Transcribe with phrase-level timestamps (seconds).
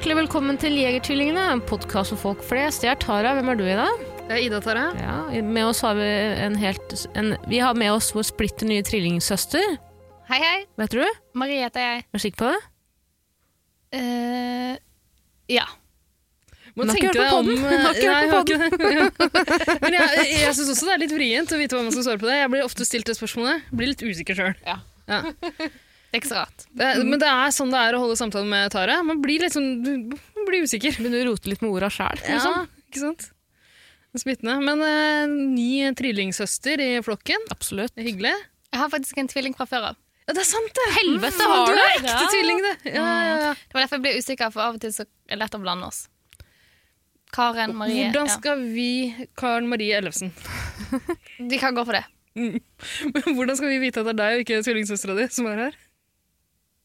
[0.00, 2.86] hjertelig velkommen til Jegertvillingene, en podkast for folk flest.
[2.86, 3.34] Jeg er Tara.
[3.36, 4.04] Hvem er du i dag?
[4.30, 4.84] Det er Ida Tara.
[4.96, 6.06] Ja, med oss har vi
[6.40, 9.74] en helt en, Vi har med oss vår splitter nye trillingsøster.
[10.30, 10.62] Hei, hei.
[10.80, 11.04] Vet du?
[11.36, 12.06] Marie heter jeg.
[12.06, 12.62] Er du sikker på det?
[13.92, 14.80] Uh,
[15.52, 15.66] ja.
[16.72, 19.44] Må Hun tenke deg om Nå ikke hørt på podden.
[19.84, 22.24] Men jeg, jeg syns også det er litt vrient å vite hva man skal svare
[22.24, 22.40] på det.
[22.40, 23.68] Jeg blir ofte stilt det spørsmålet.
[23.68, 24.56] Blir litt usikker sjøl.
[24.64, 24.80] Ja.
[26.10, 26.64] Det er ikke så rart.
[26.74, 28.96] Men det er sånn det er å holde samtale med Tara.
[29.06, 29.68] Man blir litt sånn
[30.10, 30.96] man blir usikker.
[30.98, 32.18] Begynner å rote litt med orda sjæl.
[32.26, 32.68] Ja, Liksom.
[32.90, 33.26] ikke sant?
[34.18, 34.56] Smittende.
[34.66, 37.44] Men eh, ny trillingsøster i flokken.
[37.54, 37.94] Absolutt.
[37.94, 38.32] Det er hyggelig.
[38.72, 40.00] Jeg har faktisk en tvilling fra før av.
[40.26, 40.86] Ja, det er sant, det!
[40.94, 42.26] Helvete, mm, har du er ekte Ja.
[42.30, 42.74] tvilling, det!
[42.94, 43.52] Ja, ja, ja.
[43.54, 45.62] Det var derfor jeg ble usikker, for av og til så er det lett å
[45.62, 46.04] blande oss.
[47.34, 48.34] Karen, Marie Hvordan ja.
[48.34, 48.86] skal vi
[49.38, 50.32] Karen Marie Ellefsen
[51.38, 52.02] Vi kan gå for det.
[53.36, 55.78] Hvordan skal vi vite at det er deg og ikke tvillingsøstera di som er her?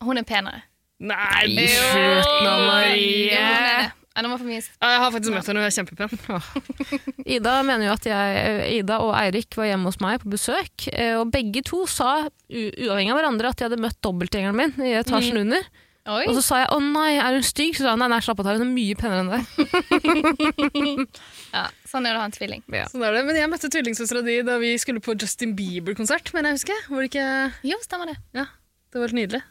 [0.03, 0.63] Hun er penere.
[1.05, 3.29] Nei, slutt nå, Marie.
[3.31, 3.91] Jo, hun er det.
[4.15, 7.23] Ja, nå må for mye Jeg har faktisk møtt henne, hun er kjempepen.
[7.35, 11.17] Ida mener jo at jeg, Ida og Eirik var hjemme hos meg på besøk, eh,
[11.19, 15.41] og begge to sa, uavhengig av hverandre, at de hadde møtt dobbeltgjengeren min i etasjen
[15.43, 15.67] under.
[16.05, 16.21] Oi.
[16.29, 18.39] Og så sa jeg 'å nei, er hun stygg?' Så sa hun nei, nei slapp
[18.39, 19.43] av, hun er mye penere enn deg.
[21.55, 22.61] Ja, sånn er det å ha en tvilling.
[22.91, 23.23] Sånn er det.
[23.25, 26.31] Men jeg møtte tvillingsøstera di da vi skulle på Justin Bieber-konsert.
[26.35, 27.27] Men jeg husker, var det ikke
[27.71, 28.17] Jo, stemmer det.
[28.37, 28.45] Ja,
[28.91, 29.41] det var helt nydelig.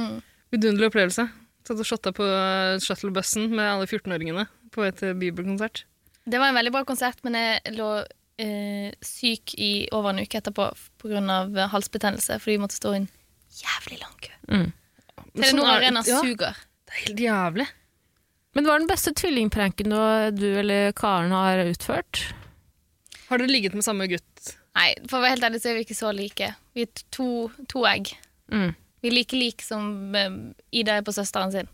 [0.00, 0.18] Mm.
[0.52, 1.28] Vidunderlig opplevelse.
[1.62, 5.18] Satt og shotta på eh, shuttlebussen med alle 14-åringene på et bibelkonsert.
[5.20, 5.86] Bieber-konsert.
[6.24, 7.88] Det var en veldig bra konsert, men jeg lå
[8.42, 10.68] eh, syk i over en uke etterpå
[11.02, 11.66] pga.
[11.72, 13.08] halsbetennelse, fordi vi måtte stå i en
[13.58, 14.34] jævlig lang kø.
[14.48, 14.68] Mm.
[15.32, 16.60] Telenor Sånn Arena ja, suger.
[16.86, 17.68] Det er helt jævlig.
[18.52, 19.98] Men hva er den beste tvillingpranken du,
[20.36, 22.20] du eller Karen har utført?
[23.30, 24.52] Har dere ligget med samme gutt?
[24.76, 26.52] Nei, for å være helt ærlig så er vi ikke så like.
[26.76, 27.26] Vi er to,
[27.68, 28.12] to egg.
[28.52, 28.74] Mm.
[29.02, 30.14] Vi er like like som
[30.72, 31.68] Ida er på søsteren sin.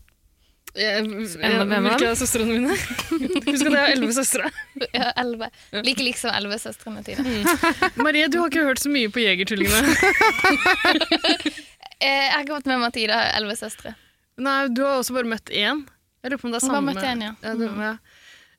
[0.77, 2.11] Jeg, er hvilke det?
[2.19, 2.75] søstrene mine?
[3.49, 4.49] Husk at jeg har elleve søstre.
[4.93, 5.47] Ja, elleve.
[5.73, 7.25] Like like som elleve søstrene dine.
[7.25, 8.03] Mm.
[8.05, 9.95] Marie, du har ikke hørt så mye på Jegertvillingene.
[11.99, 13.91] Eh, Jeg har ikke fått med meg at Ida har elleve søstre.
[14.39, 15.81] Nei, du har også bare møtt én.
[16.23, 17.31] Jeg lurer på om det er samme bare møtt en, ja.
[17.43, 17.89] Ja, du, ja.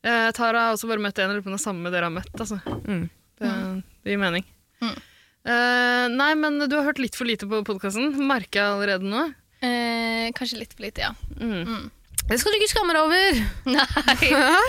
[0.05, 1.25] Eh, Tara har også bare møtt en.
[1.31, 2.35] Jeg lurer på om det er samme dere har møtt.
[2.37, 2.59] Altså.
[2.85, 3.07] Mm.
[3.41, 3.53] Det,
[4.05, 4.45] det gir mening.
[4.85, 4.93] Mm.
[5.49, 8.12] Eh, nei, men du har hørt litt for lite på podkasten.
[8.28, 9.28] Merker jeg allerede nå.
[9.61, 11.11] Uh, kanskje litt for lite, ja.
[11.37, 11.65] Mm.
[11.69, 11.89] Mm.
[12.31, 13.41] Det skal du ikke skamme deg over!
[13.77, 13.87] Nei.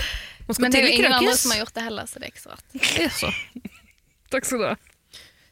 [0.60, 2.44] Men det er jo ingen andre som har gjort det heller, så det er ikke
[2.44, 2.66] så rart.
[3.06, 3.30] Jaså.
[4.34, 4.74] Takk skal du ha.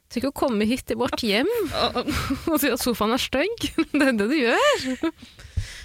[0.09, 1.47] Tenk å komme hit til vårt hjem
[2.49, 3.67] og si at sofaen er stygg.
[3.93, 4.87] Det er det du gjør.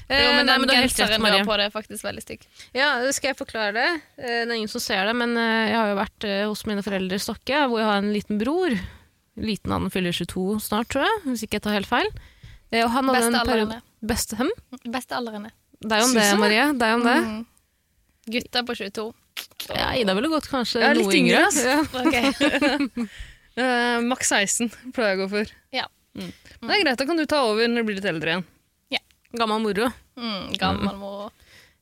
[0.08, 2.42] Eh, Jo, men nei, den genseren du har på, det er faktisk veldig stygg.
[2.76, 3.86] Ja, skal jeg forklare det?
[4.18, 6.64] Eh, Det er ingen som ser det, men eh, jeg har jo vært eh, hos
[6.68, 8.74] mine foreldre i Stokke, hvor jeg har en liten bror.
[9.36, 12.08] Liten han fyller 22 snart, tror jeg, hvis ikke jeg tar helt feil.
[12.70, 13.80] Eh, Og han hadde Beste en periode...
[14.04, 14.50] Beste hem?
[14.92, 15.50] Beste aldrene.
[15.84, 16.26] Deg om det?
[16.38, 16.64] Marie.
[16.78, 17.16] Deg om det.
[17.24, 17.42] Mm.
[18.34, 19.06] Gutter på 22.
[19.74, 21.44] Ja, Ida ville gått kanskje Ja, noe yngre, yngre.
[21.48, 22.04] altså.
[22.14, 23.06] Ja.
[23.54, 25.50] Eh, Maks 16 pleier jeg å gå for.
[25.74, 25.84] Ja.
[26.18, 26.30] Mm.
[26.64, 28.44] Det er greit, da kan du ta over når du blir litt eldre igjen.
[29.38, 29.88] Gammel moro.
[30.18, 31.30] Mm, gammel mor.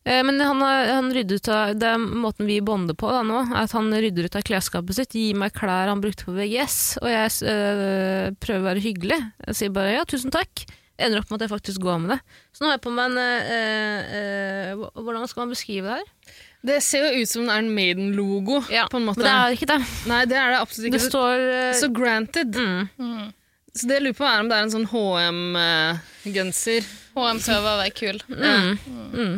[0.04, 3.42] Eh, Men han, han rydder ut av, det er måten vi bonder på da, nå,
[3.52, 6.78] er at han rydder ut av klesskapet sitt, gir meg klær han brukte på VGS,
[7.02, 9.20] og jeg øh, prøver å være hyggelig.
[9.46, 10.64] Jeg sier bare ja, tusen takk.
[11.02, 12.18] Ender opp med at jeg faktisk går med det.
[12.54, 16.34] Så nå har jeg på meg en øh, øh, Hvordan skal man beskrive det her?
[16.62, 19.18] Det ser jo ut som det er en Maiden-logo, Ja, på en måte.
[19.18, 19.78] Men det er ikke det.
[20.06, 21.08] Nei, det er det absolutt Det ikke.
[21.10, 22.54] står øh, Så granted.
[22.54, 23.32] mm, Mm.
[23.74, 26.84] Så det jeg lurer på er om det er en sånn HM-genser.
[27.16, 28.18] HM prøver å være kul.
[28.28, 28.76] mm,
[29.16, 29.36] mm.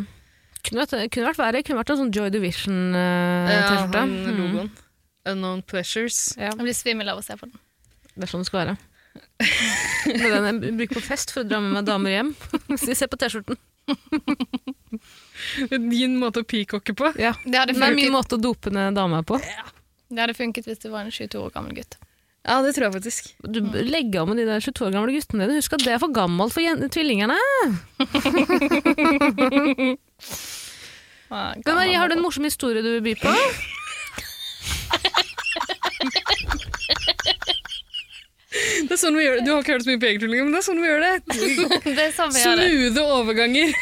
[0.65, 1.61] Kunne, vært, kunne vært verre.
[1.67, 4.01] Kunne vært en sånn Joy Division-T-skjorte.
[4.01, 4.69] Ja, logoen.
[5.29, 6.17] Unknown Pleasures.
[6.37, 7.57] ja, Jeg blir svimmel av å se på den.
[8.15, 8.75] det er sånn det skal være.
[10.05, 12.29] Det er den jeg bruker på fest for å dra med meg damer hjem.
[12.71, 13.57] Hvis de ser på T-skjorten.
[15.69, 17.11] Din måte å peacocke på.
[17.21, 17.33] Ja.
[17.45, 19.37] Det hadde Det er min måte å dope ned dama på.
[20.09, 21.97] det hadde funket hvis du var en 22 år gammel gutt.
[22.45, 23.31] Ja, det tror jeg faktisk.
[23.41, 25.57] Du bør legge av med de der 22 år gamle guttene dine.
[25.61, 26.61] Husk at det er for gammelt for
[26.93, 27.37] tvillingene!
[31.29, 33.33] Men Marie, har du en morsom historie du vil by på?
[38.85, 39.43] Det er sånn vi gjør det.
[39.43, 41.15] Du har ikke hørt så mye på Jegertvillingene, men det er sånn vi gjør det.
[41.97, 42.67] Det er sånn vi gjør det.
[42.69, 43.73] Smoothe overganger.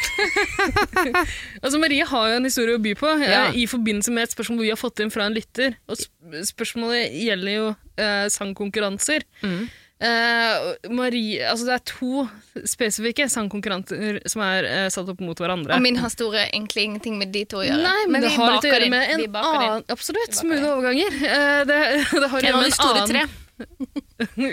[1.62, 3.44] altså Marie har jo en historie å by på eh, Ja.
[3.54, 5.76] i forbindelse med et spørsmål vi har fått inn fra en lytter.
[5.86, 6.10] Og sp
[6.50, 7.66] spørsmålet gjelder jo
[8.00, 9.26] eh, sangkonkurranser.
[9.44, 9.68] Mm.
[10.04, 12.24] Eh, Marie, altså det er to
[12.68, 15.78] spesifikke sangkonkurranser som er uh, satt opp mot hverandre.
[15.78, 17.80] Og min historie egentlig ingenting med de to å gjøre.
[17.80, 20.52] Nei, men, det har litt å gjøre med en annen Absolutt, inn.
[20.58, 21.16] overganger.
[21.22, 21.78] Uh, det,
[22.26, 23.24] det har En av de store tre.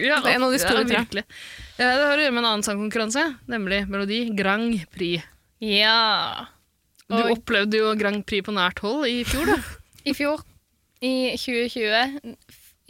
[0.08, 1.26] ja, Det er en av de store ja, tre.
[1.76, 5.28] Ja, det har å gjøre med en annen sangkonkurranse, nemlig Melodi Grand Prix.
[5.66, 6.48] Ja.
[7.12, 9.70] Du opplevde jo Grand Prix på nært hold i fjor, du.
[10.10, 10.46] i fjor,
[11.04, 12.38] i 2020,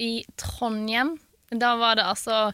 [0.04, 1.16] i Trondheim,
[1.52, 2.52] da var det altså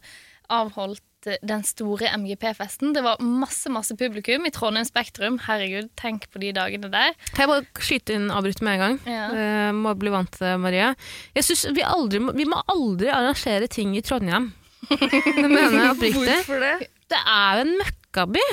[0.54, 2.94] avholdt eh, den store MGP-festen.
[2.96, 5.40] Det var masse, masse publikum i Trondheim Spektrum.
[5.46, 7.14] Herregud, tenk på de dagene der.
[7.34, 8.98] Kan jeg bare skyte inn avbryte med en gang?
[9.10, 9.28] Ja.
[9.34, 10.94] Uh, må bli vant til det, Maria.
[11.38, 14.52] Jeg synes vi, aldri, vi må aldri arrangere ting i Trondheim.
[14.88, 16.42] Det mener jeg oppriktig.
[16.42, 16.90] Hvorfor det?
[17.12, 18.44] Det er jo en møkkaby.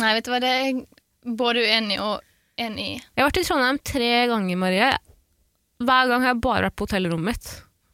[0.00, 0.82] Nei, vet du hva, det er
[1.36, 2.20] både uenig og
[2.60, 2.94] enig i.
[2.98, 4.90] Jeg har vært i Trondheim tre ganger, Marie.
[5.80, 7.50] Hver gang har jeg bare vært på hotellrommet mitt.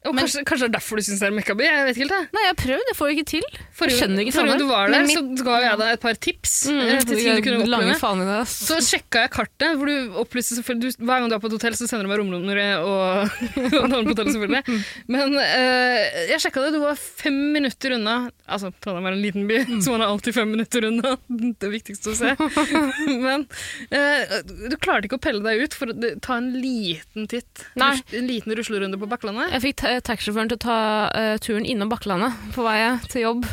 [0.06, 1.66] Og kanskje, kanskje det er derfor du syns det er møkkaby?
[1.66, 2.14] Jeg vet ikke helt.
[2.16, 3.46] det Nei, jeg har prøvd, jeg får det ikke til.
[3.76, 7.18] Forrige, gang du var der, Men så ga jeg deg et par tips Mm, til
[7.20, 8.38] ting du kunne oppleve.
[8.50, 11.76] Så sjekka jeg kartet, hvor du opplyste du, Hver gang du er på et hotell,
[11.78, 13.36] så sender du meg romnummeret og,
[13.80, 14.80] og navnet på hotellet, selvfølgelig.
[15.12, 18.16] Men uh, jeg sjekka det, du var fem minutter unna
[18.46, 21.16] Altså, Trondheim er en liten by, så man er alltid fem minutter unna.
[21.62, 22.34] Det viktigste å se.
[23.26, 23.46] Men
[23.90, 24.36] uh,
[24.70, 27.66] du klarte ikke å pelle deg ut for å ta en liten titt.
[27.76, 29.50] En liten ruslerunde på Bakklandet.
[29.56, 30.78] Jeg fikk taxisjåføren til å ta
[31.12, 32.78] uh, turen innom Bakklandet på vei
[33.12, 33.48] til jobb.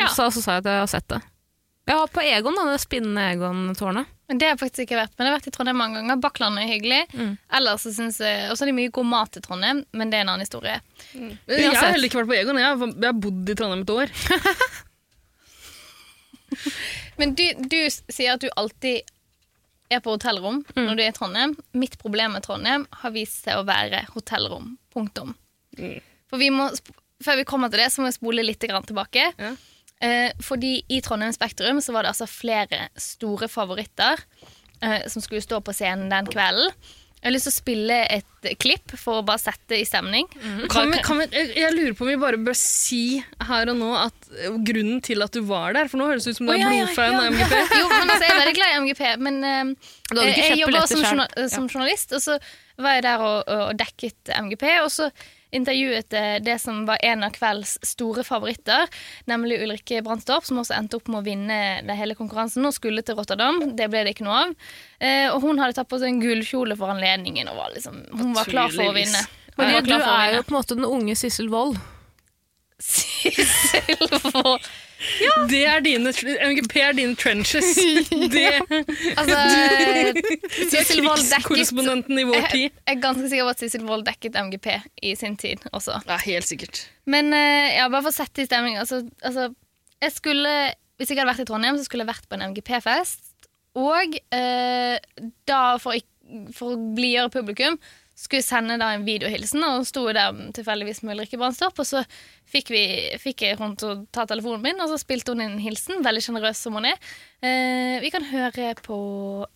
[0.00, 0.10] Ja.
[0.12, 1.22] Så, så sa jeg at jeg har sett det.
[1.86, 4.10] Har på Egon, da, det spinnende Egon-tårnet.
[4.26, 5.12] Men det har jeg faktisk ikke vært.
[5.14, 6.18] Men jeg har vært i Trondheim mange ganger.
[6.24, 7.02] Bakklandet er hyggelig.
[7.14, 7.36] Mm.
[7.58, 10.18] Ellers så synes jeg, Og så er det mye god mat i Trondheim, men det
[10.18, 10.80] er en annen historie.
[11.14, 13.94] Jeg har heller ikke vært på Egon, jeg har, jeg har bodd i Trondheim et
[13.94, 14.08] år.
[17.16, 19.08] Men du, du sier at du alltid
[19.90, 20.86] er på hotellrom Mm.
[20.86, 21.56] når du er i Trondheim.
[21.74, 24.76] Mitt problem med Trondheim har vist seg å være hotellrom.
[24.94, 25.34] Punktum.
[25.78, 26.00] Mm.
[26.30, 26.68] For vi må,
[27.22, 29.32] før vi kommer til det, så må vi spole litt grann tilbake.
[29.38, 29.54] Ja.
[30.00, 34.18] Eh, fordi i Trondheim Spektrum så var det altså flere store favoritter
[34.82, 36.72] eh, som skulle stå på scenen den kvelden.
[37.16, 40.28] Jeg har lyst til å spille et klipp for å bare sette i stemning.
[40.70, 43.18] Kan vi, kan vi, jeg, jeg lurer på om vi bare bør si
[43.48, 46.36] her og nå at eh, grunnen til at du var der For nå høres det
[46.36, 47.56] ut som du er oh, ja, blodfan ja, av MGP.
[47.80, 49.72] Jo, men altså, jeg er veldig glad i MGP, men eh,
[50.12, 52.38] ikke jeg jobba som, journal, som journalist, og så
[52.84, 54.68] var jeg der og, og dekket MGP.
[54.84, 55.10] Og så
[55.56, 58.86] intervjuet det som var en av kvelds store favoritter,
[59.30, 63.04] nemlig Ulrikke Brandstorp, som også endte opp med å vinne det hele konkurransen og skulle
[63.06, 63.62] til Rotterdam.
[63.76, 64.54] Det ble det ikke noe av.
[65.00, 68.32] Eh, og hun hadde tatt på seg en gullkjole for anledningen og var liksom, hun
[68.36, 69.26] var klar for å vinne.
[69.56, 71.78] Men du er jo på en måte den unge Sissel Wold.
[72.92, 73.96] Sissel
[74.34, 74.66] Wold.
[75.50, 77.74] Det er dine, MGP er dine trenches.
[78.34, 78.46] Det,
[79.16, 79.36] Altså,
[81.06, 82.70] Wold dekket krigskorrespondenten i vår tid.
[82.72, 84.70] jeg er ganske sikker på at Sissel Wold dekket MGP
[85.04, 86.00] i sin tid også.
[86.08, 86.86] Ja, helt sikkert.
[87.06, 89.50] Men eh, ja, bare for å sette i stemning altså, altså,
[90.02, 90.54] jeg skulle,
[90.96, 93.22] Hvis jeg hadde vært i Trondheim, så skulle jeg vært på en MGP-fest.
[93.76, 94.96] Og eh,
[95.48, 95.96] da, for,
[96.56, 97.76] for å blidgjøre publikum,
[98.16, 99.62] skulle sende da en videohilsen.
[99.68, 102.02] Og sto der tilfeldigvis med Ulrikke Brandstorp, og så
[102.48, 102.84] fikk, vi,
[103.22, 106.02] fikk jeg henne til å ta telefonen min, og så spilte hun en hilsen.
[106.06, 106.96] Veldig sjenerøs som hun er.
[107.44, 108.98] Eh, vi kan høre på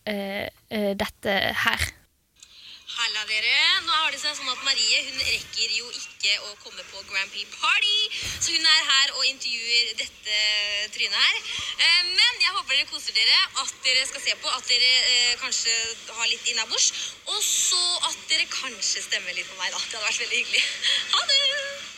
[0.09, 1.89] eh, eh, dette her.
[2.91, 3.53] Halla dere.
[3.85, 7.31] Nå har det seg sånn at Marie hun rekker jo ikke å komme på Grand
[7.33, 7.95] Prix Party,
[8.43, 10.39] så hun er her og intervjuer dette
[10.95, 11.39] trynet her.
[11.77, 15.39] Eh, Men jeg håper dere koser dere, at dere skal se på, at dere eh,
[15.41, 15.77] kanskje
[16.17, 16.91] har litt innabords,
[17.31, 17.81] og så
[18.11, 19.79] at dere kanskje stemmer litt på meg, da.
[19.79, 20.67] Det hadde vært veldig hyggelig.
[21.15, 21.90] Ha det!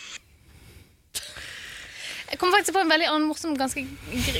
[2.33, 3.83] Jeg kom faktisk på en veldig annen morsom, ganske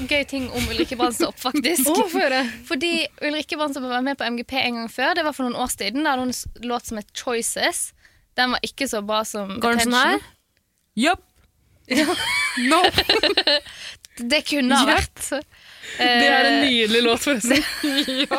[0.10, 1.86] gøy ting om Ulrikke Brandstorp, faktisk.
[1.86, 2.40] Få høre.
[2.66, 2.90] Fordi
[3.22, 5.14] Ulrikke Brandstorp var med på MGP en gang før.
[5.20, 6.02] Det var for noen år siden.
[6.02, 6.34] Da hadde hun
[6.72, 7.84] låt som het Choices.
[8.34, 10.18] Den var ikke så bra som Går den sånn her?
[10.18, 11.30] Attention.
[12.70, 12.80] No.
[14.34, 14.96] Det kunne ha Ja.
[14.98, 15.22] vært.
[15.98, 17.62] Det er en Eh, nydelig låt, forresten.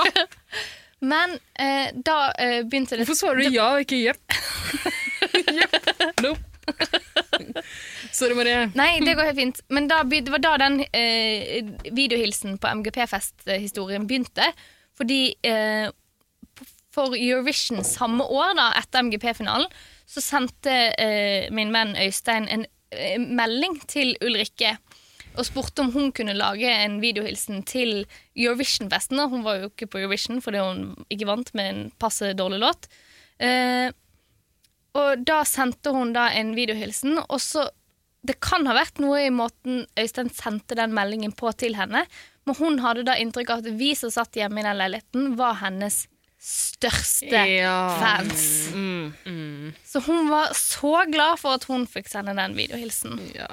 [1.15, 4.39] Men eh, da eh, begynte det Hvorfor svarer du ja og ikke jepp?
[5.51, 5.91] Jepp.
[6.25, 6.43] Nope.
[8.15, 8.69] Sorry, Marie.
[8.79, 9.61] Nei, det går helt fint.
[9.75, 14.47] Men da, det var da den eh, videohilsen på MGP-fest-historien begynte.
[14.95, 15.89] Fordi eh,
[16.95, 19.67] for Eurovision samme år, da, etter MGP-finalen,
[20.07, 24.77] så sendte eh, min venn Øystein en eh, melding til Ulrikke
[25.35, 28.05] og spurte om hun kunne lage en videohilsen til
[28.39, 29.19] Eurovision-festen.
[29.31, 32.87] Hun var jo ikke på Eurovision fordi hun ikke vant med en passe dårlig låt.
[33.43, 33.91] Eh,
[34.95, 37.67] og da sendte hun da en videohilsen, og så
[38.25, 42.07] det kan ha vært noe i måten Øystein sendte den meldingen på til henne,
[42.49, 45.59] men hun hadde da inntrykk av at vi som satt hjemme i den leiligheten, var
[45.61, 46.07] hennes
[46.45, 47.77] største Ja.
[48.01, 48.69] fans.
[48.75, 49.73] Mm.
[49.85, 53.17] Så hun var så glad for at hun fikk sende den videohilsen.
[53.35, 53.49] Ja.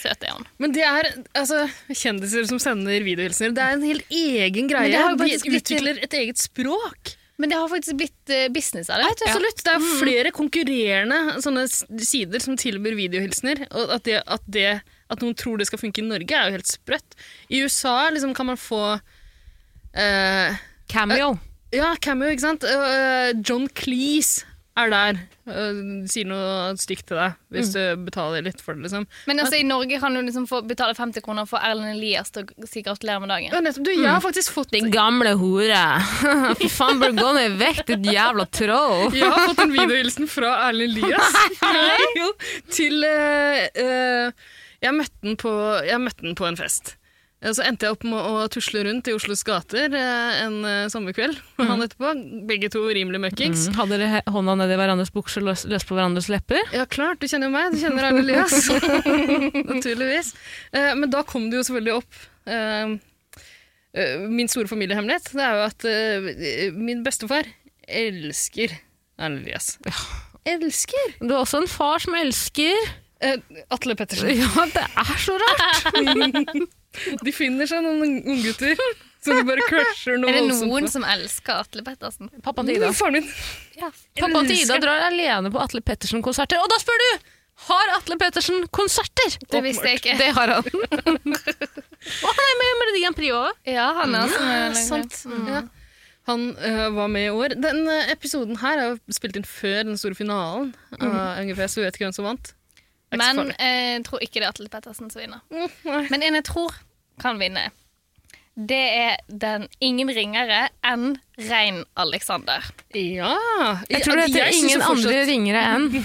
[0.00, 0.46] Søt er hun.
[0.62, 3.54] Men det er altså, kjendiser som sender videohilsener.
[3.56, 4.86] Det er en helt egen greie.
[4.88, 7.16] Men det har jo faktisk utvikler et eget språk.
[7.40, 9.10] Men det har faktisk blitt eh, business av det.
[9.14, 9.62] Absolutt.
[9.64, 13.64] Det er flere konkurrerende sånne sider som tilbyr videohilsener.
[13.70, 14.66] Og at, det, at, det,
[15.08, 17.16] at noen tror det skal funke i Norge, er jo helt sprøtt.
[17.48, 20.60] I USA liksom, kan man få uh,
[20.92, 21.32] Cameo.
[21.72, 22.66] Ja, cameo, ikke sant?
[22.66, 24.49] Uh, John Cleese
[24.80, 25.20] er der.
[25.50, 25.78] eh,
[26.10, 28.86] sier noe stygt til deg hvis du betaler litt for det.
[28.86, 29.06] liksom.
[29.26, 32.46] Men altså, i Norge kan du liksom få betale 50 kroner for Erlend Elias til
[32.46, 33.50] å si gratulerer med dagen.
[33.54, 33.88] Ja, nettopp.
[33.88, 35.82] Du, jeg har faktisk fått Din gamle hore.
[36.60, 39.10] Fy faen, bør du gå ned i vekt, ditt jævla troll.
[39.16, 41.36] Jeg har fått en videohilsen fra Erlend Elias.
[42.20, 42.30] jo,
[42.70, 45.52] til uh, uh, jeg, møtte den på,
[45.88, 46.94] jeg møtte den på en fest.
[47.42, 50.88] Eh, Så endte jeg opp med å tusle rundt i Oslos gater eh, en eh,
[50.92, 51.38] sommerkveld.
[51.58, 52.12] med Han etterpå.
[52.48, 53.68] Begge to rimelig møkkings.
[53.70, 56.60] Mm, hadde dere hånda nedi hverandres bukser løs, løs på hverandres lepper?
[56.76, 57.20] Ja, klart.
[57.22, 57.72] Du kjenner jo meg.
[57.74, 58.68] Du kjenner Arne Elias.
[59.74, 60.34] Naturligvis.
[60.76, 62.26] Eh, men da kom det jo selvfølgelig opp
[64.30, 67.46] Min store familiehemmelighet det er jo at min bestefar
[67.90, 68.72] elsker
[69.18, 69.72] Arne Elias.
[70.46, 71.16] Elsker!
[71.18, 72.78] Du har også en far som elsker
[73.74, 74.30] Atle Pettersen.
[74.38, 76.68] Ja, det er så rart!
[77.26, 78.76] De finner seg noen unggutter
[79.20, 82.30] som de bare crusher noe Er det noen som elsker Atle Pettersen?
[82.44, 82.92] Pappaen til Ida.
[82.96, 83.28] Faren min.
[84.18, 86.60] Pappaen til Ida drar alene på Atle Pettersen-konserter.
[86.62, 87.10] Og da spør du!
[87.66, 89.34] Har Atle Pettersen konserter?
[89.52, 90.14] Det visste jeg ikke.
[90.16, 90.70] Det har han.
[92.24, 93.60] og han er med i Melodi Grand Prix òg.
[93.68, 94.62] Ja, han er også med.
[94.62, 95.20] Ja, sant.
[95.50, 95.60] Ja.
[96.30, 97.56] Han uh, var med i år.
[97.60, 101.82] Den uh, episoden her er jo spilt inn før den store finalen av NGP, så
[101.82, 102.54] vi vet ikke hvem som vant.
[103.18, 105.40] Men eh, jeg tror ikke det er Atle Pettersen som vinner.
[105.50, 106.08] Mm.
[106.12, 106.74] Men en jeg tror
[107.20, 107.66] kan vinne,
[108.56, 111.16] det er den ingen ringere enn
[111.48, 112.64] Rein Alexander.
[112.94, 113.34] Ja!
[113.90, 116.04] Jeg tror det heter Jeg synes ingen fortsatt- andre ringere enn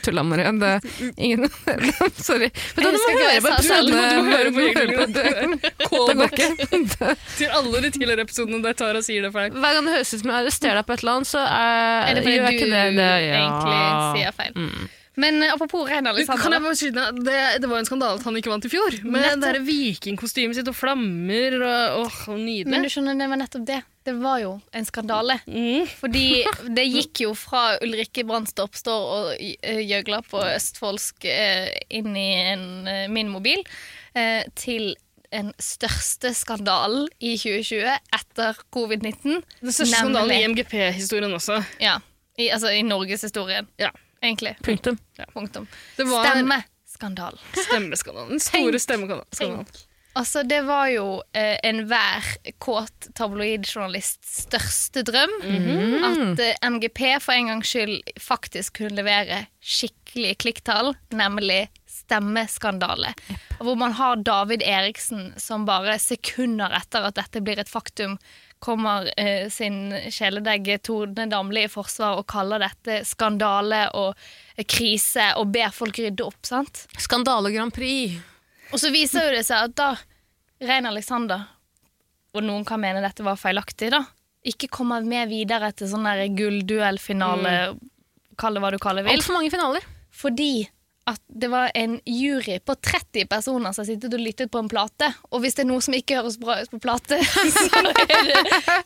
[0.00, 0.50] Tulla, Marie.
[0.56, 1.42] Det ingen
[2.16, 2.48] Sorry.
[2.76, 5.24] Men da, Jeg du må høre på så Du må høre på høre på det.
[5.60, 7.16] Det går ikke.
[7.36, 9.50] til alle de tidligere episodene der Tara sier det feil.
[9.52, 12.08] Hver gang det høres ut som jeg arresterer deg på et eller annet, så er,
[12.08, 12.86] Er det fordi gjør jeg du ikke det.
[12.96, 13.42] det ja.
[13.42, 13.82] egentlig
[14.16, 14.56] sier feil?
[14.56, 14.88] Mm.
[15.18, 17.24] Men eh, apropos Reinar ned?
[17.26, 18.96] det, det var en skandale at han ikke vant i fjor.
[19.02, 22.70] Med det vikingkostymet sitt og flammer og åh, nydelig.
[22.70, 23.80] Men du skjønner, det var nettopp det.
[24.06, 25.36] Det var jo en skandale.
[25.50, 25.88] Mm.
[25.98, 26.24] Fordi
[26.78, 31.68] det gikk jo fra Ulrikke Brandstorp står og eh, gjøgler på østfoldsk eh,
[32.00, 32.66] inn i en,
[33.12, 33.64] min mobil,
[34.14, 34.94] eh, til
[35.30, 39.42] den største skandalen i 2020 etter covid-19.
[39.60, 41.60] Den største skandalen i MGP-historien også.
[41.82, 41.98] Ja,
[42.38, 43.92] i, altså i norgeshistorien, Ja.
[44.22, 44.56] Egentlig.
[44.62, 44.98] Punktum.
[45.34, 45.66] Punktum.
[45.96, 47.38] Det var Stemmeskandalen.
[47.66, 48.40] stemmeskandalen.
[48.40, 49.66] Store stemmeskandalen.
[50.18, 52.24] Altså, det var jo eh, enhver
[52.58, 55.30] kåt tabloidjournalists største drøm.
[56.02, 63.14] At eh, MGP for en gangs skyld faktisk kunne levere skikkelig klikktall, nemlig stemmeskandale.
[63.30, 63.54] Yep.
[63.62, 68.18] Hvor man har David Eriksen som bare sekunder etter at dette blir et faktum,
[68.60, 74.18] kommer eh, sin kjæledegge Tone Damli i forsvar og kaller dette skandale og
[74.68, 76.40] krise og ber folk rydde opp.
[76.46, 76.84] sant?
[77.00, 78.20] Skandale Grand Prix.
[78.70, 79.90] Og så viser jo det seg at da
[80.60, 81.46] Rein Alexander,
[82.36, 84.02] og noen kan mene dette var feilaktig, da,
[84.46, 87.80] ikke kommer med videre til sånn gullduellfinale, mm.
[88.40, 89.86] kall det hva du kaller vil, Altfor mange finaler.
[90.12, 90.68] fordi
[91.08, 95.08] at det var en jury på 30 personer som sittet og lyttet på en plate.
[95.30, 97.18] Og hvis det er noe som ikke høres bra ut på plate,
[97.56, 98.18] så det,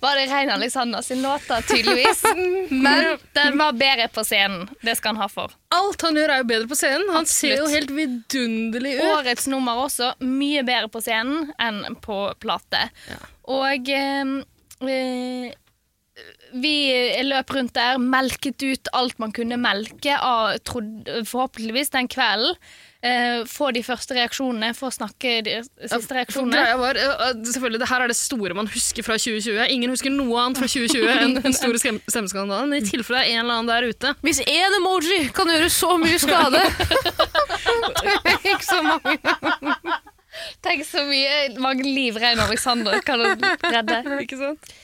[0.03, 2.23] var det Rein Alexander sin låt, tydeligvis.
[2.87, 4.69] Men den var bedre på scenen.
[4.85, 5.57] Det skal han ha for.
[5.75, 7.11] Alt han gjør, er jo bedre på scenen.
[7.17, 9.05] Han ser jo helt vidunderlig ut.
[9.19, 12.87] Årets nummer også mye bedre på scenen enn på plate.
[13.51, 14.39] Og eh,
[14.89, 15.53] eh,
[16.55, 16.75] vi
[17.27, 22.55] løp rundt der, melket ut alt man kunne melke av trodde, forhåpentligvis den kvelden.
[23.05, 26.57] Uh, få de første reaksjonene, få snakke de siste reaksjonene.
[26.57, 29.59] greia var, eh, selvfølgelig, det her er det store man husker fra 2020.
[29.75, 32.73] Ingen husker noe annet fra 2020 enn den store stem- stemmeskandalen.
[32.79, 34.15] I tilfelle det er en eller annen der ute.
[34.25, 36.63] Hvis én emoji kan gjøre så mye skade
[38.55, 39.19] Ikke så mange.
[40.65, 44.01] Tenk så mye mange liv Rein Alexander kan redde.
[44.25, 44.75] Ikke sant?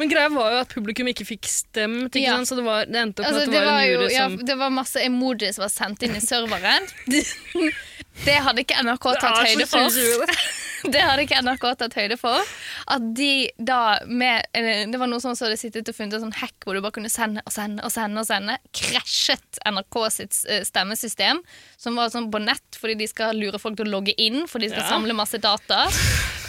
[0.00, 2.38] Men greia var jo at publikum ikke fikk stemt, ikke Ja.
[2.40, 2.48] sant?
[2.48, 4.12] så det, var, det endte opp med Altså, at det, det var en jo, jury
[4.16, 6.88] ja, som det var masse emojis som var sendt inn i serveren.
[8.24, 9.94] Det hadde ikke NRK tatt høyde for.
[10.92, 11.00] det.
[11.00, 12.50] hadde ikke NRK tatt høyde for.
[12.92, 14.44] At de da med
[14.92, 16.92] Det var noe sånn som hadde sittet og funnet en sånn hack hvor du bare
[16.98, 18.20] kunne sende og sende og sende.
[18.20, 21.40] og sende Krasjet NRK sitt eh, stemmesystem,
[21.80, 24.58] som var sånn på nett fordi de skal lure folk til å logge inn, for
[24.60, 24.90] de skal Ja.
[24.90, 25.86] samle masse data.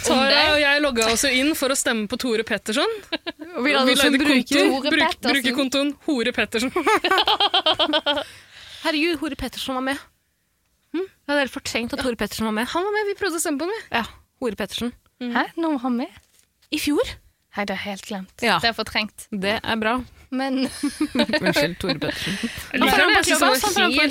[0.06, 2.92] Tara og jeg logga også inn for å stemme på Tore Petterson.
[3.56, 4.70] Og vi lagde bruker.
[4.70, 6.72] konto, bruk, brukerkontoen Hore Petterson.
[8.84, 10.00] Herregud, Hore Petterson var med.
[10.92, 12.68] Jeg hadde helt fortrengt at Hore Petterson var med.
[12.74, 13.84] Han var med, vi prøvde å stemme på ham.
[13.94, 14.02] Ja,
[14.42, 14.90] Hore Petterson.
[15.22, 15.46] Hæ?
[15.56, 16.18] Nå var han med?
[16.74, 17.14] I fjor.
[17.56, 18.34] Nei, det er helt glemt.
[18.42, 18.58] Ja.
[18.62, 19.26] Det er fortrengt.
[19.30, 19.98] Det er bra.
[20.32, 22.36] Men Unnskyld, Tore Petterson.
[22.72, 23.10] Han er han,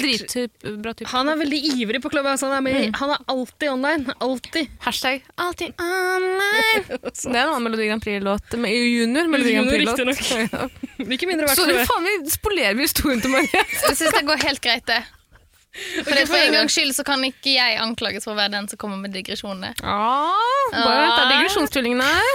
[0.05, 2.45] helt- Han veldig ivrig på Clubhouse.
[2.45, 4.13] Han er, med, han er alltid online.
[4.21, 4.69] Alltid.
[4.85, 6.83] Hashtag alltid online.
[7.01, 8.53] Det er en annen Melodi Grand Prix-låt.
[8.53, 9.97] Junior Melodi Grand Prix-låt.
[11.17, 11.87] Ikke mindre verdt for det.
[11.89, 13.49] faen, vi spolerer vi historien til Marie.
[13.57, 15.01] jeg syns det går helt greit, det.
[15.71, 18.65] For, okay, for en gangs skyld så kan ikke jeg anklages for å være den
[18.69, 19.71] som kommer med digresjonene.
[19.81, 20.35] Ah,
[20.75, 22.25] bare vent, det er digresjonstullingene her.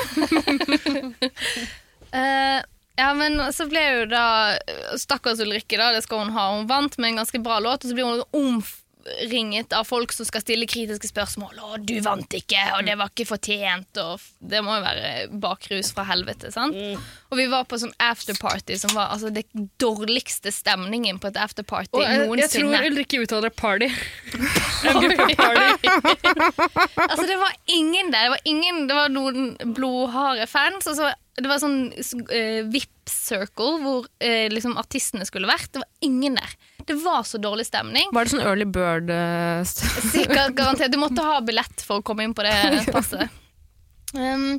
[2.16, 2.60] Eh,
[2.96, 4.24] ja, men så ble jo da
[4.98, 6.50] Stakkars Ulrikke, da, det skal hun ha.
[6.56, 8.22] Hun vant med en ganske bra låt, og så blir hun
[9.06, 11.52] omringet av folk som skal stille kritiske spørsmål.
[11.60, 15.10] 'Å, du vant ikke, og det var ikke fortjent', og Det må jo være
[15.42, 16.74] bakrus fra helvete, sant?
[17.30, 19.44] Og vi var på sånn afterparty som var altså det
[19.82, 23.88] dårligste stemningen på et afterparty Og jeg, jeg tror Ulrikke uttaler party.
[25.36, 25.88] Party.
[26.96, 28.22] Altså, det var ingen der.
[28.26, 30.86] Det var, ingen, det var noen blodharde fans.
[30.86, 35.68] Og så, det var sånn uh, VIP-circle hvor uh, liksom artistene skulle vært.
[35.74, 36.56] Det var ingen der.
[36.88, 38.08] Det var så dårlig stemning.
[38.14, 39.60] Var det sånn early bird uh,
[40.14, 40.94] Sikkert garantert.
[40.94, 42.56] Du måtte ha billett for å komme inn på det
[42.88, 43.28] passet.
[44.16, 44.56] Um,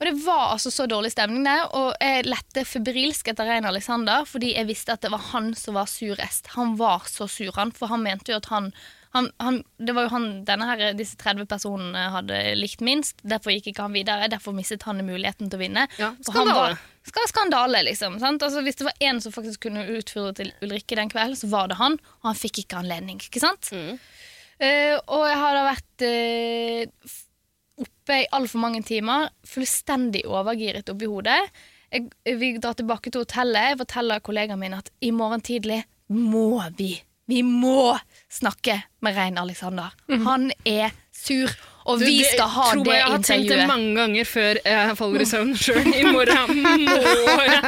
[0.00, 4.24] og det var altså så dårlig stemning der, og jeg lette febrilsk etter Rein Alexander
[4.24, 6.48] fordi jeg visste at det var han som var surest.
[6.56, 8.70] Han var så sur, han, for han mente jo at han,
[9.10, 13.18] han, han Det var jo han denne her, disse 30 personene hadde likt minst.
[13.26, 14.28] Derfor gikk ikke han videre.
[14.30, 15.86] Derfor mistet han muligheten til å vinne.
[15.98, 16.76] Ja, han skandale.
[16.76, 18.20] var- skandale, liksom.
[18.22, 18.42] Sant?
[18.46, 21.66] Altså, hvis det var én som faktisk kunne utføre til Ulrikke den kvelden, så var
[21.68, 23.18] det han, og han fikk ikke anledning.
[23.18, 23.72] ikke sant?
[24.60, 27.12] Eh, og jeg har da vært uh,
[27.80, 31.40] oppe i altfor mange timer, fullstendig overgiret oppi hodet.
[31.90, 33.72] Jeg, vi drar tilbake til hotellet.
[33.72, 35.82] Jeg forteller kollegaen min at i morgen tidlig
[36.14, 37.00] må vi
[37.30, 37.94] Vi må
[38.30, 39.92] snakke med Rein Alexander.
[40.26, 41.50] Han er sur,
[41.88, 42.86] og Du, vi skal ha det intervjuet.
[42.86, 45.88] det Jeg har tenkt det mange ganger før jeg faller i søvn sjøl.
[45.90, 46.52] I morgen
[46.86, 47.60] må jeg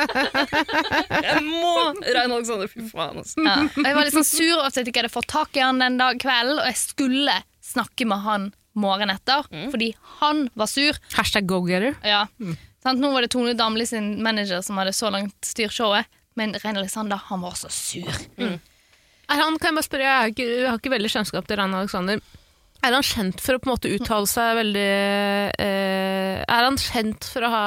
[1.27, 1.73] Jeg må
[2.17, 3.45] Rein Alexander, fy faen, altså.
[3.47, 3.57] Ja.
[3.87, 5.99] Jeg var litt sånn sur over at jeg ikke hadde fått tak i han den
[6.01, 7.39] dag kvelden, og jeg skulle
[7.73, 9.91] snakke med han morgenen etter, fordi
[10.23, 10.97] han var sur.
[11.17, 11.97] Hashtag go-getter.
[12.09, 12.25] Ja.
[12.83, 12.99] Sant?
[13.03, 16.09] Nå var det Tone Damli sin manager som hadde så langt styrt showet,
[16.41, 18.09] men Rein Alexander han var så sur.
[19.31, 21.61] Er han, kan jeg bare spørre, jeg har ikke, jeg har ikke veldig kjennskap til
[21.61, 22.23] Rein Alexander.
[22.83, 24.89] Er han kjent for å på en måte uttale seg veldig
[25.63, 27.67] eh, Er han kjent for å ha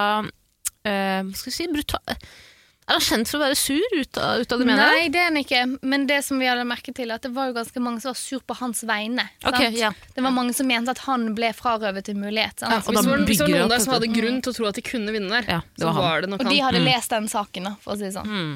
[0.83, 4.43] eh, Hva skal vi si brutal, Er han kjent for å være sur ut av,
[4.43, 4.91] ut av det mener?
[4.91, 7.47] Nei, det er han ikke, men det som vi hadde merket til, at det var
[7.49, 9.25] jo ganske mange som var sur på hans vegne.
[9.39, 9.79] Okay, sant?
[9.79, 9.93] ja.
[10.13, 12.59] Det var mange som mente at han ble frarøvet en mulighet.
[12.61, 12.75] Sant?
[12.75, 14.69] Ja, og Hvis var, hvis det var noen der som hadde grunn til å tro
[14.69, 16.83] at de kunne vinne der, Ja, det så var var det nok Og de hadde
[16.83, 18.29] hadde lest den saken, da, for å si det sånn.
[18.35, 18.55] Mm.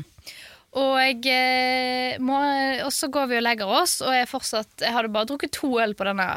[0.78, 2.38] Og, eh, må,
[2.86, 5.72] og så går vi og legger oss, og jeg, fortsatt, jeg hadde bare drukket to
[5.82, 6.28] øl på denne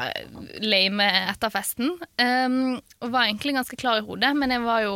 [0.63, 1.93] lame etterfesten.
[2.17, 4.95] Um, og var egentlig ganske klar i hodet, men jeg var jo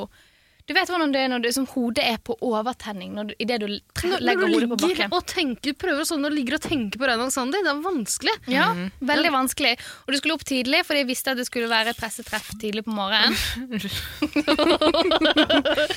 [0.68, 3.62] Du vet hvordan det er når du, som hodet er på overtenning når du, idet
[3.62, 5.14] du tre, Når, legger hodet på bakken.
[5.16, 8.34] og tenker, prøver å når du ligger og tenker på Rein Alexander, det er vanskelig.
[8.52, 8.66] Ja,
[9.00, 9.72] veldig vanskelig.
[10.04, 12.84] Og du skulle opp tidlig, fordi jeg visste at det skulle være et pressetreff tidlig
[12.84, 13.32] på morgenen.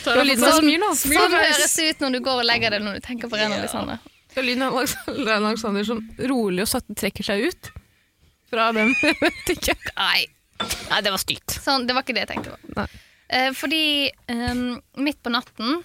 [0.01, 0.93] Det lyden av smil, da.
[1.03, 3.59] Sånn høres det ut når du går og legger deg når du tenker på Ren
[3.59, 3.99] Alexander.
[4.31, 7.75] Det er lyden av Alexander, Rein Alexander som rolig og sakte trekker seg ut
[8.51, 8.95] fra den.
[9.99, 10.27] Nei,
[10.61, 11.59] Nei, det var stygt.
[11.59, 12.75] Sånn, det var ikke det jeg tenkte på.
[12.79, 12.91] Nei.
[13.31, 15.85] Eh, fordi ehm, midt på natten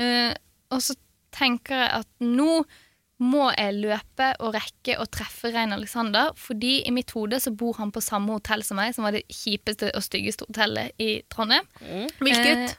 [0.00, 0.32] eh,
[0.72, 0.96] Og så
[1.36, 2.62] tenker jeg at nå
[3.20, 7.76] må jeg løpe og rekke å treffe Rein Alexander, fordi i mitt hode så bor
[7.76, 11.68] han på samme hotell som meg, som var det kjipeste og styggeste hotellet i Trondheim.
[12.16, 12.62] Hvilket?
[12.64, 12.78] Eh,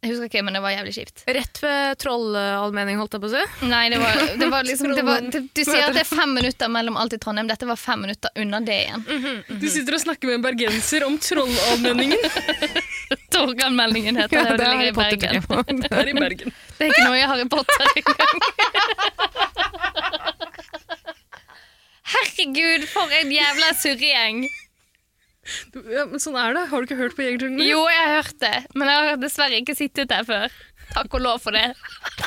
[0.00, 1.22] jeg husker ikke, men det var jævlig kjipt.
[1.28, 3.42] Rett ved trollallmenning, holdt jeg på å si.
[3.68, 6.32] Nei, det var, det var liksom det var, det, Du sier at det er fem
[6.38, 7.50] minutter mellom alt i Trondheim.
[7.50, 9.04] Dette var fem minutter unna det igjen.
[9.60, 12.16] Du sitter og snakker med en bergenser om Trollallmenningen.
[13.34, 15.36] Torganmeldingen heter det, og det ligger i Bergen.
[15.84, 16.56] Det er i Bergen.
[16.78, 18.36] Det er ikke noe i Harry Potter engang.
[22.10, 24.46] Herregud, for en jævla surregjeng.
[25.72, 26.66] Du- Ja, men sånn er det.
[26.70, 27.66] Har du ikke hørt på Jegerjungelen?
[27.68, 30.48] Jo, jeg har hørt det, men jeg har dessverre ikke sittet der før.
[30.94, 31.68] Takk og lov for det.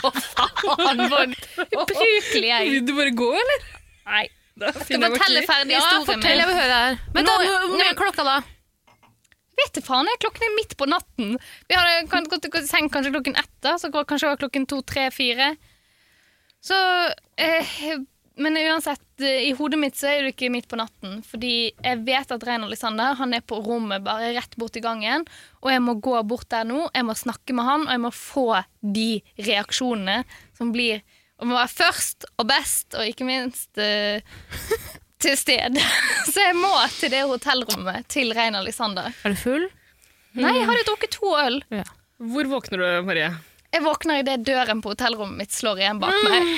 [0.03, 1.35] Å, faen, en
[1.73, 3.65] ubrukelig jeg Vil du bare gå, eller?
[4.07, 4.25] Nei.
[4.55, 6.53] Da Skal finner jeg fortelle ferdig Ja, historien fortell, jeg min.
[6.53, 6.97] vil høre her.
[7.15, 8.35] Men Nå- da, hvor hvor mye er klokka da?
[9.57, 11.35] vet du faen, jeg, klokken er midt på natten.
[11.69, 14.41] Vi hadde kan- gått til seng kanskje klokken ett, da, så går- kanskje det var
[14.49, 15.55] klokken to, tre, fire.
[16.61, 16.75] Så
[17.37, 17.97] eh,
[18.35, 21.21] Men uansett, eh, i hodet mitt så er det ikke midt på natten.
[21.27, 25.25] Fordi jeg vet at Rein Alexander han er på rommet bare rett borti gangen.
[25.63, 28.13] Og jeg må gå bort der nå, jeg må snakke med han, og jeg må
[28.15, 28.47] få
[28.81, 29.09] de
[29.41, 30.23] reaksjonene
[30.57, 31.03] som blir
[31.43, 34.21] må være først og best, og ikke minst uh,
[35.23, 35.81] til stede.
[36.31, 39.11] Så jeg må til det hotellrommet til Rein Alexander.
[39.23, 39.67] Er du full?
[40.33, 41.59] Nei, jeg hadde drukket to øl.
[41.73, 41.83] Ja.
[42.33, 43.29] Hvor våkner du, Marie?
[43.73, 46.55] Jeg våkner idet døren på hotellrommet mitt slår igjen bak meg.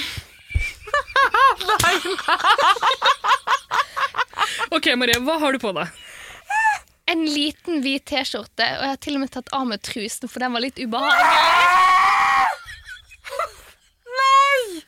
[4.75, 5.87] Ok, Marie, hva har du på deg?
[7.11, 10.39] En liten hvit T-skjorte, og jeg har til og med tatt av meg trusen, for
[10.41, 12.35] den var litt ubehagelig.
[14.15, 14.85] Nei!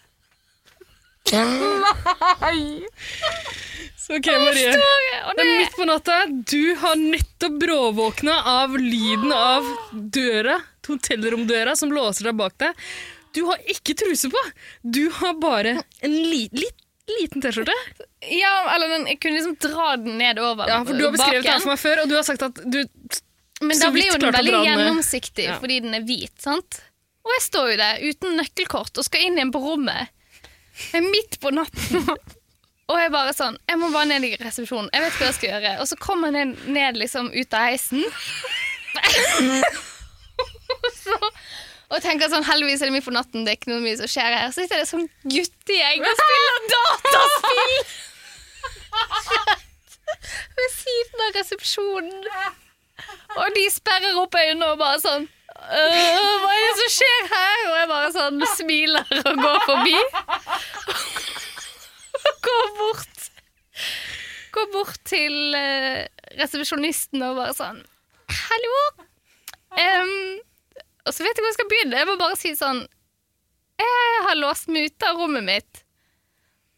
[3.98, 4.72] Så ok, Marie.
[4.72, 6.22] Det er midt på natta.
[6.26, 12.74] Du har nettopp bråvåkna av lyden av døra, hotellromdøra som låser deg bak deg.
[13.38, 14.42] Du har ikke truse på.
[14.98, 16.84] Du har bare en li litt,
[17.20, 17.76] liten T-skjorte.
[18.34, 21.54] ja, eller den, jeg kunne liksom dra den nedover Ja, for du har beskrevet det
[21.54, 22.82] her for meg før, og du har sagt at du
[23.62, 24.66] Men da blir jo den veldig ned.
[24.68, 25.56] gjennomsiktig Ja.
[25.62, 26.82] fordi den er hvit, sant?
[27.28, 30.12] Og jeg står jo der uten nøkkelkort og skal inn igjen på rommet.
[30.92, 32.04] Jeg er midt på natten.
[32.88, 34.88] Og jeg bare sånn, jeg må bare ned i resepsjonen.
[34.94, 35.72] Jeg vet hva jeg skal gjøre.
[35.84, 38.04] Og så kommer jeg ned, ned liksom ut av heisen.
[40.78, 41.18] og, så,
[41.88, 44.10] og tenker sånn, heldigvis er det mye på natten, det er ikke noe mye som
[44.12, 44.50] skjer her.
[44.52, 47.76] Så sitter det sånn guttegjeng og spiller dataspill
[50.58, 52.28] ved siden av resepsjonen.
[53.38, 57.60] Og de sperrer opp øynene og bare sånn «Øh, Hva er det som skjer her?
[57.68, 59.96] Og jeg bare sånn smiler og går forbi.
[62.18, 63.26] Og går bort
[64.58, 66.08] Går bort til eh,
[66.40, 67.80] resepsjonisten og bare sånn
[68.34, 68.78] Hallo?
[69.78, 70.14] Em,
[71.08, 71.98] og så vet jeg hvor jeg skal begynne.
[72.02, 72.84] Jeg må bare si sånn
[73.80, 75.84] Jeg har låst meg ute av rommet mitt.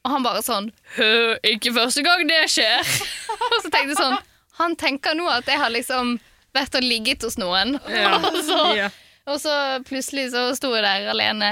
[0.06, 2.80] Og han bare sånn «Hø, Ikke første gang det skjer.
[3.52, 4.18] og så tenkte jeg sånn
[4.62, 6.18] Han tenker nå at jeg har liksom
[6.56, 7.76] vært og ligget hos noen.
[7.94, 8.16] Ja.
[8.20, 8.88] og, så, Ja.
[9.30, 9.54] og så
[9.88, 11.52] plutselig så sto jeg der alene.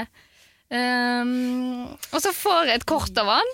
[0.68, 3.52] Um, og så får jeg et kort av han.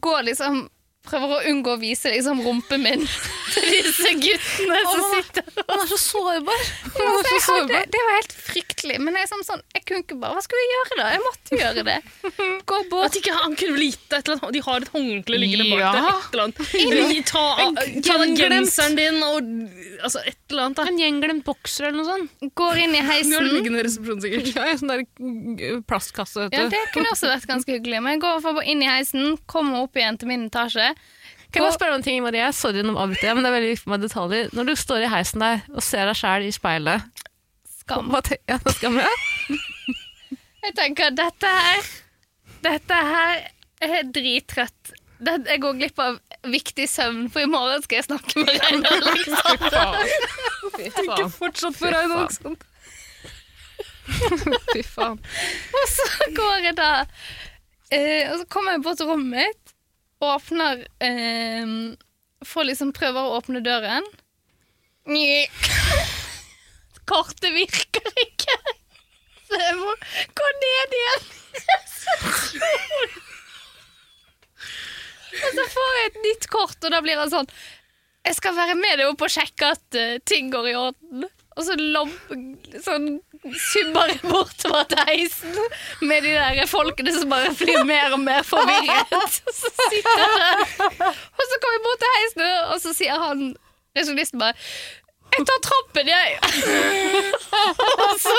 [0.00, 0.62] Går liksom
[1.02, 3.00] Prøver å unngå å vise liksom rumpen min
[3.52, 5.64] til disse guttene som sitter der.
[5.72, 6.60] Han er så sårbar.
[6.86, 7.88] er så så jeg hadde, sårbar.
[7.90, 8.98] det var helt fryktelig.
[9.02, 11.08] Men jeg, sånn, sånn, jeg kunne ikke bare Hva skulle jeg gjøre da?
[11.16, 11.96] Jeg måtte gjøre det.
[12.70, 13.18] Gå At bort.
[13.18, 15.90] ikke han kunne vel et eller annet De har et håndkle liggende bak Ja.
[15.96, 16.06] deg.
[16.12, 16.62] Et eller annet.
[17.12, 17.42] De, Ta,
[18.06, 19.50] ta den genseren din og
[20.02, 20.78] Altså, et eller annet.
[20.78, 20.86] da.
[20.90, 22.54] En gjenglemt bokser eller noe sånt.
[22.58, 24.48] Går inn i Du har det liggende i resepsjonen, sikkert.
[24.56, 26.48] Ja, en sånn der plastkasse.
[26.48, 26.68] vet Ja.
[26.72, 28.00] Det kunne også vært ganske hyggelig.
[28.02, 30.92] Men jeg går inn i heisen, kommer opp igjen til min etasje.
[31.52, 32.46] Kan jeg bare spørre om en ting, Marie?
[32.56, 34.48] Sorry, om avbryter jeg, men det er veldig viktig med detaljer.
[34.56, 37.24] Når du står i heisen der og ser deg sjæl i speilet,
[37.82, 38.08] Skam.
[38.12, 39.58] hva tenker hva skal jeg?
[40.62, 41.86] Jeg tenker dette her
[42.62, 43.40] Dette her
[43.82, 44.92] er drittrøtt.
[45.22, 46.18] Jeg går glipp av
[46.50, 50.12] viktig søvn, for i morgen skal jeg snakke med Reinar Alexander.
[50.76, 51.32] Fy faen.
[51.36, 52.68] fortsatt på Reinar Alexander.
[54.72, 55.18] Fy faen.
[55.82, 56.88] Og så går jeg da
[57.94, 59.74] eh, Og så kommer jeg bort til rommet mitt,
[60.22, 61.66] åpner eh,
[62.46, 64.06] Får liksom prøver å åpne døren.
[65.10, 65.44] Nye.
[67.10, 68.56] Kortet virker ikke.
[69.46, 69.92] Så jeg må
[70.40, 71.28] gå ned igjen.
[75.32, 77.48] Og så får jeg et nytt kort, og da blir han sånn
[78.26, 81.24] Jeg skal være med deg opp og sjekke at uh, ting går i orden.
[81.52, 82.12] Og så lobb,
[82.80, 83.08] sånn
[83.42, 85.56] jeg bortover heisen
[86.06, 89.12] med de der folkene som bare flyr mer og mer forvirret.
[89.18, 90.64] Og så sitter jeg der.
[91.02, 93.46] Og så kommer jeg bort til heisen, og så sier han
[93.98, 94.56] resjonisten bare
[95.32, 96.34] jeg tar trappen, jeg.
[98.04, 98.34] og så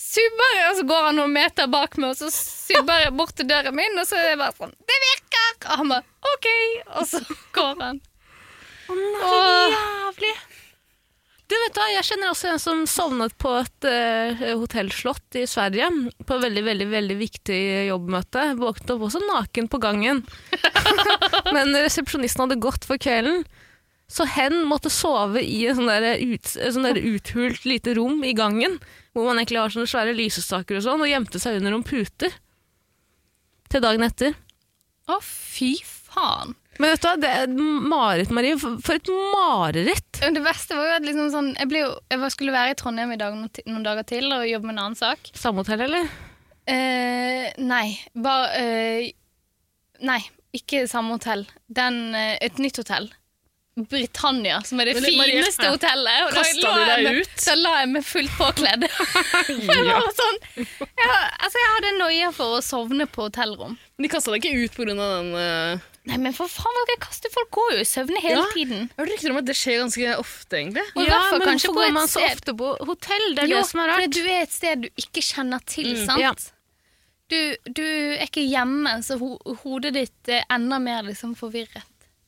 [0.00, 3.34] subber jeg, og så går han noen meter bak meg, og så subber jeg bort
[3.36, 5.50] til døren min, og så er jeg bare sånn Det virker!
[5.66, 6.48] Og han bare OK.
[6.96, 7.20] Og så
[7.52, 8.00] går han.
[8.88, 9.42] Å nei, så
[9.76, 10.32] Jævlig.
[11.52, 15.90] Du vet hva, Jeg kjenner også en som sovnet på et uh, hotellslott i Sverige.
[16.24, 17.58] På et veldig veldig, veldig viktig
[17.90, 18.46] jobbmøte.
[18.60, 20.22] Våknet opp også naken på gangen.
[21.56, 23.44] Men resepsjonisten hadde gått for kvelden.
[24.08, 28.78] Så hen måtte sove i en sånn der, ut, sånn uthult lite rom i gangen.
[29.12, 32.32] Hvor man egentlig har sånne svære lysestaker og sånn, og gjemte seg under noen puter.
[33.72, 34.36] Til dagen etter.
[35.12, 36.56] Å, fy faen.
[36.82, 37.52] Men vet du hva, det er
[38.34, 38.56] Marie.
[38.58, 40.18] For et mareritt!
[40.18, 43.14] Det verste var jo at liksom sånn, jeg, ble jo, jeg skulle være i Trondheim
[43.14, 45.30] i dag, noen, dager til og jobbe med en annen sak.
[45.38, 46.10] Samme hotell, eller?
[46.66, 49.08] Eh, nei, bare eh,
[50.02, 50.18] Nei,
[50.54, 51.44] ikke samme hotell.
[51.70, 53.06] Den, eh, et nytt hotell.
[53.78, 55.70] Britannia, som er det Men det- Marie, fineste ja.
[55.76, 56.26] hotellet.
[56.26, 57.44] Og da la de jeg deg meg- ut?
[57.46, 58.88] Da la jeg meg fullt påkledd.
[59.70, 63.78] jeg var sånn jeg, Altså, jeg hadde noia for å sovne på hotellrom.
[64.02, 64.98] De kasta deg ikke ut pga.
[64.98, 65.88] den uh...
[66.10, 67.30] Nei, men for faen, hva kaster?
[67.30, 68.46] Folk går jo i søvne hele Ja.
[68.50, 68.88] tiden.
[68.88, 70.82] Jeg har hørt rykter om at det skjer ganske ofte, egentlig.
[70.96, 73.26] Og ja, hvert fall men kanskje hvorfor går man så ofte på hotell?
[73.36, 74.10] Det er jo, det som er rart.
[74.10, 76.18] du er et sted du ikke kjenner til, sant?
[76.18, 76.32] Ja.
[77.30, 77.38] Du,
[77.70, 81.86] du er ikke hjemme, så ho hodet ditt er enda mer liksom forvirret.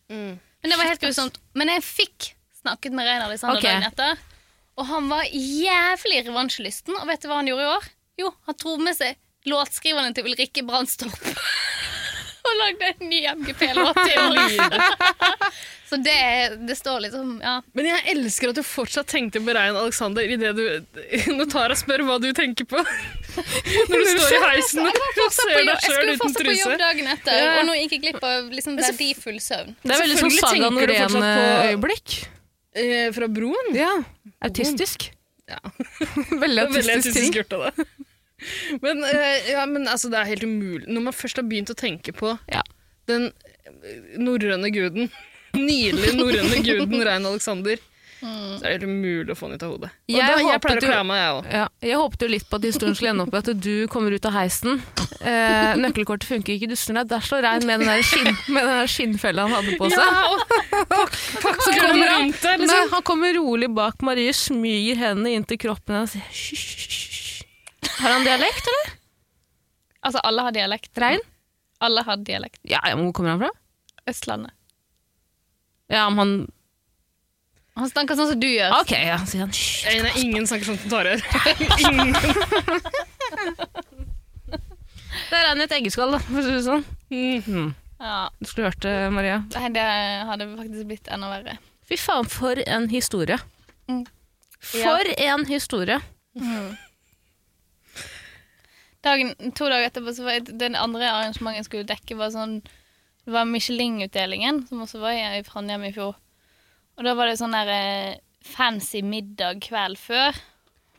[0.08, 0.38] Mm.
[0.38, 1.42] Men det var helt grusomt.
[1.58, 2.30] Men jeg fikk
[2.62, 3.74] snakket med Rein Alexander okay.
[3.74, 4.22] dagen etter,
[4.78, 6.94] og han var jævlig revansjelysten.
[7.02, 7.90] Og vet du hva han gjorde i år?
[8.22, 9.18] Jo, han tok med seg
[9.50, 11.18] låtskriverne til Ulrikke Brandstorp.
[12.54, 14.90] og lagde en ny MGP-låt til henne.
[15.90, 16.14] Så det,
[16.66, 17.58] det står liksom Ja.
[17.76, 20.62] Men jeg elsker at du fortsatt tenkte på Rein Alexander idet du
[21.36, 25.84] Når Tara spør hva du tenker på når du står i heisen og ser deg
[25.84, 26.14] sjøl uten truse.
[26.14, 27.48] jeg skulle fortsatt på jobb dagen etter, Ja.
[27.58, 29.72] og nå gikk jeg glipp av liksom verdifull søvn.
[29.82, 32.14] Det er veldig sånn Saga Norén-øyeblikk.
[32.78, 33.72] Eh, fra broen?
[33.74, 33.90] Ja.
[34.46, 35.08] Autistisk.
[35.50, 35.58] Ja.
[35.66, 37.90] Veldig Det er veldig autistisk gjort av deg.
[38.84, 40.86] Men, eh, ja, men altså, det er helt umulig.
[40.88, 42.62] Når man først har begynt å tenke på Ja.
[43.10, 45.10] den eh, norrøne guden,
[45.54, 47.78] nydelige norrøne guden Rein Alexander,
[48.24, 49.88] så er det helt umulig å få den ut av hodet.
[50.08, 51.48] Og Jeg da, jeg pleier å av meg, jeg òg.
[51.52, 54.14] Ja, jeg håpet jo litt på at historien skulle ende opp med at du kommer
[54.16, 54.78] ut av heisen.
[55.20, 57.10] Eh, nøkkelkortet funker ikke, du snur deg.
[57.10, 60.00] Der står Rein med den der, skinn, med den der skinnfella han hadde på seg.
[60.00, 62.88] Ja, og pakk, pakk Så kommer han, rundt nei, liksom.
[62.96, 66.16] han kommer rolig bak Marie, smyger hendene inn til kroppen hennes
[68.00, 68.96] Har han dialekt, eller?
[70.04, 70.90] Altså, alle har dialekt.
[71.00, 71.22] Rein?
[71.84, 72.60] Alle har dialekt.
[72.62, 73.50] Ja, ja, men hvor kommer han fra?
[74.10, 74.52] Østlandet.
[75.92, 76.34] Ja, om han
[77.76, 78.70] Han snakker sånn som du gjør.
[78.80, 79.50] Ok, ja, sier han.
[79.50, 81.18] Nei, nei, ingen snakker sånn som tårer.
[81.82, 82.14] Ingen.
[85.24, 86.84] Det er han i et eggeskall, da, for å si det sånn.
[87.10, 87.72] Mm.
[87.98, 88.18] Ja.
[88.38, 89.40] Du skulle hørt det, Maria.
[89.56, 89.86] Nei, det
[90.28, 91.56] hadde faktisk blitt enda verre.
[91.90, 93.40] Fy faen, for en historie.
[93.90, 94.04] Mm.
[94.70, 95.98] For en historie.
[99.04, 102.58] Dagen, to dager etterpå så var jeg, den andre arrangementet jeg skulle dekke, var sånn
[102.64, 106.16] Det var Michelin-utdelingen, som også var i Trondheim i fjor.
[106.98, 110.36] Og da var det sånn der eh, fancy middag kveld før.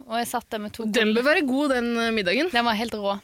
[0.06, 2.50] Og jeg satt der med to Den bør være god, den eh, middagen.
[2.54, 3.18] Den var helt rå.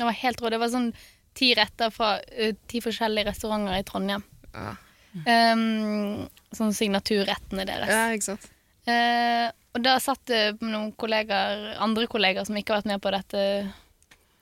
[0.00, 0.50] Den var helt rå.
[0.52, 0.90] Det var sånn
[1.38, 4.24] ti retter fra eh, ti forskjellige restauranter i Trondheim.
[4.52, 4.72] Ja.
[5.12, 6.24] Um,
[6.56, 7.92] sånn signaturrettene deres.
[7.92, 8.48] Ja, ikke sant.
[8.88, 13.12] Eh, og da satt det noen kollegaer, andre kollegaer som ikke har vært med på
[13.14, 13.44] dette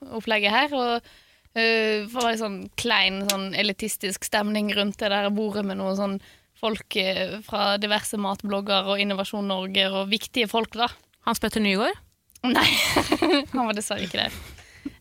[0.08, 0.78] opplegget her.
[0.78, 1.10] Og
[1.50, 5.96] Uh, det var en sånn klein, sånn elitistisk stemning rundt det der bordet med noen
[5.98, 6.12] sånn
[6.54, 10.86] folk uh, fra diverse matblogger og Innovasjon Norge og viktige folk, da.
[11.26, 11.98] Hans Petter Nygaard.
[12.46, 12.68] Nei,
[13.52, 14.38] han var dessverre ikke der.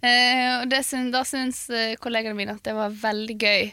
[0.01, 3.69] Uh, og det syn, da syns eh, kollegaene mine at det var veldig gøy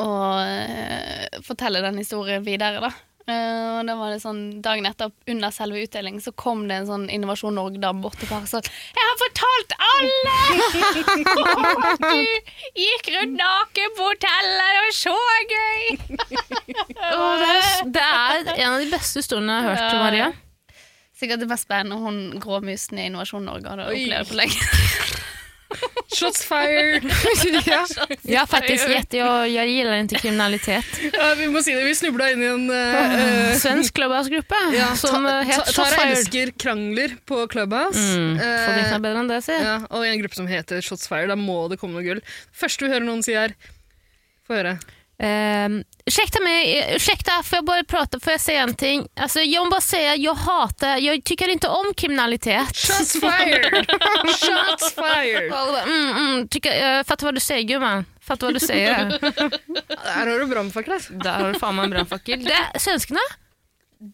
[0.00, 0.08] å
[0.44, 2.92] eh, fortelle den historien videre, da.
[3.26, 6.86] Eh, og da var det sånn, Dagen etter, under selve utdelingen, så kom det en
[6.86, 10.36] sånn Innovasjon Norge-dame bort til far og sa 'Jeg har fortalt alle
[11.90, 12.22] at du
[12.78, 14.70] gikk rundt naken på hotellet!
[14.76, 15.18] Det var så
[15.54, 15.86] gøy!'
[17.90, 19.98] det, er, det er en av de beste historiene jeg har hørt.
[20.06, 20.32] Maria.
[21.16, 24.60] Sikkert det mest spennende hun gråmusen i Innovasjon Norge hadde opplevd på lenge.
[26.16, 27.04] Shots fired!
[28.22, 30.84] Jag har faktiskt i jag, jag gillar inte kriminalitet.
[31.12, 35.24] Ja, vi må si det, vi snubla inn i en eh, Svensk clubhouse-gruppe ja, som
[35.24, 36.18] ta, eh, het ta, Shots Tara Fired.
[36.18, 37.98] elsker krangler på Clubhouse.
[37.98, 39.56] Mm, noe bedre enn det, si.
[39.56, 41.32] ja, og i en gruppe som heter Shots Fired.
[41.32, 42.22] Da må det komme noe gull.
[42.54, 43.56] Første vi hører noen si her
[44.46, 44.76] Få høre.
[45.18, 49.08] Um, ursäkta mig, eh, ursäkta, får jag bara prata, får jag säga en ting?
[49.16, 52.76] Alltså, jag vill bara säga, jag hatar, jag tycker inte om kriminalitet.
[52.76, 53.86] Shots fired!
[54.26, 55.52] Shots fired!
[55.82, 58.04] Mm, mm, tycker, jag fattar vad du säger gumman.
[58.20, 58.94] Fattar vad du säger.
[60.04, 60.92] Där har du brannfakkel.
[60.92, 61.12] altså.
[61.12, 62.44] Der har du faen meg en brannfakkel.
[62.44, 62.80] Det de...
[62.80, 63.20] Svenskene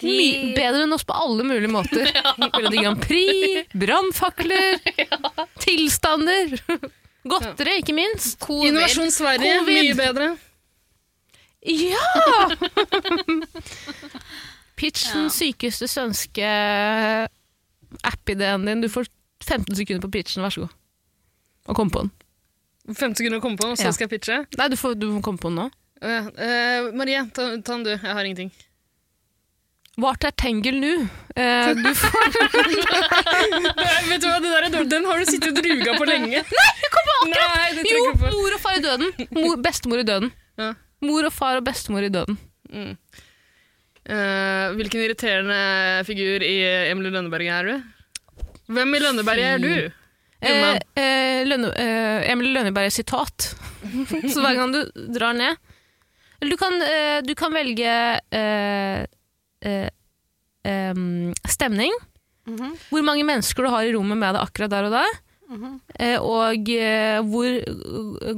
[0.02, 2.10] mye bedre enn oss på alle mulige måter.
[2.38, 4.78] Melodi Grand Prix, brannfakler,
[5.58, 6.58] tilstander.
[7.24, 8.38] Godteri, ikke minst.
[8.42, 8.68] Covid.
[8.72, 9.82] Innovasjon Sverige, Covid.
[9.82, 10.30] mye bedre.
[11.62, 12.50] Ja!
[14.76, 16.46] Pitch den sykeste svenske
[18.08, 18.80] app-ideen din.
[18.82, 19.06] Du får
[19.44, 20.72] 15 sekunder på pitchen, vær så god.
[21.70, 22.10] Og kom på den.
[22.90, 23.94] 15 sekunder å komme på, og så Ja.
[23.94, 24.36] skal jeg pitche.
[24.58, 25.68] Nei, du, får, du får komme på den nå.
[26.02, 27.90] Uh, uh, Marie, ta, ta den du.
[27.94, 28.50] Jeg har ingenting.
[30.02, 30.92] Vart er Tengel nu?
[31.36, 32.24] Eh, du får
[33.60, 34.88] Nei, vet du hva, det der er dårlig.
[34.88, 36.40] Den har du sittet og ruga på lenge.
[36.48, 37.76] Nei, Kom på akkurat!
[37.76, 39.12] Nei, Jo, mor og far i døden.
[39.36, 40.32] Mor, bestemor i døden.
[40.58, 40.70] Ja.
[41.02, 42.38] Mor og far og bestemor i døden.
[42.72, 42.92] Mm.
[44.02, 45.58] Uh, hvilken irriterende
[46.08, 46.56] figur i
[46.90, 47.74] Emily Lønneberg er du?
[48.72, 49.72] Hvem i Lønneberg er du?
[50.42, 53.52] Eh, eh, Lønne, eh, Emily Lønneberg sitat.
[54.32, 54.80] Så hver gang du
[55.14, 55.54] drar ned
[56.40, 57.92] Eller du kan, eh, du kan velge
[58.34, 59.04] eh,
[60.66, 61.04] em,
[61.46, 61.94] stemning.
[62.50, 62.72] Mhm.
[62.90, 65.04] Hvor mange mennesker du har i rommet med deg akkurat der og da.
[65.98, 67.56] Eh, og eh, hvor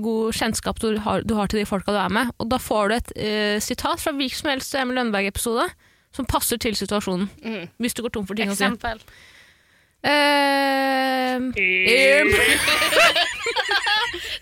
[0.02, 2.32] god kjennskap du har, du har til de folka du er med.
[2.38, 5.68] Og da får du et uh, sitat fra hvilken som helst Emil Lønneberg-episode
[6.14, 7.30] som passer til situasjonen.
[7.42, 7.68] Mm.
[7.82, 8.64] Hvis du går tom for ting å si.
[8.64, 9.00] Eksempel.
[10.04, 11.40] Eh,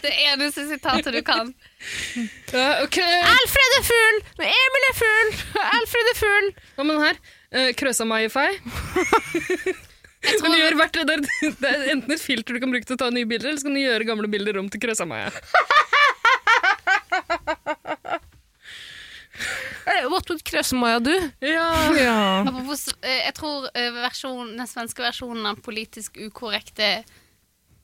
[0.02, 1.52] Det eneste sitatet du kan.
[2.52, 3.14] Uh, okay.
[3.24, 4.18] Alfred er full!
[4.44, 5.30] Emil er full!
[5.62, 6.50] Alfred er full!
[6.76, 7.16] Hva med den her?
[7.56, 8.50] Uh, Krøsa-mai-fei.
[10.22, 12.94] Jeg tror, gjøre hvert, det, er, det er enten et filter du kan bruke til
[12.94, 15.32] å ta nye bilder, eller så kan du gjøre gamle bilder om til Krøsa-maia.
[19.86, 21.14] Eh, What would Krøsemaja do?
[21.40, 21.68] Ja.
[21.98, 22.44] Ja.
[23.02, 27.02] eh, jeg tror eh, versjon, den svenske versjonen av politisk ukorrekt er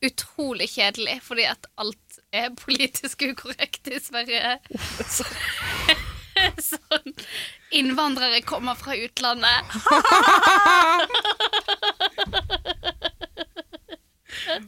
[0.05, 4.59] utrolig kjedelig, fordi at alt er politisk ukorrekt i Sverige.
[6.73, 7.09] sånn
[7.79, 9.69] Innvandrere kommer fra utlandet.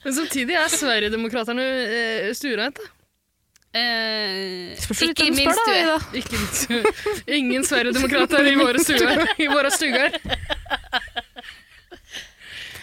[0.04, 2.76] Men samtidig er Sverigedemokraterna uh, stuereint.
[2.76, 2.82] da.
[3.70, 6.82] Eh, Spørs ikke hvem du minst spør, da, Ikke min stue.
[7.38, 9.22] Ingen Sverigedemokrater i våre stuer.
[9.38, 10.10] I våre stugar.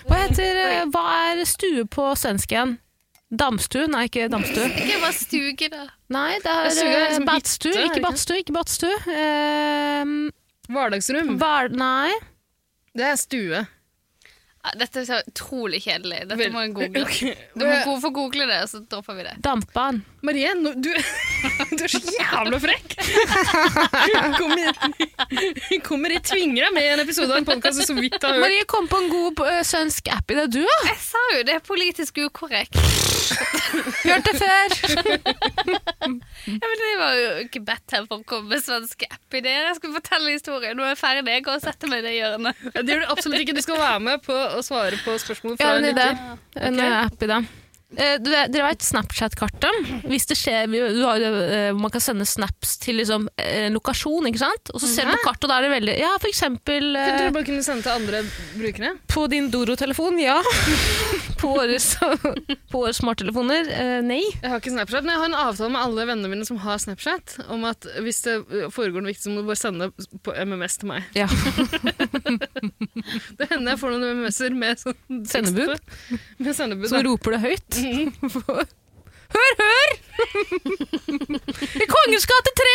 [0.07, 2.77] Hva heter eh, Hva er stue på svensk igjen?
[3.27, 3.87] Damstue?
[3.91, 4.69] Nei, ikke damstue.
[4.81, 5.87] Ikke bare stuge, da.
[6.15, 7.73] Nei, det er Ja, er eh, liksom badstue.
[7.83, 8.99] Ikke badstue, ikke badstue.
[9.03, 10.13] Uh,
[10.71, 11.33] Hverdagsrom.
[11.41, 12.13] Var, nei.
[12.95, 13.65] Det er stue.
[14.67, 16.23] Ja, dette er så utrolig kjedelig.
[16.31, 17.03] Dette må jeg google.
[17.59, 19.35] Du må få google det, så dropper vi det.
[19.43, 20.01] Dampan.
[20.27, 20.89] Marie, no, du,
[21.77, 22.95] du er så jævla frekk!
[24.37, 24.73] Kommer,
[25.87, 28.43] kommer i tvinger deg med i en episode av en podkast så vidt har hørt.
[28.43, 30.77] Marie kom på en god uh, svensk app i det, du, da.
[30.89, 32.75] Jeg sa jo det er politisk ukorrekt.
[34.03, 34.75] Hørt det før.
[36.03, 39.69] Ja, men Det var jo ikke bedt her for å komme med svenske app-ideer.
[39.69, 40.75] Jeg skulle fortelle historien.
[40.77, 41.37] Nå er jeg ferdig.
[41.37, 42.65] Jeg går og setter meg i det hjørnet.
[42.73, 43.55] Ja, Det gjør du absolutt ikke.
[43.57, 46.19] Du skal være med på å svare på spørsmål Jeg fra ja, en lytter.
[46.67, 50.03] En i app Eh, dere vet Snapchat-kartet?
[50.11, 54.27] Hvis det skjer, du har, jo, eh, Man kan sende snaps til liksom, eh, lokasjon,
[54.27, 54.73] ikke sant?
[54.73, 57.29] Og så ser du på kartet, og da er det veldig Ja, for eksempel Kunne
[57.29, 58.23] du bare kunne sende til andre
[58.59, 58.91] brukere?
[59.07, 60.35] på din Doro-telefon, ja.
[61.39, 61.77] på våre
[62.71, 64.21] på våre smarttelefoner, eh, nei.
[64.41, 66.81] Jeg har ikke Snapchat, men jeg har en avtale med alle vennene mine som har
[66.81, 68.37] Snapchat, om at hvis det
[68.73, 69.91] foregår noe viktig, så må du bare sende
[70.25, 71.07] på MMS til meg.
[71.17, 71.29] Ja.
[73.37, 75.77] Det hender jeg får noen MMS-er med sånn Sendebud?
[76.41, 76.89] Med sendebud.
[76.89, 77.05] Så da.
[77.07, 77.79] roper det høyt.
[79.33, 79.89] Hør, hør!
[81.83, 82.69] I Kongens gate 3!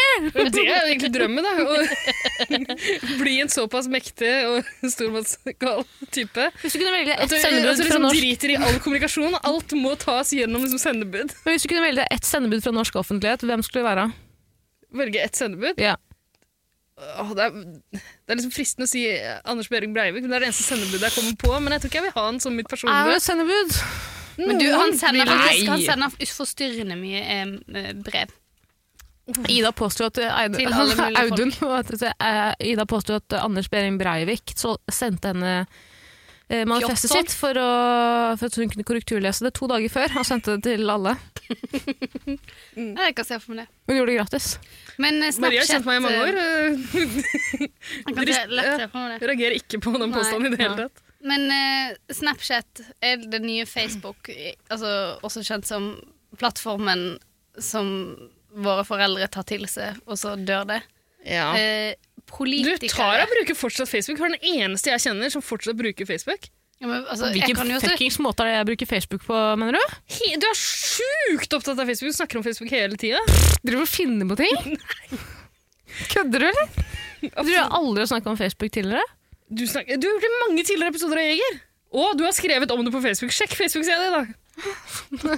[0.52, 1.52] Det er jo egentlig drømmen, da.
[1.64, 5.82] Å bli en såpass mektig og stormannsgal
[6.14, 6.48] type.
[6.62, 8.78] Hvis du kunne velge ett du, at sendebud du fra liksom norsk driter i all
[8.84, 9.38] kommunikasjon.
[9.48, 11.34] Alt må tas gjennom liksom sendebud.
[11.46, 14.06] Men hvis du kunne velge ett sendebud fra norsk offentlighet, hvem skulle det være?
[15.02, 15.80] Velge ett sendebud.
[15.80, 15.96] Ja.
[17.02, 17.54] Åh, det, er,
[17.96, 19.06] det er liksom fristende å si
[19.48, 21.54] Anders Behring Breivik, men det er det eneste sendebudet jeg kommer på.
[21.64, 23.16] Men jeg tror ikke jeg vil ha han som mitt Er det personlige.
[23.16, 23.78] et sendebud?
[24.36, 28.32] Men du, han sender faktisk han sender forstyrrende mye eh, eh, brev.
[29.48, 35.52] Ida påstod at mulige Audun eh, Ida påstod at Anders Behring Breivik så sendte henne
[36.48, 37.68] eh, manifestet sitt for, å,
[38.40, 41.14] for at hun kunne korrekturlese det to dager før, Han sendte det til alle.
[42.74, 43.68] Jeg kan se for meg det.
[43.86, 44.50] Hun gjorde det gratis.
[45.02, 46.32] Men Snapchat Maria har kjent meg i mange eh, år.
[48.18, 48.90] Jeg.
[49.22, 51.06] Jeg reagerer ikke på den påstanden i det hele tatt.
[51.22, 54.30] Men eh, Snapchat er det nye Facebook,
[54.72, 55.92] altså også kjent som
[56.40, 57.12] plattformen
[57.62, 57.92] som
[58.52, 60.80] våre foreldre tar til seg, og så dør det.
[61.54, 61.92] Eh,
[62.32, 64.18] Du, tar Tara bruker fortsatt Facebook.
[64.18, 66.48] Hun er den eneste jeg kjenner som fortsatt bruker Facebook.
[66.80, 69.78] ja, men, altså, jeg jo også, fuckings måte er det jeg bruker Facebook på, mener
[69.78, 69.96] du?
[70.16, 72.10] He, du er sjukt opptatt av Facebook.
[72.10, 73.20] Du snakker om Facebook hele tida.
[73.62, 74.78] Driver du og finner på ting?
[76.14, 76.86] Kødder du, eller?
[77.22, 79.04] Du har aldri snakka om Facebook tidligere?
[79.52, 81.58] Du, snak, du har gjort det i mange tidligere episoder av Jeger.
[81.92, 83.34] Og du har skrevet om det på Facebook.
[83.36, 84.22] Sjekk Facebook-sida di, da!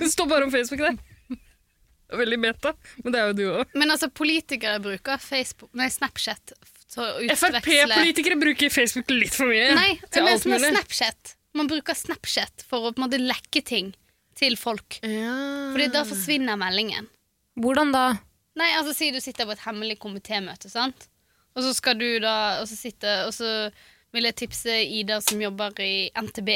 [0.04, 1.00] Det står bare om Facebook der.
[1.34, 3.74] Det er veldig meta, men det er jo du òg.
[3.74, 6.52] men altså, politikere bruker Facebook, nei, Snapchat
[6.94, 9.72] til å utveksle Frp-politikere bruker Facebook litt for mye.
[9.74, 10.70] Nei, til men alt mulig.
[10.76, 11.34] Snapchat.
[11.58, 13.92] Man bruker Snapchat for å på en måte lekke ting
[14.38, 15.00] til folk.
[15.06, 15.34] Ja.
[15.74, 17.08] Fordi da forsvinner meldingen.
[17.58, 18.04] Hvordan da?
[18.58, 21.08] Nei, altså Si du sitter på et hemmelig komitémøte, sant?
[21.54, 23.50] Og så skal du da og så sitte, og så
[24.14, 26.50] vil jeg tipse Ida som jobber i NTB,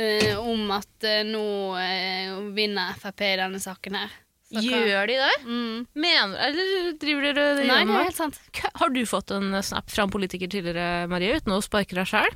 [0.00, 1.44] eh, om at eh, nå
[1.80, 4.18] eh, vinner Frp i denne saken her.
[4.52, 5.34] Så Gjør de det?
[5.48, 5.76] Mm.
[5.96, 8.36] Mener Eller driver dere det Nei, det er helt sant.
[8.76, 12.28] Har du fått en snap fra en politiker tidligere, Marie, uten å sparke deg sjøl?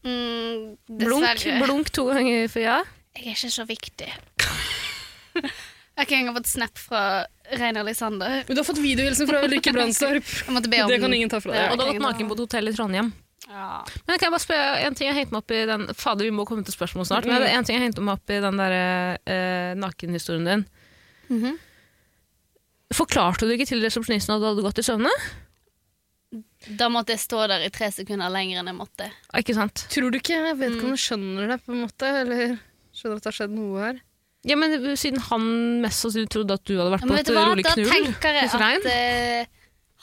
[0.00, 1.58] Mm, Blunk, dessverre.
[1.60, 2.78] blunk to ganger for ja.
[3.18, 4.08] Jeg er ikke så viktig.
[5.36, 7.02] Jeg har ikke engang fått snap fra
[7.60, 8.40] Rein Alexander.
[8.48, 10.24] Men du har fått videohilsen fra Ulrikke Brandstorp.
[10.24, 11.66] Jeg måtte be om Det kan ingen ta fra deg.
[11.74, 13.12] Og du har gått naken på et hotell i Trondheim.
[13.50, 13.80] Ja.
[14.06, 16.34] Men kan jeg bare spørre en ting jeg hengte meg opp i den Fader, vi
[16.34, 17.26] må komme til spørsmål snart.
[17.26, 18.76] Men er en ting jeg hengte meg opp i den der
[19.26, 20.64] eh, nakenhistorien din.
[21.30, 21.58] Mhm.
[22.94, 25.10] Forklarte du ikke til resepsjonisten at du hadde gått i søvne?
[26.78, 29.06] Da måtte jeg stå der i tre sekunder lenger enn jeg måtte.
[29.30, 29.84] Ah, Ikke sant?
[29.90, 32.10] Tror du ikke jeg vet ikke om du skjønner det, på en måte?
[32.22, 32.56] Eller
[32.94, 34.00] skjønner at det har skjedd noe her?
[34.46, 35.46] Ja, men Siden han
[35.82, 37.88] mest sannsynlig trodde at du hadde vært ja, på et rolig knull.
[37.88, 38.84] da tenker jeg hos Rein.
[38.86, 39.58] at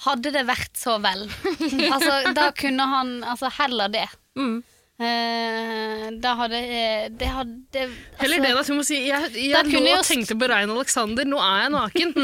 [0.05, 1.25] hadde det vært så vel
[1.95, 4.07] Altså, da kunne han Altså, heller det.
[4.37, 4.59] Mm.
[4.97, 7.83] Uh, da hadde eh, Det hadde
[8.17, 8.63] Heller det, da.
[8.65, 12.15] Hun må si jeg, jeg lå jeg tenkte på Rein Alexander, nå er jeg naken.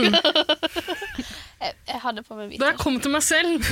[1.64, 3.64] Jeg, jeg hadde på meg hvit Da jeg kom til meg selv.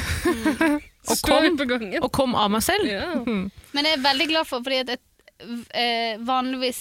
[1.11, 1.57] Og kom.
[1.99, 2.87] Og kom av meg selv.
[2.87, 3.17] Ja.
[3.25, 5.01] Men jeg er veldig glad for, fordi at jeg,
[5.75, 6.79] eh, vanligvis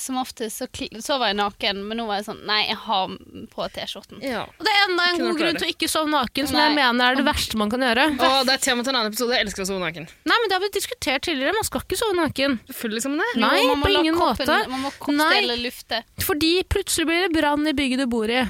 [0.00, 0.66] som oftest så
[1.02, 3.12] så, var jeg naken, men nå var jeg sånn Nei, jeg har
[3.52, 4.22] på T-skjorten.
[4.24, 4.44] Ja.
[4.46, 6.64] Og det er enda en god grunn til å ikke sove naken, som Nei.
[6.68, 8.06] jeg mener er det verste man kan gjøre.
[8.16, 9.36] Å, det er tema til en annen episode.
[9.36, 10.08] Jeg elsker å sove naken.
[10.08, 11.54] Nei, men Det har vi diskutert tidligere.
[11.58, 12.58] Man skal ikke sove naken.
[12.70, 13.30] Selvfølgelig liksom det.
[13.42, 14.58] Nei, Jo, man på ingen måte.
[14.72, 16.02] Man må koppstelle lufte.
[16.24, 18.42] Fordi plutselig blir det brann i bygget du bor i.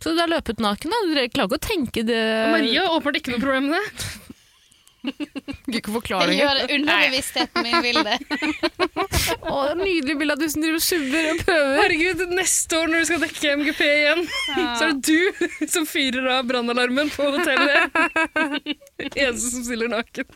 [0.00, 1.00] Så du har løpet naken, da?
[1.04, 2.20] Du klarer ikke å tenke det
[2.54, 4.36] Maria har åpenbart ikke noe problem med det.
[5.00, 8.18] Ikke Jeg forklare gjør underbevisstheten min vil det.
[9.50, 11.74] Å, det er nydelig bilde av du som driver og subber og prøver.
[11.80, 16.30] Herregud, neste år når du skal dekke MGP igjen, så er det du som fyrer
[16.36, 18.00] av brannalarmen på hotellet.
[19.24, 20.28] Eneste som stiller naken.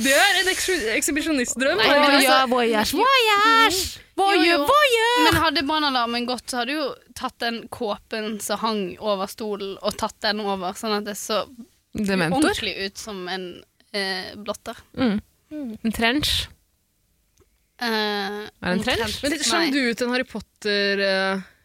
[0.00, 1.76] Det er en ekshibisjonistdrøm.
[1.82, 4.02] Nei, men altså- ja, voyage, voyage!
[4.16, 4.66] Jo.
[5.26, 6.86] Men hadde brannalarmen gått, så hadde du jo
[7.18, 11.42] tatt den kåpen som hang over stolen, og tatt den over, sånn at det så
[11.96, 12.42] Dementor.
[12.42, 13.46] ordentlig ut som en
[13.92, 14.76] eh, blotter.
[14.98, 15.18] Mm.
[15.84, 16.48] En trench.
[17.80, 19.02] Eh, Er det en trench?
[19.04, 19.22] omtrent.
[19.22, 20.40] Men det slang du ut en Harry Dementor.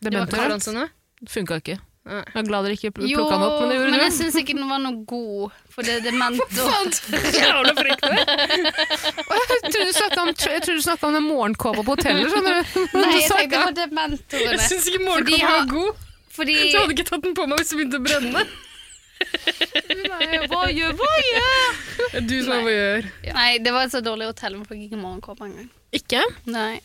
[0.01, 0.87] Potter-referanse nå?
[1.29, 1.77] Funka ikke.
[2.01, 2.17] Nei.
[2.25, 4.15] Jeg er glad dere ikke pl- plukka den opp, men det gjorde men jeg du.
[4.17, 6.87] syns ikke den var noe god, for det er dementor.
[7.37, 8.23] Jævla frekk det!
[9.29, 12.25] Jeg trodde du snakka om, jeg trodde du snakket om den morgenkåpa på hotellet.
[12.33, 12.63] skjønner du?
[13.03, 14.57] Nei, jeg tenkte på dementorene.
[14.57, 16.01] Jeg syns ikke Fordi var god,
[16.39, 18.41] Fordi så jeg hadde ikke tatt den på meg hvis det begynte å brenne.
[20.21, 20.73] Nei!
[22.11, 23.07] Det er du som er voyeur.
[23.35, 24.57] Nei, det var et så dårlig hotell.
[24.61, 25.69] Vi fikk ikke morgenkåpe engang.
[25.95, 26.21] Ikke?
[26.51, 26.79] Nei.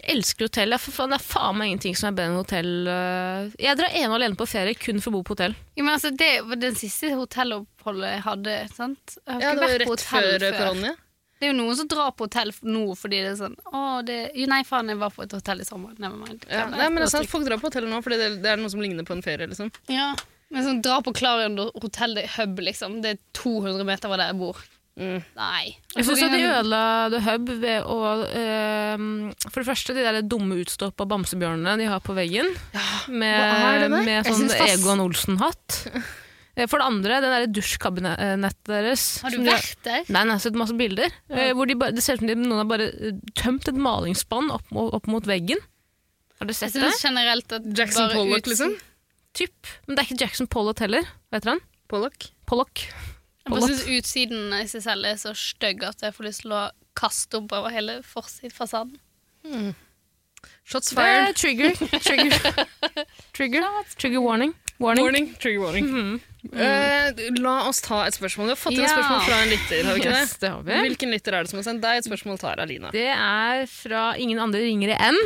[0.00, 0.72] Jeg elsker hotell.
[0.72, 0.78] Det
[1.18, 2.70] er faen meg ingenting som er bedre enn hotell.
[2.88, 3.50] øh.
[3.60, 5.54] Jeg drar ene og alene på ferie kun for å bo på hotell.
[5.76, 8.56] Ja, men altså, det var den siste hotelloppholdet jeg hadde.
[8.74, 9.16] sant?
[9.20, 10.58] Jeg har Ja, ikke det var vært på rett hotell før før.
[10.62, 10.94] korona.
[11.40, 14.16] Det er jo noen som drar på hotell nå fordi det er sånn Å, det
[14.36, 15.94] Jo, nei, faen, jeg var på et hotell i sommer.
[15.96, 16.42] Never mind.
[16.50, 18.60] Ja, nei, men det er sant, Folk drar på hotell nå fordi det, det er
[18.60, 19.46] noe som ligner på en ferie.
[19.48, 19.70] liksom.
[19.88, 20.10] Ja.
[20.50, 23.00] Men sånn, dra på Clarion hotell, det er hub, liksom.
[23.04, 24.62] Det er 200 meter fra der jeg bor.
[25.00, 25.20] Mm.
[25.38, 25.76] Nei.
[25.94, 26.80] Jeg syns de ødela
[27.12, 29.04] The Hub ved å øh,
[29.46, 32.50] For det første, de der dumme utstoppa bamsebjørnene de har på veggen.
[32.74, 32.82] Ja.
[33.08, 33.86] med?
[33.94, 35.78] med sånn synes Egon Olsen-hatt.
[36.58, 39.06] Eh, For det andre, det der dusjkabinettet deres.
[39.24, 40.02] Har du vært der?
[40.10, 41.14] Nei, nei, jeg har sett masse bilder.
[41.30, 41.48] Ja.
[41.56, 44.50] Hvor de bare, det ser ut som de, noen har bare eh, tømt et malingsspann
[44.58, 45.62] opp, opp mot veggen.
[46.40, 46.92] Har dere Jeg sett det?
[46.98, 48.74] generelt at Jackson Pollock, liksom.
[49.36, 49.66] Typ.
[49.86, 51.06] Men det er ikke Jackson Pollock heller.
[51.32, 51.60] Vet dere han?
[51.90, 52.30] Pollock.
[52.50, 52.82] Pollock.
[53.46, 56.52] Jeg bare syns utsiden i seg selv er så stygg at jeg får lyst til
[56.54, 56.64] å
[56.98, 58.98] kaste opp over hele forsidfasaden.
[60.64, 61.36] Shots Det er fired.
[61.36, 61.70] trigger.
[62.06, 62.66] Trigger.
[63.36, 63.64] trigger.
[63.98, 64.54] trigger warning.
[64.80, 65.04] Warning.
[65.04, 65.26] Warning.
[65.42, 66.20] Trigger warning.
[66.52, 68.48] Eh, la oss ta et spørsmål.
[68.48, 68.94] Vi har fått inn et Ja.
[68.96, 69.82] spørsmål fra en lytter.
[69.84, 70.40] har vi ikke Yes, det?
[70.40, 70.78] det har vi.
[70.88, 72.90] Hvilken lytter er det som har sendt deg et spørsmål, Tara Lina?
[72.94, 75.18] Det er fra ingen andre ringere enn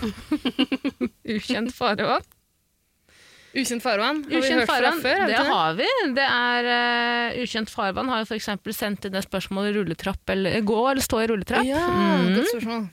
[1.36, 2.24] Ukjent farvann.
[3.56, 4.18] Ukjent farvann?
[4.28, 5.22] Har vi hørt hørt fra før?
[5.26, 5.54] det har vi det?
[5.54, 6.12] har vi.
[6.18, 8.50] Det er uh, Ukjent farvann har jo f.eks.
[8.76, 11.64] sendt inn det spørsmålet rulletrapp eller gå eller stå i rulletrapp.
[11.66, 12.34] Ja, Mm.
[12.36, 12.86] godt spørsmål.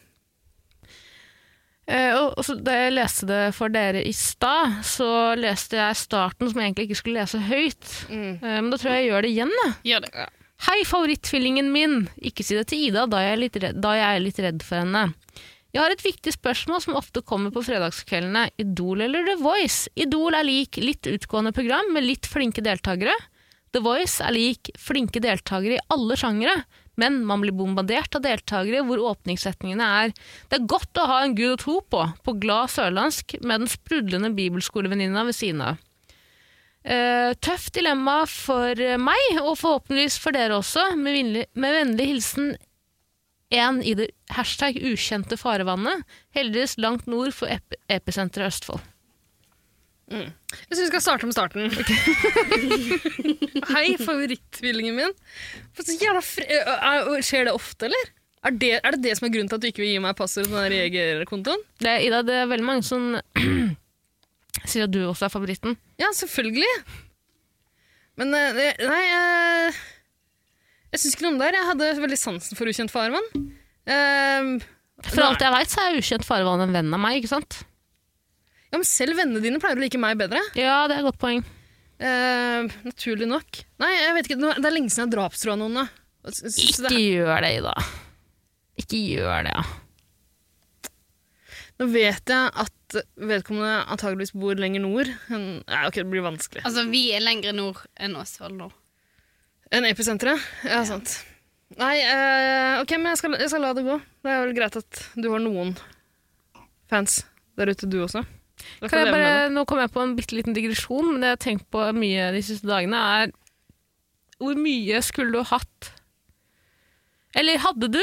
[1.86, 5.99] Uh, og, og så da jeg leste det for dere i stad, så leste jeg
[5.99, 7.91] starten som jeg egentlig ikke skulle lese høyt.
[8.10, 8.32] Mm.
[8.41, 9.53] Uh, men da tror jeg jeg gjør det igjen.
[9.62, 9.76] jeg.
[9.91, 10.26] Gjør det.
[10.66, 11.97] Hei, favorittfillingen min.
[12.26, 14.64] Ikke si det til Ida, da jeg, er litt redd, da jeg er litt redd
[14.66, 15.03] for henne.
[15.76, 18.45] Jeg har et viktig spørsmål som ofte kommer på fredagskveldene.
[18.63, 19.89] Idol eller The Voice?
[19.99, 23.11] Idol er lik litt utgående program med litt flinke deltakere.
[23.76, 26.61] The Voice er lik flinke deltakere i alle sjangere,
[26.95, 31.36] men man blir bombardert av deltakere hvor åpningssetningene er Det er godt å ha en
[31.36, 35.82] gud å tro på, på glad sørlandsk, med den sprudlende bibelskolevenninna ved siden av.
[36.86, 42.55] Uh, tøft dilemma for meg, og forhåpentligvis for dere også, med, vennlig, med vennlig hilsen
[43.53, 46.03] en i det hashtag ukjente farevannet,
[46.35, 48.81] heldigvis langt nord for ep episenteret Østfold.
[50.09, 50.29] Jeg
[50.69, 51.71] syns vi skal starte med starten.
[53.73, 55.15] Hei, favorittvillingen min.
[55.81, 58.11] Skjer det ofte, eller?
[58.45, 60.13] Er det, er det det som er grunnen til at du ikke vil gi meg
[60.19, 61.63] passord til den jegerkontoen?
[61.81, 63.15] Det, Ida, det er veldig mange som
[64.69, 65.73] sier at du også er favoritten.
[66.01, 66.69] Ja, selvfølgelig.
[68.21, 69.81] Men det- nei eh,
[70.95, 71.51] Jeg syns ikke noe om det.
[71.51, 73.25] Jeg hadde veldig sansen for ukjent farvann.
[73.85, 74.55] Uh,
[75.03, 77.61] For alt jeg veit, så er ukjent farvann en venn av meg, ikke sant?
[78.71, 80.39] ja, men selv vennene dine pleier å like meg bedre.
[80.57, 81.43] Ja, det er et godt poeng.
[82.01, 83.61] Uh, naturlig nok.
[83.79, 85.77] Nei, jeg vet ikke, det er lenge siden jeg har drapstrua noen.
[85.79, 85.85] da.
[86.31, 87.75] Så- så Ikke det- gjør det, Ida.
[88.81, 89.63] Ikke gjør det, ja.
[91.79, 95.07] Nå vet jeg at vedkommende antageligvis bor lenger nord.
[95.29, 96.63] enn Nei, ok, det blir vanskelig.
[96.63, 98.71] Altså, vi er lenger nord enn Østfold nå.
[99.74, 100.41] Enn episenteret?
[100.68, 101.18] Ja, sant.
[101.80, 103.97] Nei, eh, ok, men jeg skal, jeg skal la det gå.
[104.24, 105.74] Det er vel greit at du har noen
[106.91, 107.24] fans
[107.57, 108.22] der ute, du også.
[108.86, 111.43] Kan jeg bare, nå kom jeg på en bitte liten digresjon, men det jeg har
[111.43, 113.34] tenkt på mye de siste dagene, er
[114.39, 115.91] hvor mye skulle du hatt
[117.39, 118.01] Eller hadde du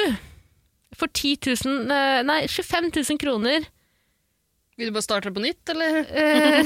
[0.97, 3.67] for 10 000 eh, Nei, 25 000 kroner
[4.81, 5.99] Vil du bare starte på nytt, eller?
[6.17, 6.65] eh,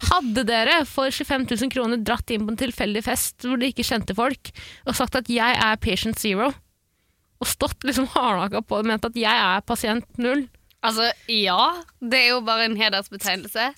[0.10, 3.84] Hadde dere for 25 000 kroner dratt inn på en tilfeldig fest hvor de ikke
[3.84, 4.50] kjente folk,
[4.88, 6.54] og sagt at 'jeg er patient zero',
[7.36, 10.48] og stått liksom hardnakka på og ment at 'jeg er pasient null'?
[10.82, 11.82] Altså, ja.
[12.00, 13.74] Det er jo bare en hedersbetegnelse.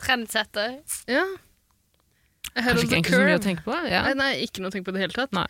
[0.00, 0.78] Trendsetter.
[1.06, 1.24] Ja.
[2.54, 3.74] Kanskje ikke egentlig så mye å tenke på?
[3.90, 4.02] Ja.
[4.08, 5.32] Nei, nei, ikke noe å tenke på i det hele tatt.
[5.36, 5.46] Nei.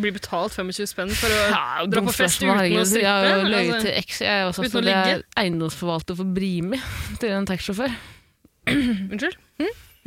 [0.00, 3.02] Blir betalt 25 spenn for å Ja, dra på fest uten å strippe?
[3.04, 4.20] Jeg har løyet Altså, til eks.
[4.24, 6.80] jeg er også, uten å for jeg er eiendomsforvalter for Brimi
[7.20, 7.96] til en taxisjåfør.
[9.12, 9.36] unnskyld?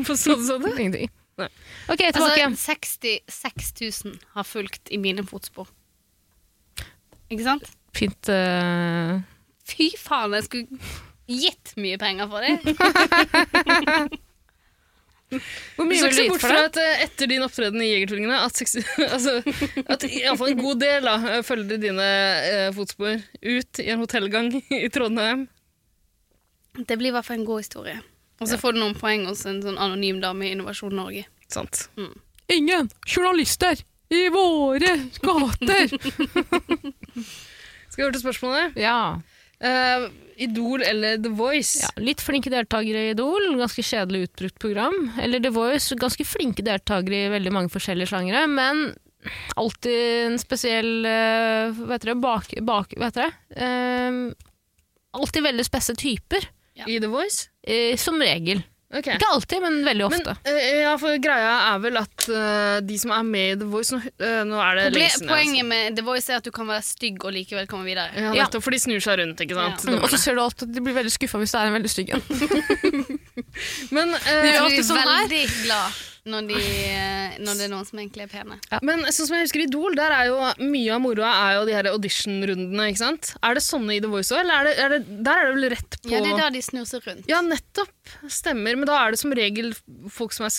[0.02, 0.66] Hva sa du, Sånn?
[0.82, 1.14] Ingenting.
[1.42, 1.50] Nei.
[1.88, 2.48] Ok, tilbake.
[2.48, 3.72] Altså, 66
[4.06, 5.70] 000 har fulgt i mine fotspor.
[7.32, 7.70] Ikke sant?
[7.96, 8.34] Fint.
[8.34, 9.22] uh...
[9.68, 10.82] Fy faen, jeg skulle
[11.32, 12.58] gitt mye penger for det.
[15.32, 16.70] Hvor Du mye skal vil ikke du se bort for fra det?
[16.70, 18.62] at eh, etter din opptreden i Jegertvillingene at,
[19.16, 19.34] altså,
[19.96, 22.08] at iallfall en god del da, eh, følger dine
[22.52, 24.52] eh, fotspor ut i en hotellgang
[24.82, 25.46] i Trondheim.
[26.88, 27.98] Det blir i hvert fall en god historie.
[28.42, 31.28] Og så får du noen poeng hos en sånn anonym dame i Innovasjon Norge.
[31.52, 31.86] Sant.
[32.52, 35.92] Ingen journalister i våre gater!
[37.92, 38.78] Skal vi over til spørsmålet?
[38.80, 38.98] ja.
[39.62, 40.08] Eh,
[40.46, 41.84] Idol eller The Voice?
[41.84, 41.92] ja.
[42.02, 44.98] Litt flinke deltakere i Idol, ganske kjedelig utbrukt program.
[45.22, 48.92] Eller The Voice, ganske flinke deltakere i veldig mange forskjellige sjangere, men
[49.60, 52.18] alltid en spesiell uh, Vet dere.
[52.18, 53.32] Bak, bak, Vet dere?
[53.54, 54.18] Eh,
[55.14, 56.50] alltid veldig spesse typer,
[56.88, 57.50] I The Voice?
[57.68, 58.64] Uh, som regel.
[58.92, 59.08] Ok.
[59.08, 60.34] Ikke alltid, men veldig Men ofte.
[60.52, 63.92] eh, ja, for greia er vel at uh, de som er med i The Voice
[63.96, 65.30] Nå, uh, nå er det lenge siden.
[65.32, 68.10] poenget med The Voice er at du kan være stygg og likevel komme videre.
[68.16, 68.66] Ja, nettopp, Ja.
[68.68, 69.86] for de snur seg rundt, ikke sant?
[69.88, 69.96] Ja.
[69.96, 71.78] Mm, og så ser du alltid at de blir veldig skuffa hvis det er en
[71.80, 72.24] veldig stygg en.
[73.96, 75.36] Men, uh, Det gjør alltid sånn her.
[75.66, 76.58] glad når, de,
[77.42, 78.58] når det er noen som egentlig er pene.
[78.86, 81.74] men sånn som jeg husker Idol, der er jo mye av moroa er jo de
[81.74, 83.32] her audition-rundene, ikke sant?
[83.42, 85.56] Er det sånne i The Voice òg, eller er det, er det, der er det
[85.58, 87.32] vel rett på Ja, det er da de snur seg rundt.
[87.32, 88.14] Ja, nettopp.
[88.30, 88.78] Stemmer.
[88.78, 89.74] Men da er det som regel
[90.14, 90.56] folk som er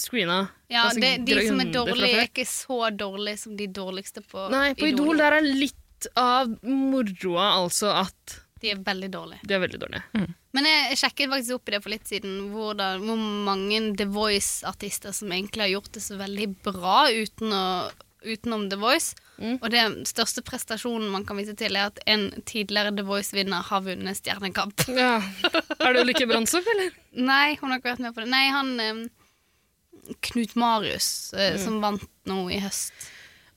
[0.00, 0.40] screena.
[0.72, 4.74] Ja, det, De som er dårlige, er ikke så dårlige som de dårligste på Nei,
[4.76, 9.40] på Idol der er litt av moroa altså at De er veldig dårlige.
[9.46, 10.26] de er veldig dårlige.
[10.56, 14.06] Men jeg, jeg sjekket faktisk opp i det for litt siden, hvordan, hvor mange The
[14.10, 17.64] Voice-artister som egentlig har gjort det så veldig bra uten å,
[18.26, 19.12] utenom The Voice.
[19.38, 19.58] Mm.
[19.62, 23.84] Og den største prestasjonen man kan vise til, er at en tidligere The Voice-vinner har
[23.86, 24.82] vunnet Stjernekamp.
[24.90, 25.20] Ja.
[25.78, 26.90] Er det Ulrikke Brandtzæg, eller?
[27.30, 28.32] Nei, hun har ikke vært med på det.
[28.32, 29.04] Nei, han eh,
[30.32, 31.62] Knut Marius, eh, Mm.
[31.64, 32.92] som vant nå i høst.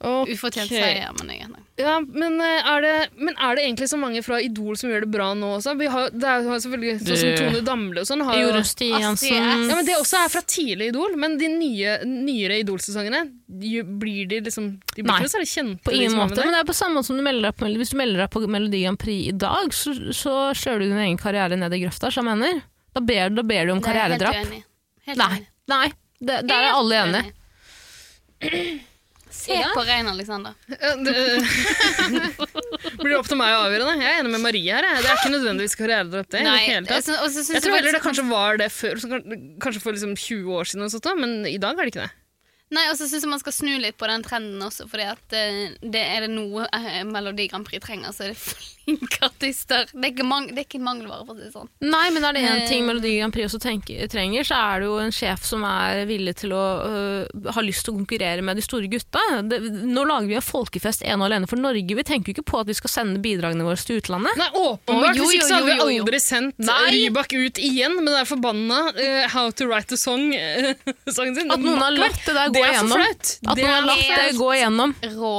[0.02, 0.32] Ok.
[0.34, 1.49] Ufortjent seier, men jeg.
[1.78, 5.06] Ja, men eh, er, det, men er det egentlig så mange fra Idol som gjør
[5.06, 5.76] det bra nå også?
[5.78, 8.24] Vi har, det er selvfølgelig sånn som Tone Damle og sånn.
[8.26, 12.58] Har jo, Stiansen ja, men Det også er fra tidlig Idol, men de nye, nyere
[12.64, 13.24] Idol-sesongene
[14.02, 15.86] blir de liksom De blir Nei, ikke særlig kjente.
[15.86, 17.62] På ingen som er måte, men det er på samme måte som du melder deg
[17.62, 20.89] på, hvis du melder deg på Melodi Grand Prix i dag, så, så kjører du
[20.89, 22.64] din egen karriere ned i grøfta, som jeg mener.
[22.97, 24.38] Da ber, da ber du om er karrieredrap.
[24.41, 24.64] Helt uenig.
[25.12, 25.52] Helt Nei, uenig.
[25.72, 25.88] nei
[26.22, 28.82] det, der er alle enige.
[29.42, 30.54] Se på Rein Alexander.
[32.92, 33.96] Det blir opp til meg å avgjøre det.
[34.04, 34.86] Jeg er enig med Marie her.
[34.86, 35.02] jeg.
[35.02, 35.76] Det er ikke nødvendigvis
[36.89, 37.10] tatt.
[37.26, 39.02] altså, Jeg tror heller det kanskje var det før,
[39.64, 42.12] kanskje for liksom 20 år siden, sånt, men i dag er det ikke det.
[42.72, 45.36] Nei, og så syns jeg man skal snu litt på den trenden også, fordi at
[45.36, 49.90] eh, det er det noe eh, Melodi Grand Prix trenger, så er det flinke artister.
[49.92, 51.68] Det er ikke, mang det er ikke en mangelvare, for å si det sånn.
[51.84, 52.68] Nei, men er det én Eh.
[52.70, 56.06] ting Melodi Grand Prix også tenker, trenger, så er det jo en sjef som er
[56.10, 59.22] villig til å øh, ha lyst til å konkurrere med de store gutta.
[59.52, 59.60] Det,
[59.92, 61.98] nå lager vi en folkefest ene og alene for Norge.
[62.00, 64.40] Vi tenker jo ikke på at vi skal sende bidragene våre til utlandet.
[64.40, 65.20] Nei, åpenbart.
[65.20, 66.80] Hvis ikke så hadde vi aldri sendt Nei.
[66.96, 71.52] Rybak ut igjen med den der forbanna uh, How to write a song-sangen sin.
[71.52, 73.01] At noen har latt det der gå er igjennom.
[73.01, 74.95] At Det noen har latt det gå igjennom.
[75.18, 75.34] Rå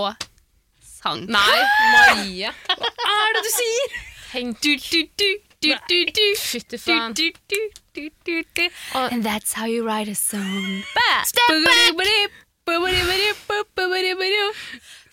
[1.02, 1.24] sang.
[1.26, 1.60] Nei,
[1.94, 2.52] Marie.
[2.68, 3.96] Hva er det du sier?!
[4.32, 4.60] Tenk.
[4.64, 5.28] Du, du, du,
[5.60, 6.22] du, du, du.
[6.40, 7.12] Fytti faen.
[7.18, 7.58] du, du,
[7.94, 8.62] du, du, du.
[8.94, 10.82] Og- And that's how you write a song.
[11.24, 12.30] Step back!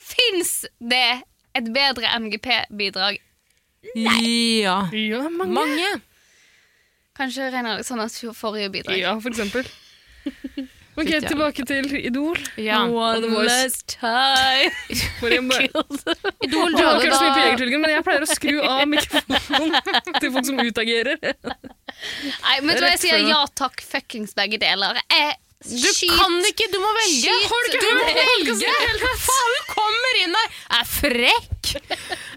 [0.09, 1.21] Fins det
[1.55, 3.19] et bedre MGP-bidrag?
[3.95, 4.87] Ja.
[4.91, 5.53] Ja, mange.
[5.53, 6.01] Mange.
[7.17, 8.97] Kanskje Rein Alexanders forrige bidrag.
[8.99, 9.67] Ja, for eksempel.
[10.99, 12.39] Ok, tilbake til Idol.
[12.59, 12.81] Ja.
[12.85, 14.71] One last time.
[15.29, 15.67] Jeg bare,
[16.43, 19.75] Idol kanskje mye på men jeg pleier å skru av mikrofonen
[20.21, 21.19] til folk som utagerer.
[21.19, 23.21] Nei, men vet du hva jeg sier?
[23.29, 24.99] Ja takk, fuckings begge deler.
[25.11, 25.35] Jeg,
[25.69, 27.33] Du kan ikke, du må velge.
[27.35, 29.13] Skyt Har du ikke hørt velge?
[29.25, 30.57] Faen, hun kommer inn her!
[30.79, 31.73] er frekk.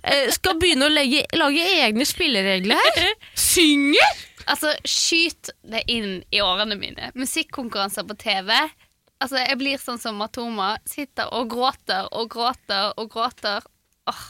[0.02, 3.14] Eh, skal begynne å legge, lage egne spilleregler her.
[3.52, 4.20] Synger!
[4.50, 7.10] Altså, skyt det inn i årene mine.
[7.18, 8.50] Musikkonkurranser på TV.
[9.22, 10.76] Altså, Jeg blir sånn som Matoma.
[10.88, 13.62] Sitter og gråter og gråter og gråter.
[14.10, 14.24] Åh.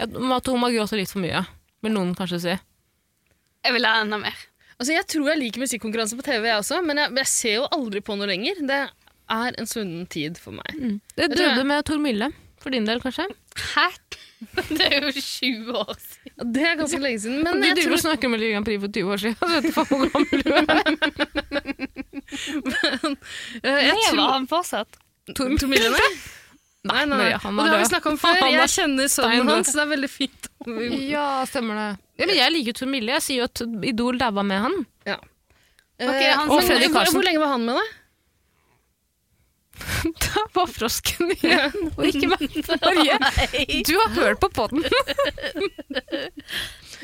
[0.00, 1.44] Ja, Matoma gråter litt for mye,
[1.84, 2.54] vil noen kanskje si.
[3.64, 4.34] Jeg vil ha enda mer.
[4.74, 7.68] Altså, jeg tror jeg liker musikkonkurranse på TV, jeg også, men jeg, jeg ser jo
[7.76, 8.58] aldri på noe lenger.
[8.66, 8.80] Det
[9.30, 10.72] er en svunnen tid for meg.
[11.14, 11.54] Det tror jeg.
[11.54, 13.28] døde med Tor Mille, for din del kanskje.
[13.76, 13.86] Hæ?
[14.78, 16.52] Det er jo 20 år siden.
[16.54, 18.78] Det er ganske lenge siden, men du jeg driver og tror snakker med Ligan Prix
[18.84, 19.36] for 20 år siden.
[19.40, 20.64] Jeg vet du faen hvor gammel du er.
[23.64, 24.96] Lever han fortsatt?
[25.68, 26.08] Mille, nei?
[26.84, 27.30] Nei, nei.
[27.40, 28.36] Han Og det har vi snakka om før.
[28.42, 30.50] Han Jeg kjenner sønnen hans, det er veldig fint.
[31.14, 31.88] Ja, stemmer det.
[32.20, 33.12] Ja, men jeg liker Tor Mille.
[33.16, 34.76] Jeg sier jo at Idol daua med han.
[35.08, 35.18] Ja.
[35.94, 37.14] Okay, Eh, han og Fredrik Karlsen.
[37.14, 37.90] hvor lenge var han med deg?
[40.24, 42.44] Da var frosken igjen, og ikke meg.
[43.88, 44.84] Du har hørt på podden.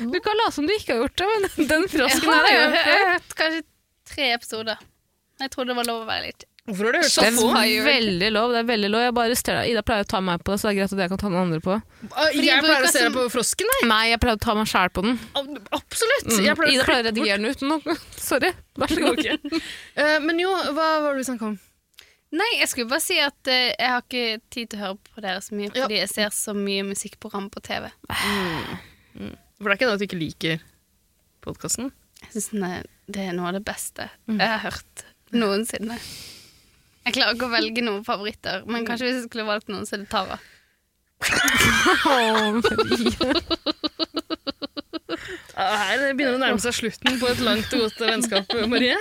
[0.01, 2.61] Du kan late som du ikke har gjort det, men den frosken har her jo
[2.63, 3.59] er hørt kanskje
[4.09, 4.79] tre episoder.
[5.41, 7.31] Jeg trodde det var lov å være litt Hvorfor har du hørt Det så er
[7.33, 7.47] få?
[7.55, 7.85] Fired.
[7.87, 8.51] veldig lov.
[8.53, 9.01] det er veldig lov.
[9.01, 9.71] Jeg bare stiller deg.
[9.73, 11.31] Ida pleier å ta meg på det, så det er greit at jeg kan ta
[11.31, 11.77] noen andre på.
[12.11, 13.79] Fordi Jeg jeg pleier å se deg på frosken, nei.
[13.89, 15.17] Nei, jeg pleier å ta meg sjæl på den.
[15.79, 16.29] Absolutt.
[16.29, 16.43] Mm.
[16.45, 18.05] Jeg pleier Ida pleier å redigere den ut.
[18.21, 18.53] Sorry.
[18.77, 19.23] Vær så god.
[19.25, 19.61] Okay.
[19.97, 21.57] Uh, men jo, hva var det vi snakket om?
[22.31, 25.23] Nei, jeg skulle bare si at uh, jeg har ikke tid til å høre på
[25.25, 25.83] dere så mye, Ja.
[25.83, 27.89] fordi jeg ser så mye musikkprogram på TV.
[28.07, 30.61] For det er ikke det at du ikke liker
[31.43, 31.91] podkasten?
[32.21, 34.39] Jeg synes det er noe av det beste Mm.
[34.39, 35.03] jeg har hørt
[35.33, 35.97] noensinne.
[37.05, 39.97] Jeg klarer ikke å velge noen favoritter, men kanskje hvis jeg skulle valgt noen, så
[39.97, 40.39] er det Tara.
[42.05, 42.61] Marie.
[45.57, 48.97] Her begynner det å nærme seg slutten på et langt og godt vennskap, Marie.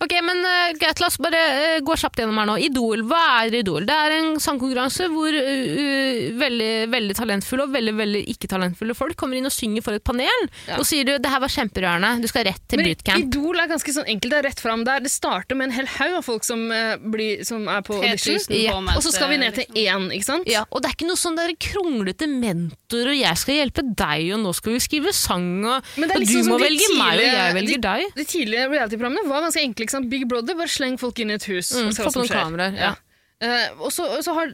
[0.00, 1.40] Ok, men uh, greit, la oss bare
[1.76, 2.54] uh, gå kjapt gjennom her nå.
[2.64, 3.84] Idol, hva er Idol?
[3.84, 9.18] Det er en sangkonkurranse hvor uh, veldig, veldig talentfulle og veldig, veldig ikke talentfulle folk
[9.20, 10.78] kommer inn og synger for et panel, Ja.
[10.80, 13.26] og sier du, det her var kjemperørende, du skal rett til Men bootcamp.
[13.28, 15.04] Idol er ganske sånn enkelt, det er rett fram der.
[15.04, 16.64] Det starter med en hel haug av folk som,
[17.12, 18.40] blir, som er på audition.
[18.40, 20.48] 3000 Ja, Og så skal vi ned til én, ikke sant?
[20.50, 24.30] Ja, og det er ikke noe sånn der kronglete mentor, og jeg skal hjelpe deg,
[24.38, 27.26] og nå skal vi skrive sang, og, liksom og du må velge velge meg, og
[27.28, 28.16] jeg velger de- deg.
[28.16, 29.89] De tidlige reality-programmene var ganske enkle.
[29.90, 30.10] Ikke sant?
[30.12, 32.44] Big Brother, bare sleng folk inn i et hus Mm, og se hva som skjer.
[32.46, 32.92] kameraer, ja.
[33.40, 34.50] Uh, og så, så har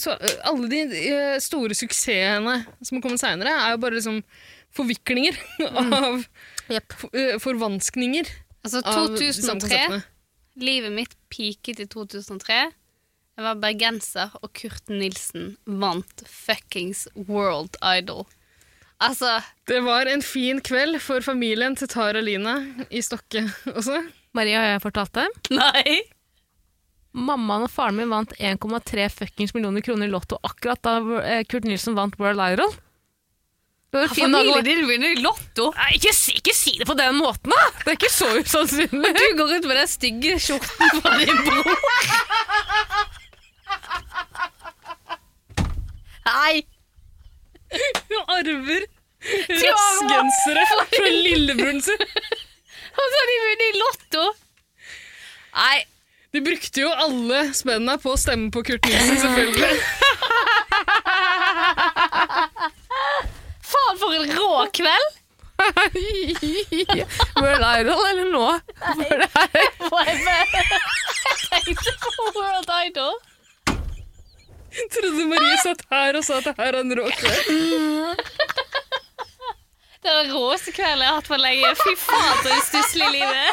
[0.00, 0.14] så,
[0.48, 0.78] alle de
[1.12, 4.22] uh, store suksessene som har kommet seinere, er jo bare liksom
[4.74, 5.92] forviklinger Mm.
[5.92, 6.24] av
[6.72, 6.92] yep.
[6.96, 8.26] for, eh, forvanskninger
[8.64, 10.02] Altså av de samme 2003, konseptene.
[10.56, 12.58] livet mitt peaket i 2003.
[13.36, 18.26] Jeg var bergenser, og Kurt Nilsen vant fuckings World Idol.
[19.00, 24.02] Altså, Det var en fin kveld for familien til Tara Line i Stokke også.
[24.36, 25.26] Maria, har jeg fortalt det?
[25.58, 26.00] nei!
[27.10, 31.66] Mammaen og faren min vant 1,3 fuckings millioner kroner i Lotto akkurat da eh, Kurt
[31.66, 32.70] Nilsen vant World Idol.
[33.90, 35.72] Familien din vinner i Lotto!
[35.74, 37.64] Nei, ikke, ikke si det på den måten, da!
[37.80, 39.10] Det er ikke så usannsynlig.
[39.16, 41.74] Du går ut med den stygge skjorten fra din bror.
[46.30, 46.62] Nei!
[48.10, 48.86] Hun arver
[49.50, 52.06] rassgensere fra lillebroren sin.
[53.00, 54.24] Og så har de vunnet i Lotto!
[55.56, 55.78] Nei,
[56.30, 59.80] De brukte jo alle spennene på å stemme på Kurt Nilsen, selvfølgelig.
[63.70, 65.08] faen for en rå kveld!
[67.40, 68.46] World Idol eller nå?
[68.80, 69.50] For det er
[71.50, 73.18] Jeg tenkte på World Idol.
[74.94, 77.44] Trodde Marie satt her og sa at det her er en rå kveld.
[80.00, 81.70] Det er den råeste kvelden jeg har hatt på lenge.
[81.76, 83.50] Fy faen, så det stusslig livet.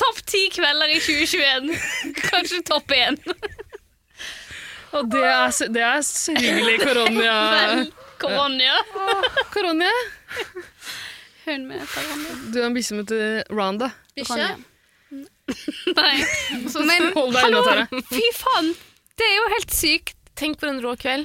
[0.00, 1.70] Topp ti kvelder i 2021.
[2.20, 3.16] Kanskje topp én.
[4.96, 7.34] Og det er, det er sørgelig koronia.
[7.54, 7.84] Vel,
[8.20, 8.76] Koronia.
[9.54, 9.92] Koronia?
[11.46, 12.32] Hun med koronia.
[12.52, 13.88] Du er en bikkje som heter Randa.
[14.18, 14.48] Bikkje?
[15.96, 16.16] Nei.
[16.90, 17.84] Men Hold deg unna, hallo, Tara.
[18.10, 18.72] fy faen.
[19.16, 20.16] Det er jo helt sykt.
[20.38, 21.24] Tenk på en rå kveld.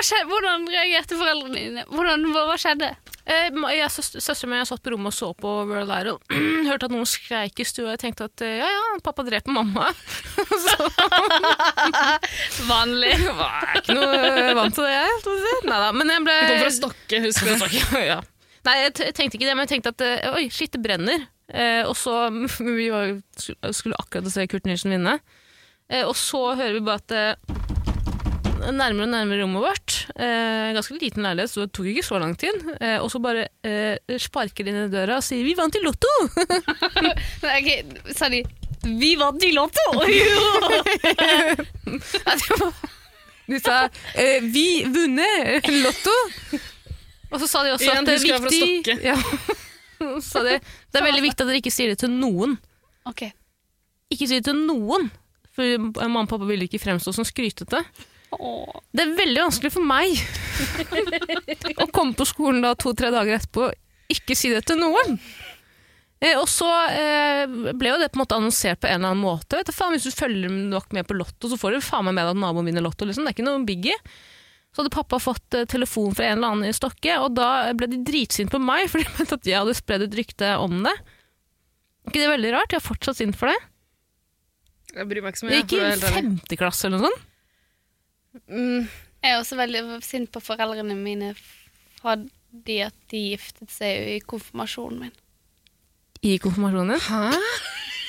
[0.00, 0.26] Skjedde?
[0.30, 1.82] Hvordan reagerte foreldrene dine?
[1.90, 2.88] Hvordan, hva, hva skjedde?
[3.30, 6.18] Eh, jeg, søs- Søsteren min satt på rommet og så på World Idol.
[6.70, 7.92] Hørte at noen skreik i stua.
[7.94, 9.90] Jeg tenkte at eh, ja, ja, pappa dreper mamma.
[12.70, 13.12] Vanlig.
[13.18, 15.10] jeg var ikke noe vant til det, jeg.
[15.68, 17.56] Neida, men jeg ble Du kom fra Stokke, husk det.
[18.12, 18.18] ja.
[18.66, 21.26] Nei, jeg tenkte ikke det, men jeg tenkte at eh, oi, shit, det brenner.
[21.50, 22.16] Eh, og så
[22.60, 23.14] Vi var,
[23.74, 25.18] skulle akkurat se Kurt Nilsen vinne.
[25.90, 27.59] Eh, og så hører vi bare at eh,
[28.60, 29.94] nærmere og nærmere rommet vårt.
[30.14, 32.56] Eh, ganske liten leilighet, så det tok ikke så lang tid.
[32.80, 36.16] Eh, og så bare eh, sparker de i døra og sier 'vi vant i Lotto'!
[37.44, 37.70] Nei, ok,
[38.16, 38.42] sa de
[38.84, 39.86] Vi vant i Lotto!
[43.50, 46.20] De sa eh, 'vi vunnet Lotto'!
[47.30, 49.16] Og så sa de også at det er viktig ja.
[50.24, 52.58] Sa de, Det er veldig viktig at dere ikke sier det til noen.
[53.06, 53.30] ok.
[54.10, 55.10] Ikke si det til noen!
[55.54, 57.82] For mamma og pappa ville ikke fremstå som skrytete.
[58.36, 58.80] Åh.
[58.94, 60.14] Det er veldig vanskelig for meg
[61.82, 65.18] å komme på skolen da to-tre dager etterpå og ikke si det til noen.
[66.20, 69.24] Eh, og så eh, ble jo det på en måte annonsert på en eller annen
[69.24, 69.62] måte.
[69.64, 72.26] Du, faen, hvis du følger nok med på Lotto, så får du faen meg med
[72.26, 73.08] deg at naboen vinner Lotto.
[73.08, 73.24] Liksom.
[73.24, 73.96] Det er ikke noe biggie.
[74.70, 77.88] Så hadde pappa fått eh, telefon fra en eller annen i Stokke, og da ble
[77.90, 80.94] de dritsinte på meg, for de mente at jeg hadde spredd et rykte om det.
[81.00, 82.74] Er ikke det veldig rart?
[82.74, 83.58] Jeg er fortsatt sint for det.
[84.90, 85.56] Jeg bryr meg ikke så mye.
[85.56, 87.26] Jeg gikk i femte klasse eller noe sånt.
[88.48, 88.86] Mm,
[89.22, 91.32] Jeg er også veldig sint på foreldrene mine
[92.00, 95.16] fordi at de giftet seg i konfirmasjonen min.
[96.22, 97.00] I konfirmasjonen.
[97.00, 97.34] Hæ?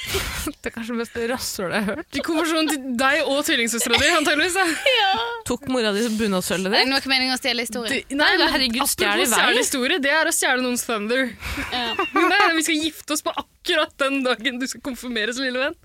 [0.61, 2.15] Det er kanskje det beste rasshølet jeg har hørt.
[2.17, 4.57] I konfirmasjonen til deg og tvillingsøstera di, antageligvis.
[5.01, 5.11] Ja.
[5.47, 7.93] Tok mora di bunadsølvet Det var ikke meningen å stjele historien.
[7.93, 9.47] Det- Nei, men herregud, stjel i vei.
[9.57, 11.31] historie, det er å stjele noens thunder.
[11.73, 11.93] Ja.
[12.33, 15.77] Nei, vi skal gifte oss på akkurat den dagen du skal konfirmeres, lille venn.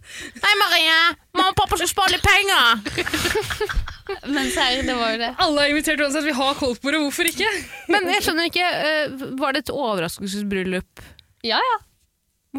[0.43, 0.97] Nei, Marie!
[1.37, 3.77] Mamma og pappa skal spare litt penger!
[4.31, 5.33] Men serr, det var jo det.
[5.43, 6.25] Alle er invitert uansett.
[6.27, 7.49] Vi har koldtbordet, hvorfor ikke?
[7.93, 11.03] Men jeg skjønner ikke, eh, var det et overraskelsesbryllup?
[11.47, 11.77] Ja, ja.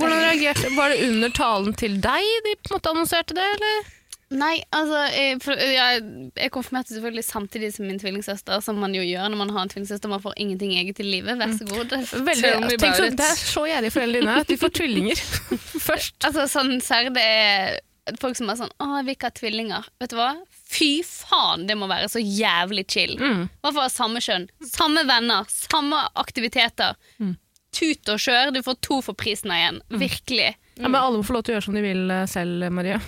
[0.01, 3.93] Hvordan reagerte Var det under talen til deg de på en måte annonserte det, eller?
[4.27, 6.01] Nei, altså jeg, for, jeg,
[6.35, 9.71] jeg konfirmerte selvfølgelig samtidig som min tvillingsøster, som man jo gjør når man har en
[9.71, 10.11] tvillingsøster.
[10.11, 11.39] Man får ingenting eget i livet.
[11.39, 11.95] Vær så god.
[12.27, 15.23] Veldig, tenk så, det er så gjerrige foreldre dine at de får tvillinger
[15.87, 16.17] først.
[16.27, 17.79] Altså, sånn serr, det er
[18.19, 19.89] folk som er sånn Å, jeg vil ikke ha tvillinger.
[20.03, 20.29] Vet du hva?
[20.67, 23.15] Fy faen, det må være så jævlig chill.
[23.19, 23.47] Mm.
[23.63, 24.49] Hvorfor ha samme kjønn?
[24.67, 26.99] Samme venner, samme aktiviteter.
[27.23, 27.37] Mm.
[27.77, 29.79] Tut og kjør, du får to for prisen av én.
[29.93, 30.51] Virkelig.
[30.77, 32.99] Ja, men alle må få lov til å gjøre som de vil eh, selv, Marie.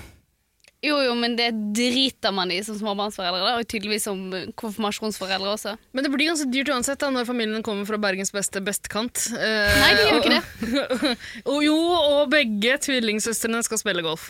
[0.79, 4.21] Jo, jo, men det driter man i som småbarnsforeldre, da, og tydeligvis som
[4.59, 5.73] konfirmasjonsforeldre også.
[5.91, 9.25] Men det blir ganske dyrt uansett da, når familien kommer fra Bergens beste bestkant.
[9.35, 11.15] Eh, Nei, de gjør ikke det.
[11.51, 14.29] og jo, og begge tvillingsøstrene skal spille golf.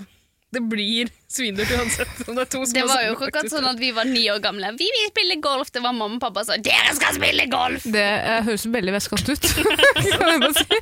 [0.50, 2.14] Det blir svindyrt uansett.
[2.26, 4.40] Om det, er to Det var jo ikke akkurat sånn at vi var ni år
[4.42, 4.72] gamle.
[4.80, 5.70] Vi vil spille golf!
[5.70, 7.86] Det var mamma og pappa som sa 'dere skal spille golf'!
[7.86, 9.50] Det eh, høres veldig vestkant ut.
[10.16, 10.80] kan jeg bare si.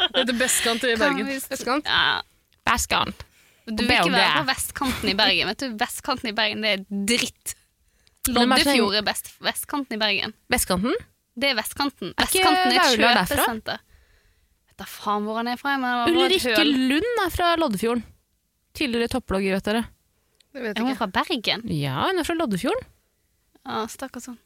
[0.00, 1.28] Det heter bestkant i Bergen.
[1.28, 1.90] Vestkant?
[1.92, 2.22] Ja,
[2.70, 3.26] Vestkant.
[3.68, 5.52] du vil ikke være på vestkanten i Bergen.
[5.52, 7.54] Vet du, Vestkanten i Bergen, det er dritt.
[8.32, 10.32] Loddefjord er best vestkanten i Bergen.
[10.52, 10.96] Vestkanten?
[11.36, 12.14] Det er vestkanten.
[12.16, 13.84] Vestkanten er et kjøpesenter.
[14.70, 15.76] Vet da faen hvor han er fra.
[16.08, 16.64] Ulrikke.
[16.64, 18.06] Lund er fra Loddefjorden.
[18.76, 19.82] Tidligere topplogger, vet dere.
[20.52, 20.98] Det vet Er hun ikke.
[21.02, 21.62] fra Bergen?
[21.72, 22.88] Ja, hun er fra Loddefjorden.
[23.66, 24.38] Ja, stakkars sånn.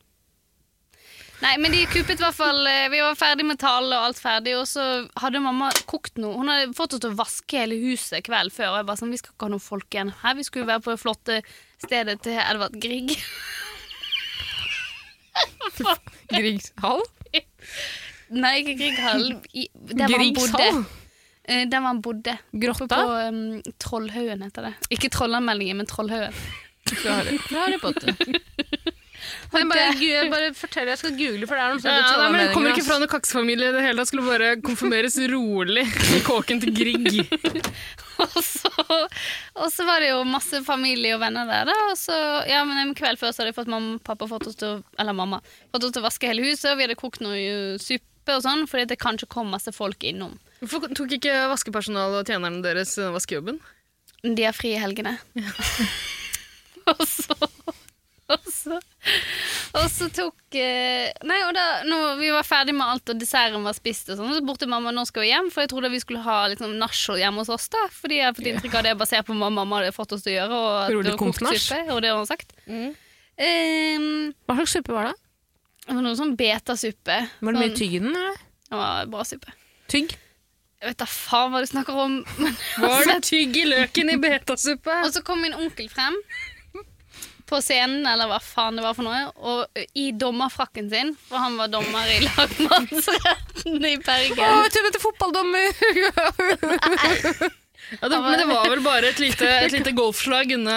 [1.42, 4.16] Nei, men de kuppet i hvert fall eh, Vi var ferdig med tale og alt
[4.22, 4.84] ferdig, og så
[5.20, 6.32] hadde mamma kokt noe.
[6.38, 9.12] Hun hadde fått oss til å vaske hele huset kvelden før, og jeg bare sånn
[9.12, 10.34] Vi skal ikke ha noen folk igjen her.
[10.38, 11.36] Vi skulle være på det flotte
[11.84, 13.12] stedet til Edvard Grieg.
[16.32, 17.02] Griegs hall?
[18.32, 19.26] Nei, ikke Grieghall.
[19.54, 20.70] I- Der hvor han bodde.
[21.48, 22.36] Eh, Der han bodde.
[22.52, 22.86] Grotta?
[22.90, 24.74] på um, Trollhaugen, heter det.
[24.90, 26.34] Ikke Trollanmeldingen, men Trollhaugen.
[26.86, 27.18] Fra
[27.50, 28.14] Harry, Potter.
[29.52, 32.40] Jeg bare, jeg bare forteller, jeg skal google, for det er noen Ja, nei, men
[32.42, 34.10] det kommer ikke fra noen kaksefamilie i det hele tatt.
[34.10, 37.22] Skulle bare konfirmeres rolig i kåken til Grieg.
[39.60, 41.74] Og så, var det jo masse familie og venner der, da.
[41.90, 42.16] Og så,
[42.48, 44.78] ja, men en kveld før så hadde jeg fått mamma og pappa fått oss til
[45.00, 45.42] eller mamma,
[45.74, 46.70] fått oss til å vaske hele huset.
[46.72, 50.36] Og vi hadde kokt noe suppe og sånn, fordi det kanskje kom masse folk innom.
[50.62, 53.58] Hvorfor tok ikke vaskepersonalet og tjenerne deres eh, vaskejobben?
[54.24, 55.16] De har fri i helgene.
[56.92, 57.36] og så
[58.26, 58.74] og så,
[59.78, 63.62] og så tok eh, Nei, og da når vi var ferdig med alt, og desserten
[63.62, 66.00] var spist, og sånn, så spurte mamma nå skal vi hjem, for jeg trodde vi
[66.02, 67.68] skulle ha liksom, nachspiel hjemme hos oss.
[67.70, 70.26] da Fordi jeg har fått inntrykk av det basert på hva mamma hadde fått oss
[70.26, 70.58] til å gjøre.
[70.58, 71.62] Og at det var kokt konfnasj.
[71.68, 72.56] suppe, og det har hun sagt.
[72.66, 74.10] Um,
[74.48, 75.16] Hva slags suppe var det?
[75.86, 77.16] det var noe sånn betasuppe.
[77.46, 78.16] Var det mye Sånn- tygg i den?
[78.16, 78.40] eller?
[78.66, 79.54] Det var bra suppe.
[79.92, 80.16] Tygg?
[80.82, 82.18] Jeg vet da faen hva du snakker om.
[82.42, 84.98] Men, Var det tygg i løken i betasuppe?
[85.06, 86.14] og så kom min onkel frem.
[87.46, 91.54] på scenen, eller hva faen det var for noe, og i dommerfrakken sin, for han
[91.60, 94.42] var dommer i lagmannsretten i Bergen.
[94.42, 95.66] Å, jeg tror det du, fotballdommer!
[97.86, 100.74] Ja, det, men det var vel bare et lite, et lite golfslag unna,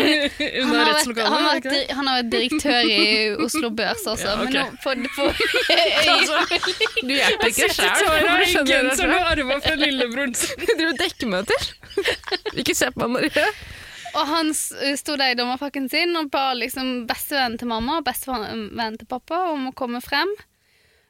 [0.62, 1.30] unna rettslokalet?
[1.30, 3.04] han, har vært, han har direktør i
[3.44, 4.50] Oslo Børs også, Ja, okay.
[4.50, 5.28] men nå på, på,
[7.06, 7.94] Du hjelper ikke sjæl.
[8.02, 10.58] Tara i genseren du arva fra lillebroren sin.
[10.66, 11.70] Du driver dekkemøter.
[12.58, 13.46] Ikke se på meg, Marie.
[14.10, 18.06] Og han s- sto der i dommerpakken sin og ba liksom bestevennen til mamma og
[18.10, 20.34] bestevennen til pappa om å komme frem.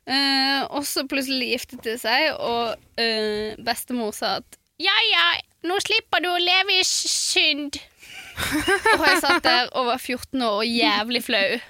[0.04, 5.24] Uh, og så plutselig giftet de seg, og uh, bestemor sa at ja, ja,
[5.68, 7.76] nå slipper du å leve i synd.
[8.96, 11.60] og jeg satt der og var 14 år og jævlig flau.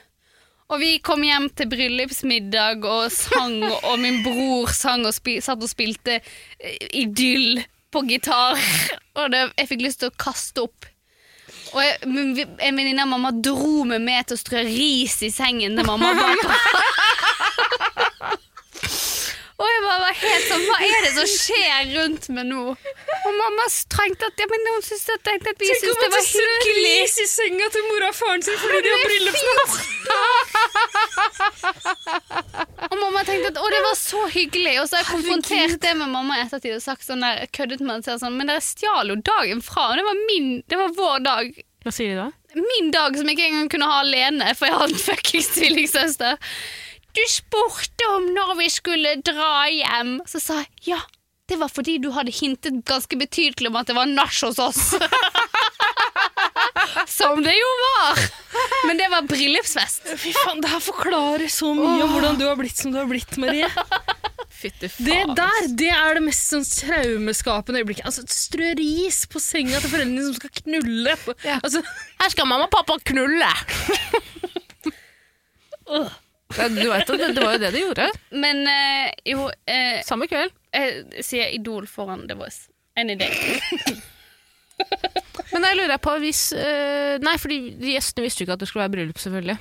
[0.70, 5.70] Og vi kom hjem til bryllupsmiddag og sang, og min bror sang og satt og
[5.70, 8.60] spilte eh, idyll på gitar.
[9.18, 10.86] Og det, jeg fikk lyst til å kaste opp.
[11.74, 15.74] Og jeg, en venninne av mamma dro meg med til å strø ris i sengen
[15.78, 18.06] til mamma pappa.
[19.60, 22.62] Og jeg bare var helt sånn Hva er det som skjer rundt meg nå?
[22.72, 26.00] Og mamma trengte at ja, men hun syntes at, tenkte at vi Tenk syntes om
[26.00, 26.24] det at hyggelig.
[26.24, 26.94] du strør hyggelig.
[27.02, 29.72] ris i senga til mora og faren sin fordi de har bryllupsnatt!
[32.90, 34.74] Og mamma tenkte at å, det var så hyggelig.
[34.82, 37.82] Og så har jeg konfrontert det med mamma i ettertid og sagt sånn der, køddet
[37.84, 38.18] med henne.
[38.20, 39.90] Sånn, men dere stjal jo dagen fra.
[39.92, 41.44] og Det var, min, det var vår dag.
[41.84, 42.28] Hva sier de da?
[42.60, 46.34] Min dag som jeg ikke engang kunne ha alene, for jeg har en fuckings tvillingsøster.
[47.16, 50.18] Du spurte om når vi skulle dra hjem.
[50.30, 51.00] Så sa jeg ja.
[51.50, 54.82] Det var fordi du hadde hintet ganske betydelig om at det var nach hos oss.
[57.10, 58.20] Som det jo var.
[58.86, 60.06] Men det var bryllupsfest.
[60.22, 63.10] Fy faen, Det her forklarer så mye om hvordan du har blitt som du har
[63.10, 63.66] blitt, Marie.
[64.60, 68.06] Fytti Det der det er det mest sånn traumeskapende øyeblikket.
[68.06, 71.16] Altså, Strø ris på senga til foreldrene som skal knulle.
[71.46, 71.58] Ja.
[71.64, 71.82] altså,
[72.22, 73.50] Her skal mamma og pappa knulle!
[75.90, 76.04] Ja,
[76.50, 78.06] Du vet at det, det var jo det de gjorde.
[78.34, 80.50] Men eh, jo eh, Samme kveld.
[80.74, 82.66] Jeg sier Idol foran The Voice.
[82.98, 83.28] En idé.
[85.52, 88.68] Men jeg lurer på hvis eh, Nei, fordi de gjestene visste jo ikke at det
[88.70, 89.56] skulle være bryllup, selvfølgelig.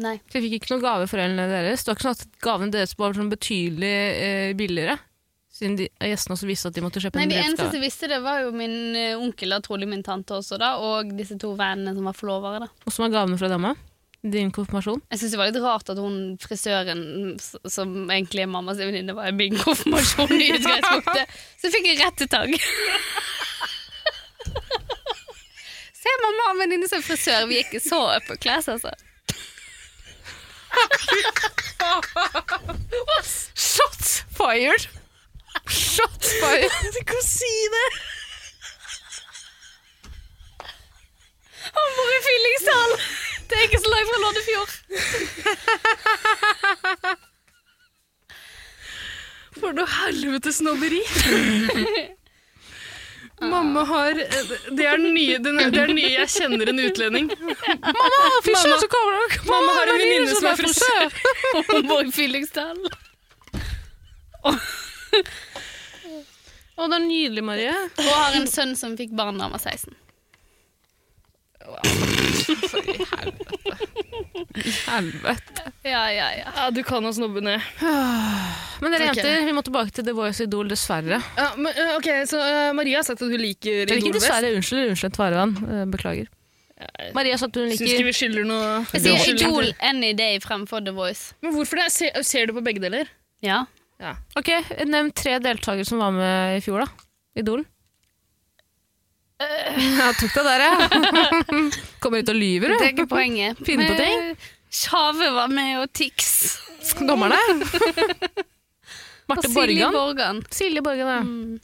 [0.00, 0.16] Nei.
[0.28, 1.82] Så de fikk ikke noen gave foreldrene deres.
[1.84, 4.96] Det var ikke sånn at gaven deres var sånn betydelig eh, billigere.
[5.60, 7.76] Siden de, gjestene også visste at de måtte kjøpe Nei, en De eneste brylluppsgave.
[7.76, 11.10] som visste det, var jo min eh, onkel og trolig min tante også, da, og
[11.18, 12.62] disse to vennene som var forlovere.
[12.64, 12.68] da.
[12.86, 13.74] Og som var gavene fra dama.
[14.20, 15.00] Din konfirmasjon.
[15.08, 19.30] Jeg syns det var litt rart at hun frisøren, som egentlig er mammas venninne, var
[19.30, 21.32] i min konfirmasjon i utgangspunktet.
[21.62, 22.52] Så fikk jeg rett til tagg.
[26.00, 27.46] Se, mamma og venninne som frisør.
[27.48, 28.90] Vi er ikke så upper class, altså.
[33.56, 34.84] Shots fired!
[35.66, 36.70] Shots fired!
[36.92, 37.88] Du kan si det!
[41.70, 42.90] Han bor i Fyllingsdal!
[43.50, 44.72] Det er ikke så langt fra Loddefjord.
[49.60, 51.00] For noe helvetes snobberi.
[53.40, 57.30] Mamma har Det er den nye, den, det er den nye jeg kjenner en utlending.
[57.32, 58.18] Mamma,
[58.52, 59.28] Mamma- så kommer dere.
[59.48, 61.08] Mamma har en venninne som er frisør.
[61.72, 62.78] Hun bor i Fyllingsdal.
[64.44, 64.46] Å,
[66.88, 67.72] det er nydelig, Marie.
[67.98, 69.92] Og har en sønn som fikk barn da han var 16.
[73.10, 73.76] Helvete.
[74.86, 75.72] helvete.
[75.86, 76.52] Ja, ja, ja.
[76.56, 77.62] Ja, du kan ha snobbe ned.
[77.80, 79.14] Men dere okay.
[79.14, 81.20] jenter, vi må tilbake til The Voice Idol, dessverre.
[81.38, 84.20] Ja, men, ok, så uh, Maria har sagt at hun liker ikke Idol best.
[84.20, 85.56] dessverre, unnskyld, unnskyld, Tvarevann.
[85.64, 86.30] Uh, Beklager.
[87.12, 90.38] Maria sa at hun liker Syns ikke vi skylder noe Jeg sier Idol any day
[90.40, 91.34] fremfor The Voice.
[91.44, 91.90] Men hvorfor det?
[91.92, 93.10] Ser, ser du på begge deler?
[93.44, 93.66] Ja.
[94.38, 94.48] Ok,
[94.88, 97.06] Nevn tre deltakere som var med i fjor, da.
[97.40, 97.66] Idol.
[99.40, 100.74] Jeg tok deg der, ja.
[102.02, 102.88] Kommer ut og lyver, Det er du.
[102.92, 103.60] ikke poenget.
[103.64, 104.34] Finne på ting.
[104.70, 106.58] Tjave var med, og Tix.
[107.00, 107.38] Dommerne.
[109.30, 109.92] Marte Borgan.
[109.94, 110.40] Borgan.
[110.52, 111.20] Silje Borgan, ja.
[111.24, 111.58] Mm.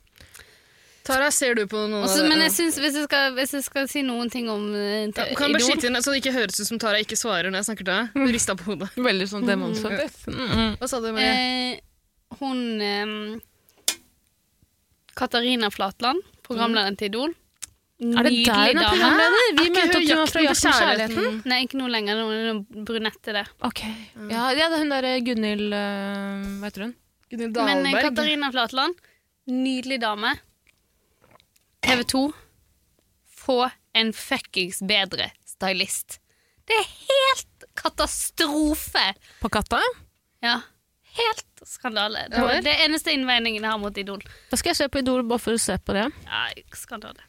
[1.07, 3.62] Tara, ser du på noen Også, av men jeg synes, hvis, jeg skal, hvis jeg
[3.62, 6.59] skal si noen ting om uh, ja, Kan bare skyte inn, så det ikke høres
[6.59, 8.09] ut som Tara ikke svarer når jeg snakker til deg.
[8.16, 8.89] Hun rista på hodet.
[9.09, 10.24] Veldig sånn demonstrativt.
[10.33, 10.72] Mm, mm.
[10.81, 11.31] Hva sa du, Marie?
[11.77, 13.07] eh, Hun eh,
[15.16, 17.37] Katarina Flatland, programlederen til Idol.
[17.97, 19.44] Er det der hun er programleder?
[19.57, 21.36] Vi møter opp hun at fra Jakten på kjærligheten?
[21.49, 22.18] Nei, ikke noe lenger.
[22.20, 23.49] Er hun brunette der.
[23.64, 23.80] Ok.
[24.28, 26.92] Ja, ja, det er hun derre Gunhild eh, Hva heter hun?
[27.32, 29.01] Gunhild Men eh, Katarina Flatland,
[29.49, 30.34] nydelig dame.
[31.86, 32.22] TV 2,
[33.47, 33.59] få
[33.97, 36.18] en fuckings bedre stylist.
[36.68, 39.07] Det er helt katastrofe!
[39.40, 39.80] På Katta?
[40.44, 40.59] Ja,
[41.16, 42.26] helt skandale.
[42.28, 44.20] Det det eneste innvendingen jeg har mot Idol.
[44.51, 46.11] Da skal jeg se på Idol bare for å se på det.
[46.26, 46.44] Ja,
[46.76, 47.24] skandale.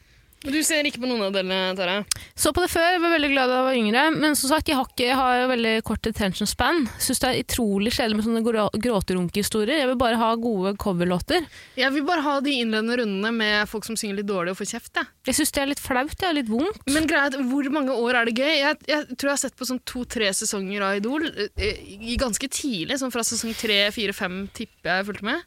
[0.46, 1.96] Du ser ikke på noen av delene, Tara.
[2.38, 4.68] Så på det før, jeg var veldig glad da jeg var yngre, men som sagt,
[4.70, 6.84] jeg har, ikke, jeg har veldig kort attention span.
[7.02, 9.82] Syns det er utrolig kjedelig med sånne gråterunkehistorier.
[9.82, 11.48] Jeg vil bare ha gode coverlåter.
[11.80, 14.70] Jeg vil bare ha de innledende rundene med folk som synger litt dårlig og får
[14.76, 14.94] kjeft.
[15.00, 15.10] Jeg.
[15.32, 16.80] Jeg syns det er litt flaut, det er litt vondt.
[16.94, 18.54] Men greia er hvor mange år er det gøy?
[18.60, 22.46] Jeg, jeg tror jeg har sett på sånn to-tre sesonger av Idol eh, i ganske
[22.46, 25.46] tidlig, sånn fra sesong tre, fire, fem tipper jeg fulgte med.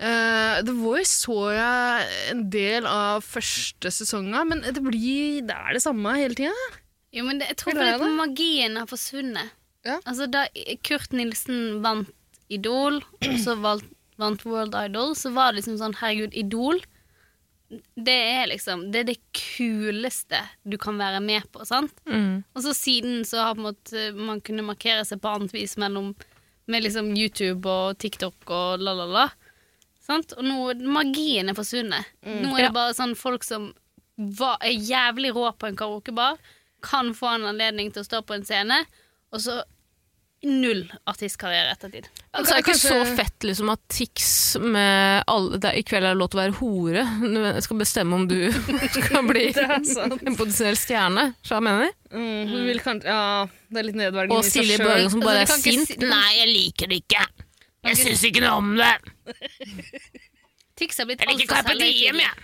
[0.00, 5.76] Uh, The Voice så jeg en del av første sesonga, men det blir det er
[5.76, 6.54] det samme hele tida.
[7.12, 9.52] Jo, men det, jeg tror fordi at magien har forsvunnet.
[9.86, 9.98] Ja.
[10.06, 10.46] Altså, da
[10.86, 12.10] Kurt Nilsen vant
[12.52, 13.86] Idol, og så vant,
[14.20, 16.82] vant World Idol, så var det liksom sånn Herregud, Idol
[17.96, 21.94] det er liksom Det er det kuleste du kan være med på, sant?
[22.08, 22.42] Mm.
[22.54, 26.12] Og så siden så har måte man kunne markere seg på annet vis mellom
[26.70, 29.24] med liksom YouTube og TikTok og la, la, la.
[30.12, 30.36] Sant?
[30.38, 32.12] Og nå magien er forsvunnet.
[32.28, 33.70] Nå er det bare sånn folk som
[34.38, 36.36] var, er jævlig rå på en karaokebar,
[36.84, 38.82] kan få en anledning til å stå på en scene,
[39.32, 39.62] og så
[40.42, 42.06] null artistkarriere etter ettertid.
[42.34, 45.84] Altså, det er ikke Kanskje- så fett liksom, at Tix med alle, det er, I
[45.86, 47.04] kveld er det lov til å være hore.
[47.54, 48.34] Jeg skal bestemme om du
[48.96, 51.28] skal bli en potensiell stjerne.
[51.46, 51.94] Hva jeg mener.
[52.10, 54.90] Mm, kanskje, ja, det er litt nedverdigende Og i seg Silje selv.
[54.90, 55.94] Børgen som bare Altså, er ikke sint.
[55.94, 57.26] si- Nei, jeg liker det ikke.
[57.82, 58.92] Jeg syns ikke noe om det.
[60.78, 62.34] Tix har blitt Jeg liker altfor Carpe Diem, jeg.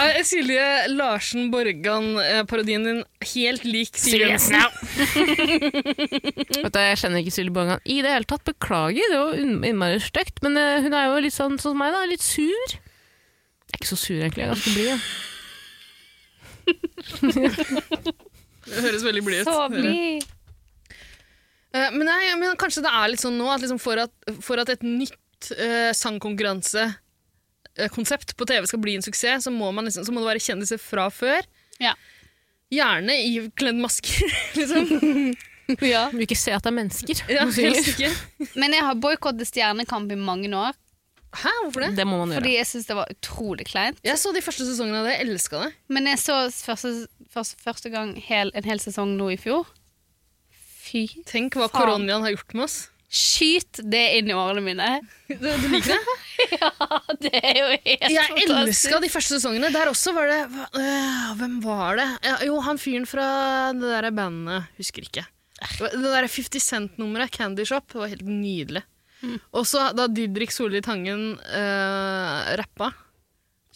[0.00, 3.00] Er Silje Larsen Borgan-parodien din
[3.34, 4.56] helt lik Silje Jensen?
[6.62, 8.46] Vet du, jeg kjenner ikke Silje Borgan i det hele tatt.
[8.48, 10.40] Beklager, det var un- innmari stygt.
[10.46, 12.00] Men eh, hun er jo litt sånn sånn som meg, da.
[12.08, 12.70] Litt sur.
[12.72, 14.42] Jeg er ikke så sur, egentlig.
[14.42, 14.88] Jeg er ganske blid.
[14.88, 15.00] jeg.
[18.66, 19.46] Det høres veldig blid ut.
[19.46, 20.24] Så blid.
[21.76, 24.12] Eh, Men, nei, men kanskje det er litt sånn nå at liksom for, at,
[24.44, 29.84] for at et nytt uh, sangkonkurransekonsept på TV skal bli en suksess, så må, man
[29.88, 31.40] liksom, så må det være kjendiser fra før.
[31.82, 31.92] Ja.
[32.72, 33.24] Gjerne i
[33.58, 34.26] kledd masker,
[34.58, 34.82] liksom.
[35.82, 36.04] Ja.
[36.14, 38.06] Vil ikke se at det er mennesker Ja, helst ikke.
[38.54, 40.70] Men jeg har boikottet Stjernekamp i mange år,
[41.36, 41.88] Hæ, hvorfor det?
[41.98, 42.38] Det må man gjøre.
[42.38, 43.98] fordi jeg syns det var utrolig kleint.
[44.06, 45.70] Jeg så de første sesongene av det, jeg elska det.
[45.90, 46.92] Men jeg så første,
[47.34, 49.66] første, første gang hel, en hel sesong nå i fjor.
[50.86, 51.74] Fy Tenk hva Faen.
[51.80, 52.76] koronaen har gjort med oss.
[53.16, 54.86] Skyt det inn i årene mine.
[55.26, 56.16] Du, du liker det?
[56.60, 56.68] ja,
[57.22, 58.50] det er jo helt Jeg fantastisk.
[58.60, 59.70] elska de første sesongene.
[59.74, 60.40] Der også var det
[60.78, 62.06] øh, Hvem var det?
[62.26, 63.26] Ja, jo, han fyren fra
[63.74, 64.68] det der bandet.
[64.78, 65.24] Husker ikke.
[65.80, 68.82] Det der 50 Cent-nummeret, Candy Shop, det var helt nydelig.
[69.24, 69.38] Mm.
[69.56, 72.92] Og så da Didrik Solli Tangen øh, rappa.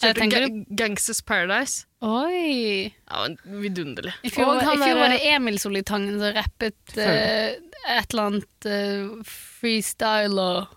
[0.00, 1.84] Jeg Kjørte tenker Gangsters Paradise.
[2.00, 2.88] Oi.
[2.88, 3.26] Ja,
[3.60, 4.14] vidunderlig.
[4.24, 8.22] I fjor, Og han i fjor var det Emil Solitangen som rappet uh, et eller
[8.30, 10.70] annet uh, freestyler.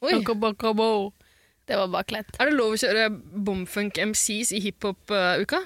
[0.00, 0.14] Oi,
[1.68, 2.32] Det var bare kleint.
[2.40, 5.60] Er det lov å kjøre bomfunk MCs i hiphop-uka?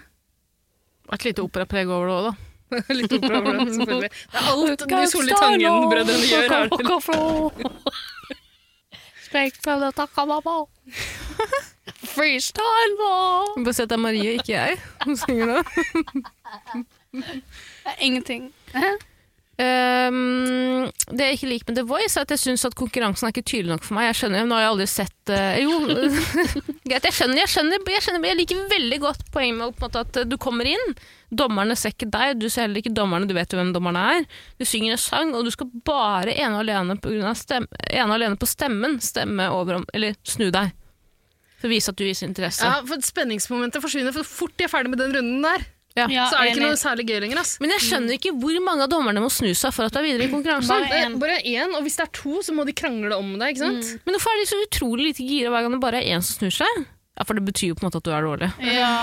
[1.14, 2.34] Et lite operapreg over det òg, da.
[2.98, 4.10] Litt opera over det, selvfølgelig.
[4.10, 6.46] Det er alt de Solitangen-brødrene gjør.
[6.50, 6.78] Er det.
[11.88, 13.14] Freestyle, da!
[13.56, 15.62] Bare si at det er Marie, ikke jeg, som synger nå.
[18.06, 18.50] Ingenting.
[19.60, 23.34] Um, det jeg ikke liker med The Voice, er at jeg syns at konkurransen er
[23.34, 24.06] ikke tydelig nok for meg.
[24.08, 25.74] Jeg skjønner, Nå har jeg aldri sett uh, Jo,
[26.88, 30.20] greit, jeg skjønner, jeg skjønner, jeg skjønner, jeg liker veldig godt poenget med måte, at
[30.30, 30.96] du kommer inn.
[31.28, 34.26] Dommerne ser ikke deg, du ser heller ikke dommerne, du vet jo hvem dommerne er.
[34.56, 37.84] Du synger en sang, og du skal bare ene og alene på, grunn av stemme,
[37.90, 40.72] ene alene på stemmen stemme over om Eller snu deg.
[41.60, 42.64] For å vise at du viser interesse.
[42.64, 45.66] Ja, for Spenningsmomentet forsvinner for fort de er ferdig med den runden der.
[45.98, 46.04] Ja.
[46.06, 47.40] Ja, så er det ikke noe særlig gøy lenger.
[47.42, 47.56] ass.
[47.60, 50.06] Men jeg skjønner ikke hvor mange av dommerne må snu seg for at du er
[50.06, 50.86] videre i konkurransen.
[51.18, 51.50] Bare en.
[51.50, 53.48] én, og hvis det er to, så må de krangle om det.
[53.52, 53.90] ikke sant?
[54.06, 56.38] Men hvorfor er de så utrolig lite gira hver gang det bare er én som
[56.38, 56.86] snur seg?
[57.18, 58.52] Ja, For det betyr jo på en måte at du er dårlig.
[58.70, 58.94] Ja.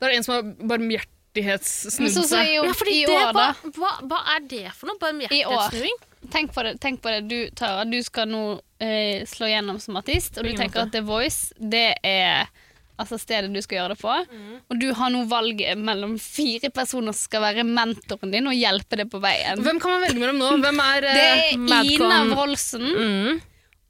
[0.00, 2.50] Da er det en som har barmhjertighetssnudd Men så, så seg.
[2.56, 3.46] ja, fordi i det, år, da.
[3.60, 5.12] hva, hva, hva er det for noe?
[5.28, 6.00] I hjertesnuing?
[6.32, 7.24] Tenk på det, tenk på det.
[7.30, 8.44] Du, Tara, du skal nå
[8.82, 12.48] eh, slå gjennom som artist, og du tenker at The Voice det er
[12.96, 14.12] altså stedet du skal gjøre det på.
[14.30, 14.52] Mm.
[14.72, 19.00] Og du har nå valget mellom fire personer som skal være mentoren din og hjelpe
[19.00, 19.60] deg på veien.
[19.64, 20.54] Hvem kan man velge mellom nå?
[20.64, 22.08] Hvem er Det eh, er Madcon.
[22.08, 23.44] Ina Wroldsen, Mm.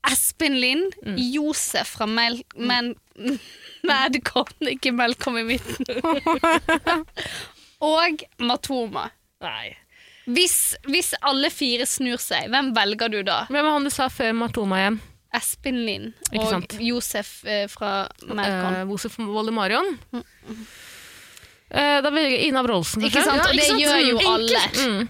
[0.06, 2.38] Espen Lind, Josef fra Mel...
[2.54, 2.94] Men...
[3.86, 5.86] Madcon, ikke Melkom i midten.
[7.94, 9.08] og Matoma.
[9.42, 9.74] Nei.
[10.26, 13.44] Hvis, hvis alle fire snur seg, hvem velger du da?
[13.46, 14.96] Hvem var han du sa før Matoma hjem?
[15.36, 16.72] Espen Lind og.
[16.80, 18.88] Josef eh, fra Melkom.
[18.90, 19.90] Josef Josef Voldemarion?
[21.70, 23.42] Eh, da velger jeg Ina Wroldsen, Ikke sant?
[23.42, 24.62] Ja, Og det gjør jo Mm, alle.
[24.86, 25.08] Mm.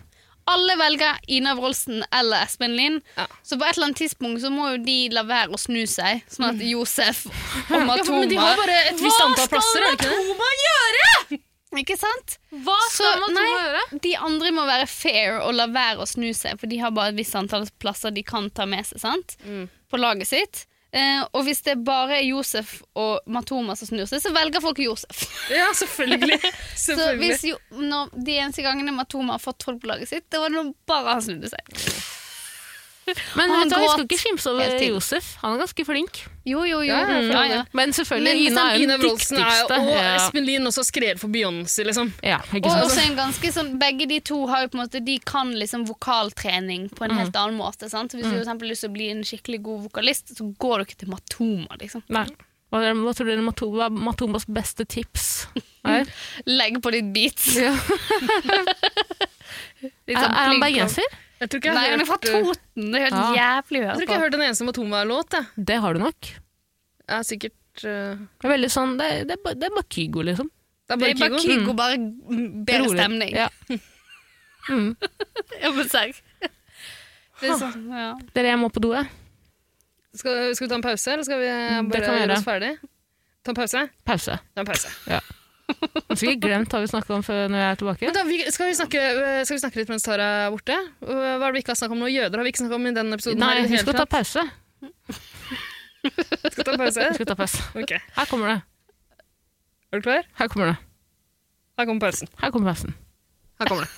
[0.48, 3.02] alle velger Ina Wroldsen eller Espen Lind.
[3.16, 3.26] Ja.
[3.44, 6.24] Så på et eller annet tidspunkt så må jo de la være å snu seg,
[6.32, 7.26] sånn at Josef
[7.70, 10.16] og Ja, men de har Matoma bare et visst antall plasser, Hva skal?
[10.16, 11.40] Matoma gjøre?!
[11.80, 12.38] Ikke sant?
[12.64, 13.50] Hva Så, skal Matoma nei.
[13.64, 13.82] gjøre?
[14.06, 17.12] De andre må være fair og la være å snu seg, for de har bare
[17.14, 19.36] et visst antall plasser de kan ta med seg sant?
[19.44, 19.68] Mm.
[19.90, 20.64] på laget sitt.
[20.96, 24.78] Eh, og hvis det bare er Josef og Matoma som snur seg, så velger folk
[24.80, 25.26] Josef.
[25.52, 26.38] Ja, selvfølgelig.
[26.86, 30.40] Så hvis jo, når de eneste gangene Matoma har fått folk på laget sitt, det
[30.42, 31.76] var når bare han snudde seg.
[33.38, 34.72] Men Han vet du, vi skal ikke skimse over.
[34.82, 35.26] Josef.
[35.42, 36.22] Han er ganske flink.
[36.46, 36.90] Jo, jo, jo.
[36.90, 37.60] Ja, ja, ja, ja.
[37.74, 39.42] Men selvfølgelig, Men Ina er den er dyktigste.
[39.66, 40.16] og Ja.
[40.16, 42.10] Espen Lien også har skrevet for Beyoncé, liksom.
[42.22, 45.00] Ja, ikke Og også en ganske sånn, Begge de to har jo på en måte
[45.04, 47.88] De kan liksom vokaltrening på en helt annen måte.
[47.90, 48.10] Sant?
[48.12, 50.78] Så Hvis du eksempel har lyst til å bli en skikkelig god vokalist, så går
[50.78, 51.78] du ikke til Matoma.
[51.78, 52.26] liksom Nei.
[52.72, 55.46] Hva, er- hva tror dere er Matoma, Matomas beste tips
[55.86, 56.04] er?
[56.46, 57.52] Legg på ditt beats.
[57.54, 57.70] Ja.
[60.06, 61.16] Litt Er, sånn er han plugg- bergenser?
[61.40, 62.90] Jeg tror ikke jeg Nei, har han er fra hørt, Toten.
[62.92, 63.28] Det er helt Ja.
[63.36, 64.14] jævlig å jeg tror høre ikke jeg på.
[64.16, 65.30] har hørt en eneste Matoma-låt.
[65.36, 65.66] jeg.
[65.70, 66.20] Det har du nok.
[67.06, 70.22] Jeg er sikkert uh, Det er veldig sånn, det, det, er det er bare Kygo,
[70.22, 70.48] liksom.
[70.86, 71.60] Det er Det bare er bare Kygo.
[71.60, 71.98] Kygo, bare
[72.64, 72.98] bedre Rolig.
[73.00, 73.36] stemning.
[73.36, 73.48] Ja.
[74.66, 74.96] Mm.
[75.62, 76.16] Ja, men serr.
[77.38, 78.08] Det er sånn, ja.
[78.34, 79.06] Dere, jeg må på do, jeg.
[80.18, 82.26] Skal, skal vi ta en pause, eller skal vi Mm, det bare kan vi gjøre
[82.26, 82.38] gjøre.
[82.40, 82.70] oss ferdig?
[83.46, 83.82] Ta en pause?
[84.10, 84.38] Pause.
[84.56, 84.90] Ta en pause.
[85.06, 85.20] Har
[86.16, 88.12] sikkert glemt hva vi snakka om før når jeg er tilbake.
[88.14, 90.76] Da, vi, skal, vi snakke, uh, skal vi snakke litt mens Tara er borte?
[91.02, 92.78] Uh, Hva er det vi ikke har snakket om noe Jøder har vi ikke snakket
[92.78, 93.42] om i denne episoden.
[93.42, 94.46] Nei, her, vi skal ta pause.
[96.06, 97.02] Skal ta pause?
[97.02, 97.62] Vi skal ta pause.
[97.74, 97.98] Okay.
[98.14, 98.60] Her kommer det.
[99.90, 100.28] Er du klar?
[100.38, 100.76] Her kommer det.
[101.80, 102.30] Her kommer pausen.
[102.38, 102.94] Her kommer pausen.
[103.58, 103.90] Her kommer det.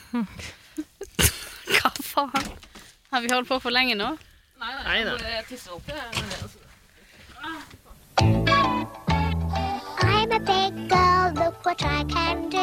[1.75, 2.49] Hva faen?
[3.13, 4.09] Har vi holdt på for lenge nå?
[4.59, 5.19] Nei, nei.
[8.21, 8.48] I'm
[11.63, 12.59] what I can do.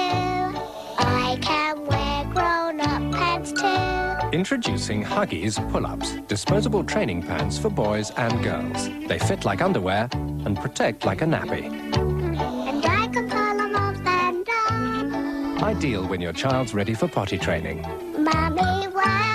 [0.98, 4.30] I can wear grown up pants too.
[4.36, 8.89] Introducing Huggies Pull Ups, disposable training pants for boys and girls.
[9.08, 11.66] They fit like underwear and protect like a nappy.
[11.96, 15.64] And I can pull them off and on.
[15.64, 17.82] Ideal when your child's ready for potty training.
[18.18, 19.26] Mommy, wow.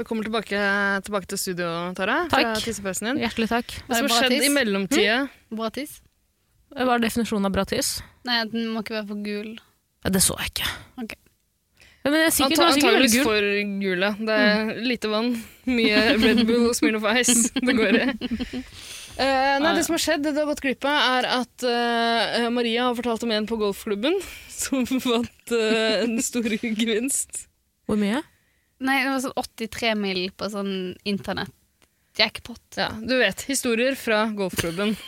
[0.00, 0.56] Velkommen tilbake,
[1.04, 2.22] tilbake til studio, Tara.
[2.32, 2.54] Takk.
[2.54, 3.18] Fra tissepausen din.
[3.20, 3.74] Hjertelig takk.
[3.84, 4.46] Hva som det har skjedd tiss?
[4.46, 5.16] i mellomtida?
[5.52, 5.98] Bra tiss?
[6.72, 7.90] Hva er definisjonen av bra tiss?
[8.24, 9.50] Nei, den må ikke være for gul.
[10.00, 10.70] Ja, det så jeg ikke.
[11.04, 11.12] Ok.
[11.84, 13.28] Ja, Men er sikkert, Anta- Antageligvis gul.
[13.28, 13.50] for
[13.82, 14.10] gule.
[14.24, 15.30] Det er lite vann,
[15.68, 18.08] mye Red Bull og Smirnoff Ice det går i.
[19.20, 22.48] Uh, nei, det som har skjedd, det du har gått glipp av, er at uh,
[22.56, 24.16] Maria har fortalt om en på golfklubben
[24.62, 26.48] som vant uh, en stor
[26.80, 27.44] gevinst.
[27.84, 28.24] Hvor mye?
[28.80, 30.74] Nei, det var sånn 83 mil på sånn
[31.08, 32.64] internett-jackpot.
[32.80, 33.44] Ja, du vet.
[33.50, 34.96] Historier fra golfklubben.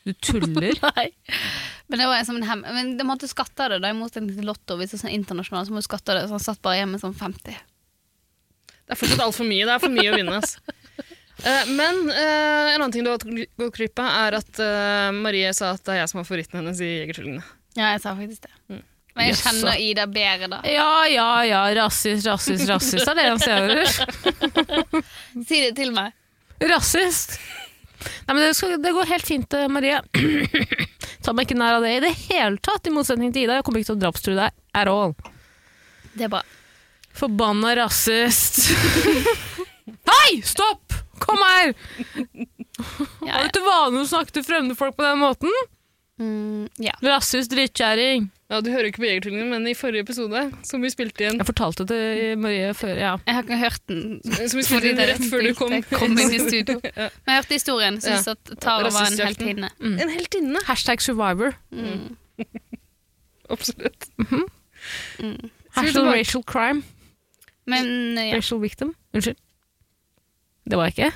[0.00, 0.78] Du tuller.
[0.96, 1.10] Nei.
[1.86, 2.62] Men det var en som en hem...
[2.72, 4.78] Men de måtte skatte av det, da, i motsetning til Lotto.
[4.80, 6.22] Hvis det er sånn internasjonalt, så må du skatte det.
[6.24, 7.58] Så han satt bare hjemme sånn 50.
[8.70, 9.66] Det er fortsatt altfor mye.
[9.68, 10.38] Det er for mye å vinne.
[10.40, 10.62] Altså.
[11.40, 15.48] Eh, men uh, en annen ting du har gått glipp av, er at uh, Marie
[15.56, 17.46] sa at det er jeg som var favoritten hennes i Jegertvillingene.
[17.78, 18.82] Ja, jeg sa faktisk det.
[19.20, 20.58] Men jeg kjenner Ida bedre, da.
[20.64, 21.60] Ja, ja, ja.
[21.76, 23.84] Rasist, rasist, rasist er det han sier.
[25.48, 26.14] Si det til meg.
[26.70, 27.36] Rasist!
[28.00, 29.98] Nei, men det, skal, det går helt fint, eh, Marie.
[31.24, 33.58] Ta meg ikke nær av det i det hele tatt, i motsetning til Ida.
[33.58, 35.12] Jeg kommer ikke til å drapstrue deg at all.
[36.16, 36.40] Det er bra.
[37.20, 38.70] Forbanna rasist.
[40.10, 40.96] Hei, stopp!
[41.20, 41.74] Kom her!
[43.26, 45.52] Ja, Har du til vane å snakke til fremmede folk på den måten?
[46.20, 46.92] Mm, ja.
[47.00, 48.26] Rasshus drittkjerring.
[48.50, 51.46] Ja, Du hører ikke på Jegertvillingene, men i forrige episode, som vi spilte inn Jeg
[51.48, 53.12] fortalte det til Marie før, ja.
[53.24, 54.02] Jeg har ikke hørt den.
[54.26, 55.76] Som vi spilte inn rett før du kom.
[55.94, 56.80] kom inn i studio.
[56.98, 58.00] Men jeg hørte historien.
[58.04, 58.34] Syns Ja.
[58.36, 59.70] at Tara var en heltinne.
[59.78, 59.96] Mm.
[60.02, 60.64] En heltinne!
[60.66, 61.54] Hashtag survivor.
[61.70, 62.16] Mm.
[63.54, 64.10] Absolutt.
[65.76, 66.82] Hashtag racial crime.
[67.70, 68.36] Men ja.
[68.36, 68.94] Racial victim.
[69.14, 69.36] Unnskyld.
[70.70, 71.12] Det var jeg ikke?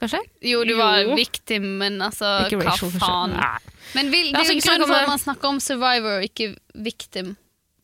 [0.00, 0.20] Kanskje?
[0.48, 1.14] Jo, du var Jo.
[1.18, 3.34] victim, men altså, Ikke hva racial, faen?
[3.36, 3.58] Nei.
[3.94, 6.56] Men vil, det er jo ikke grunnen snakke for at man snakker om survivor, ikke
[6.74, 7.36] victim.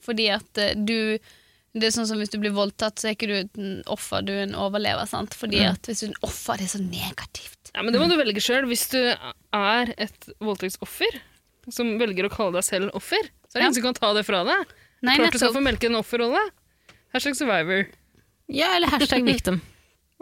[0.06, 1.18] Fordi at eh, du
[1.76, 4.32] Det er sånn som hvis du blir voldtatt, så er ikke du et offer, du
[4.32, 5.04] er en overlever.
[5.06, 5.34] sant?
[5.36, 5.72] Fordi Mm.
[5.74, 7.70] at hvis du er en offer, det er så negativt.
[7.74, 8.64] Ja, men Det må du velge sjøl.
[8.64, 8.96] Hvis du
[9.52, 11.20] er et voldtektsoffer
[11.68, 13.20] som velger å kalle deg selv offer,
[13.52, 13.66] så er det Ja.
[13.68, 14.64] ingen som kan ta det fra deg.
[15.02, 16.40] Nei, Klart du skal få melke en offerrolle.
[17.12, 17.86] Hashtag survivor.
[18.48, 19.60] Ja, eller hashtag victim.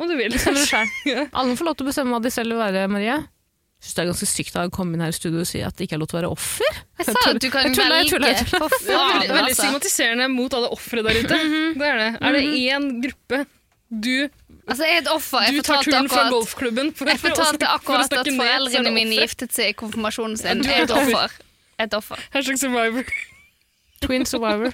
[0.01, 0.33] Om du vil.
[0.35, 0.91] Bestemmer du selv.
[1.39, 3.17] Alle får lov til å bestemme hva de selv vil være, Marie.
[3.85, 5.75] Jeg synes det er ganske sykt å komme inn her i studio og si at
[5.77, 6.79] det ikke er lov til å være offer.
[6.99, 8.63] Jeg sa at du kan Jeg tuller, jeg tuller, jeg tuller.
[8.65, 9.59] Ja, Det veldig, veldig altså.
[9.61, 11.37] stigmatiserende mot alle ofre der ute.
[11.43, 11.67] Mhm.
[11.83, 12.09] Det er det.
[12.25, 13.43] Er det én gruppe
[13.95, 14.15] du,
[14.65, 15.43] Altså, jeg er et offer.
[15.45, 19.19] Jeg du tar fortalte turen fra golfklubben for, jeg fortalte akkurat for at foreldrene mine
[19.21, 20.65] giftet seg i konfirmasjonen sin.
[20.65, 21.37] Ja, Jeg er et et offer.
[21.85, 22.25] Et offer.
[22.35, 23.13] Hashtag survivor.
[24.01, 24.73] Twin Survivor.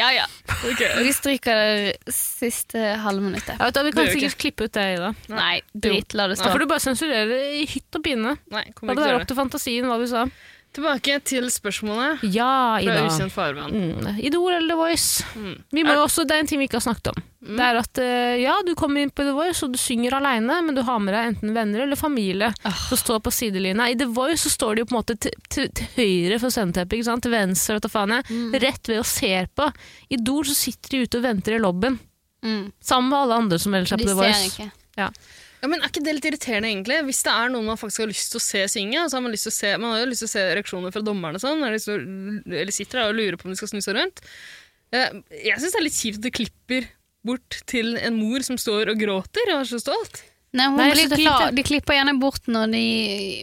[0.00, 0.26] Ja, ja.
[0.72, 1.02] Okay.
[1.04, 3.58] Vi stryker det siste halvminuttet.
[3.58, 5.10] Ja, vet du, vi kan sikkert klippe ut det, Ida.
[5.32, 6.48] Nei, drit, la det stå.
[6.48, 8.34] Da får du bare sensurerer det i hytt og pine.
[8.54, 10.24] Nei, La det være opp til fantasien hva du sa.
[10.70, 13.72] Tilbake til spørsmålet Ja, fra ukjent farvann.
[13.74, 14.20] Mm.
[14.22, 15.24] Idol eller The Voice?
[15.34, 15.56] Mm.
[15.98, 17.18] Også, det er en ting vi ikke har snakket om.
[17.42, 17.56] Mm.
[17.58, 20.60] Det er at eh, ja, du kommer inn på The Voice og du synger alene,
[20.62, 23.88] men du har med deg enten venner eller familie som står på sidelinja.
[23.90, 25.66] I The Voice så står de jo på en måte til,
[25.96, 28.28] høyre for sceneteppet, til venstre, vet faen jeg.
[28.30, 28.54] Mm.
[28.62, 29.66] rett ved og ser på.
[30.06, 31.98] I Idol så sitter de ute og venter i lobbyen,
[32.40, 32.70] Mm.
[32.80, 34.46] sammen med alle andre som melder seg på The ser Voice.
[34.48, 34.70] ikke.
[34.96, 35.10] Ja,
[35.68, 37.00] men Er ikke det litt irriterende, egentlig?
[37.10, 39.24] Hvis det er noen man faktisk har lyst til å se synge, og så har
[39.26, 41.40] man lyst til å se, man har jo lyst til å se reaksjoner fra dommerne
[41.40, 44.24] og sånn, eller sitter der og lurer på om de skal snu seg rundt.
[44.94, 46.88] Eh, Jeg syns det er litt kjipt at det klipper
[47.26, 50.22] bort til en mor som står og gråter og er så stolt.
[50.50, 51.52] Nei, hun Nei, er glad.
[51.54, 52.84] De klipper gjerne bort når de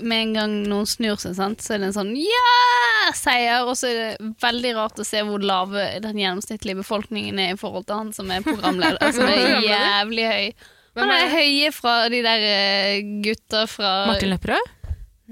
[0.04, 1.62] med en gang noen snur seg, sant?
[1.64, 5.40] så er det en sånn ja-seier, og så er det veldig rart å se hvor
[5.40, 10.28] lave den gjennomsnittlige befolkningen er i forhold til han som er programleder, som er jævlig
[10.34, 10.68] høy.
[10.98, 14.74] Hvem Han er høye fra de der eh, gutta fra Martin Lepperød?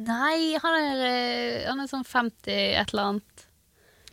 [0.05, 3.45] Nei, han er, eh, han er sånn 50 et eller annet.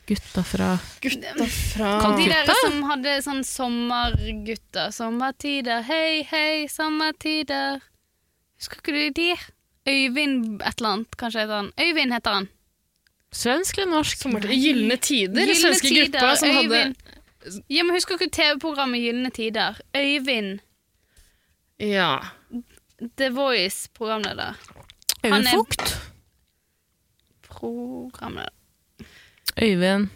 [0.08, 0.68] Gutta fra
[1.02, 4.90] Gutta fra Kan De der som hadde sånn sommergutter.
[4.94, 7.82] Sommertider, hei, hei, sommertider.
[8.58, 9.28] Husker ikke du de?
[9.88, 11.70] Øyvind et eller annet, kanskje heter han.
[11.78, 12.48] Øyvind heter han.
[13.32, 14.26] Svensk eller norsk?
[14.50, 16.82] Gylne tider, Gylne svenske gutta gruppa som hadde
[17.72, 19.78] Ja, men Husker ikke TV-programmet Gylne tider?
[19.96, 20.60] Øyvind,
[21.80, 22.18] Ja.
[23.18, 24.58] The Voice-programleder.
[25.24, 25.94] Øyvind Fugt?
[27.48, 28.52] Programleder.
[29.62, 30.10] Øyvind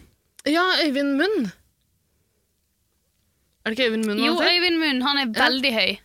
[0.47, 1.51] ja, Øyvind Munn.
[3.65, 4.23] Er det ikke Øyvind Munn?
[4.23, 4.33] Jo.
[4.39, 5.01] Øyvind Munn.
[5.03, 5.97] Han er veldig høy.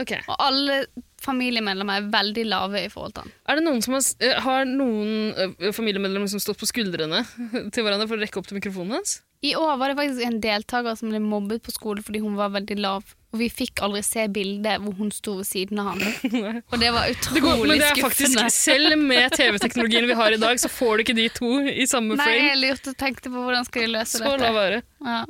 [0.00, 0.22] Okay.
[0.28, 0.84] Og alle
[1.20, 3.32] familiemedlemmer er veldig lave i forhold til han.
[3.44, 7.20] Er det noen som har, eh, har noen eh, familiemedlemmer som stått på skuldrene
[7.74, 9.18] til hverandre for å rekke opp til mikrofonen hans?
[9.44, 12.54] I år var det faktisk en deltaker som ble mobbet på skolen fordi hun var
[12.56, 13.12] veldig lav.
[13.30, 16.00] Og vi fikk aldri se bildet hvor hun sto ved siden av han.
[16.72, 18.40] Og det var Det utrolig går, men det er skuffende.
[18.42, 21.86] faktisk, selv med TV-teknologien vi har i dag, så får du ikke de to i
[21.86, 22.48] samme Nei, frame.
[22.48, 24.50] jeg lurte og tenkte på hvordan skal de løse Så la dette.
[24.58, 24.82] være.
[25.06, 25.20] Ja.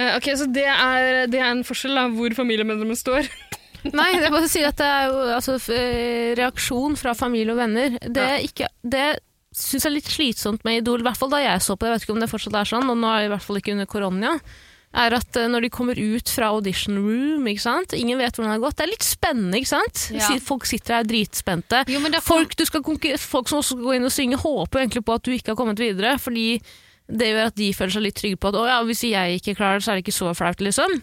[0.00, 3.28] Eh, Ok, Så det er, det er en forskjell, da, hvor familiemedlemmer står.
[3.96, 7.98] Nei, jeg bare sier at det er jo altså, eh, reaksjon fra familie og venner.
[8.08, 8.40] Det, ja.
[8.44, 9.06] ikke, det
[9.56, 11.92] syns jeg er litt slitsomt med Idol, i hvert fall da jeg så på det.
[11.92, 13.60] Jeg vet ikke om det fortsatt er sånn, og nå er det i hvert fall
[13.60, 14.34] ikke under korona.
[14.90, 18.64] Er at eh, når de kommer ut fra audition room, ingen vet hvordan det har
[18.64, 18.76] gått.
[18.80, 20.04] Det er litt spennende, ikke sant?
[20.16, 20.30] Ja.
[20.42, 21.84] Folk sitter her dritspente.
[21.86, 22.56] Jo, kom, Folk,
[23.22, 25.60] folk som også skal gå inn og synge, håper egentlig på at du ikke har
[25.60, 26.48] kommet videre, fordi
[27.10, 29.56] det gjør at de føler seg litt trygge på at å ja, hvis jeg ikke
[29.58, 31.00] klarer det, så er det ikke så flaut, liksom.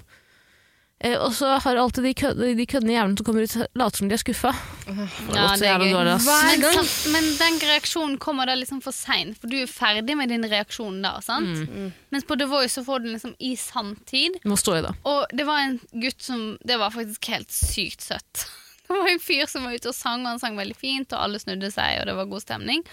[1.00, 4.08] Eh, og så har alltid de, kød, de køddende jævlene som kommer ut, later som
[4.10, 4.52] de er skuffa.
[4.88, 5.94] ja, det er gøy.
[5.94, 10.34] Men, sant, men den reaksjonen kommer da liksom for seint, for du er ferdig med
[10.34, 11.20] din reaksjon da.
[11.22, 11.68] sant?
[11.70, 11.92] Mm.
[12.16, 14.40] Mens på The Voice så får du den liksom i sanntid.
[14.42, 14.96] Du må stå i det.
[15.06, 18.48] Og det var en gutt som Det var faktisk helt sykt søtt.
[18.88, 21.20] Det var en fyr som var ute og sang, og han sang veldig fint, og
[21.20, 22.86] alle snudde seg, og det var god stemning.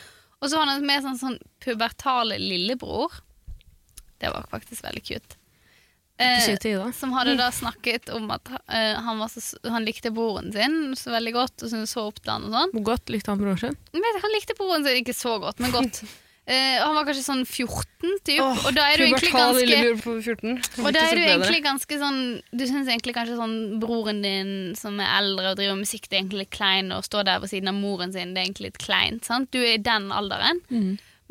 [0.42, 3.14] Og så var han med sånn, sånn pubertale lillebror.
[4.18, 5.38] Det var faktisk veldig cute.
[6.16, 10.92] Eh, som hadde da snakket om at eh, han, var så, han likte broren sin
[10.98, 12.74] så veldig godt, og syntes så opp til han og sånn.
[12.76, 13.78] Hvor godt likte han broren sin?
[13.96, 16.04] Men han likte broren sin ikke så godt, men godt.
[16.44, 20.02] Eh, han var kanskje sånn 14, typ, Oh, og da er du egentlig ganske lillebror
[20.02, 20.58] på 14.
[20.84, 22.18] og da er du egentlig ganske sånn
[22.52, 26.20] Du syns egentlig kanskje sånn broren din som er eldre og driver musikk, det er
[26.20, 28.82] egentlig litt klein, og står der ved siden av moren sin, det er egentlig litt
[28.84, 29.24] kleint.
[29.24, 29.48] sant?
[29.56, 30.60] Du er i den alderen.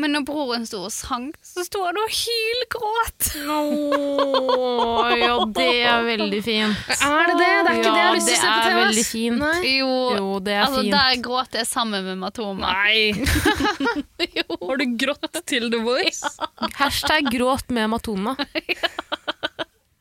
[0.02, 3.28] Men når broren sto og sang, så sto han og hylgråt.
[3.46, 6.80] Åh, ja, det er veldig fint.
[6.98, 7.50] Er det det?
[7.68, 9.38] Det er ikke det jeg har lyst til å se på det er veldig fint.
[9.44, 9.74] Nei.
[9.78, 10.96] Jo, Jo, det er altså fint.
[10.98, 12.74] der gråt jeg sammen med Matoma.
[12.74, 13.14] Nei!
[14.40, 14.58] Jo.
[14.64, 16.26] Har du grått til The Voice?
[16.80, 18.34] Hashtag gråt med Matoma.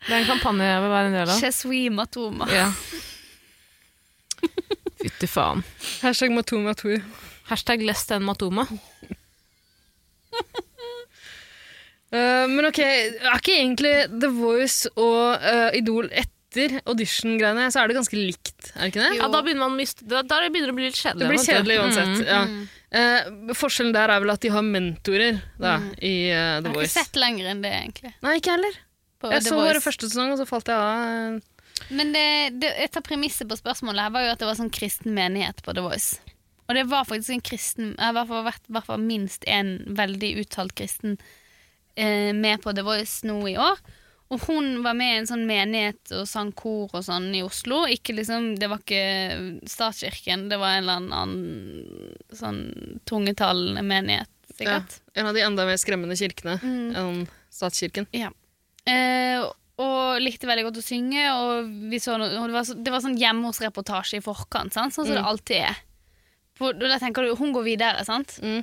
[0.02, 1.36] Det er en kampanje jeg vil være en del av.
[1.38, 2.48] Chesui Matoma.
[2.50, 2.70] Ja.
[5.02, 5.60] Fytti faen.
[6.02, 6.96] Hashtag Matoma 2.
[7.52, 8.64] Hashtag less than Matoma.
[12.12, 17.88] Eh, men ok, er ikke egentlig The Voice og uh, Idol etter audition-greiene, så er
[17.88, 19.14] det ganske likt, er det ikke det?
[19.16, 21.22] Ja, da begynner man mist, Da, da begynner det å bli litt kjedelig.
[21.22, 22.18] Det blir kjedelig uansett.
[22.20, 22.26] Mm.
[22.28, 22.42] Ja.
[22.92, 26.82] Uh, forskjellen der er vel at de har mentorer da, i Voice Jeg The har
[26.82, 28.12] ikke sett lenger enn det, egentlig.
[28.26, 28.76] Nei, ikke heller.
[29.22, 31.40] På Jeg The så bare første sesong, og så falt jeg av.
[31.96, 32.26] Men det,
[32.60, 35.64] det, et av premissene på spørsmålet her var jo at det var sånn kristen menighet
[35.64, 36.20] på The Voice.
[36.68, 40.74] Og det var faktisk en kristen I hvert fall, hvert fall minst en veldig uttalt
[40.78, 41.18] kristen
[41.96, 43.80] eh, med på The Voice nå i år.
[44.32, 47.82] Og hun var med i en sånn menighet og sang kor og sånn i Oslo.
[47.92, 52.62] Ikke liksom, det var ikke statskirken, det var en eller annen sånn
[53.04, 54.56] tungetallende menighet, Ja.
[54.56, 55.00] sikkert.
[55.20, 56.96] En av de enda mer skremmende kirkene Mm.
[56.96, 58.06] enn statskirken.
[58.86, 59.44] Eh,
[59.78, 62.90] og likte veldig godt å synge, og, vi så noe, og det, var så, det
[62.92, 64.94] var sånn hjemme hos-reportasje i forkant, sant?
[64.94, 65.76] sånn som det alltid er.
[66.62, 68.36] For, da tenker du, hun går videre, sant?
[68.38, 68.62] Mm.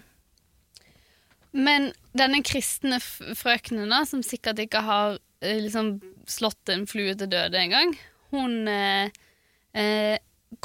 [1.51, 5.97] Men denne kristne frøkenen, da, som sikkert ikke har eh, liksom
[6.29, 7.95] slått en flue til døde engang,
[8.31, 9.09] hun eh,
[9.73, 10.15] eh,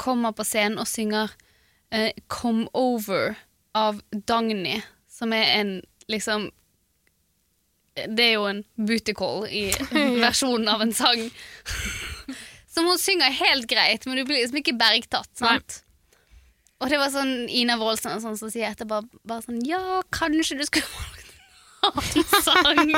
[0.01, 1.33] kommer på scenen og synger
[1.91, 3.35] eh, 'Come Over'
[3.75, 4.79] av Dagny,
[5.11, 6.51] som er en liksom
[7.95, 9.69] Det er jo en booty call i
[10.25, 11.29] versjonen av en sang.
[12.75, 15.31] som hun synger helt greit, men du blir liksom ikke bergtatt.
[15.39, 15.84] sant?
[16.83, 20.57] Og det var sånn Ina Wroldsen og sånn som sier etterpå bare sånn Ja, kanskje
[20.59, 20.87] du skulle
[22.41, 22.91] sang.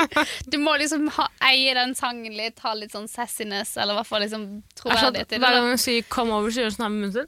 [0.48, 4.08] Du må liksom ha, eie den sangen litt, ha litt sånn sassiness, eller i hvert
[4.08, 5.41] fall liksom sånn troverdighet i det.
[5.44, 7.28] Hver gang hun sier 'come over', så gjør hun sånn her med munnen sin.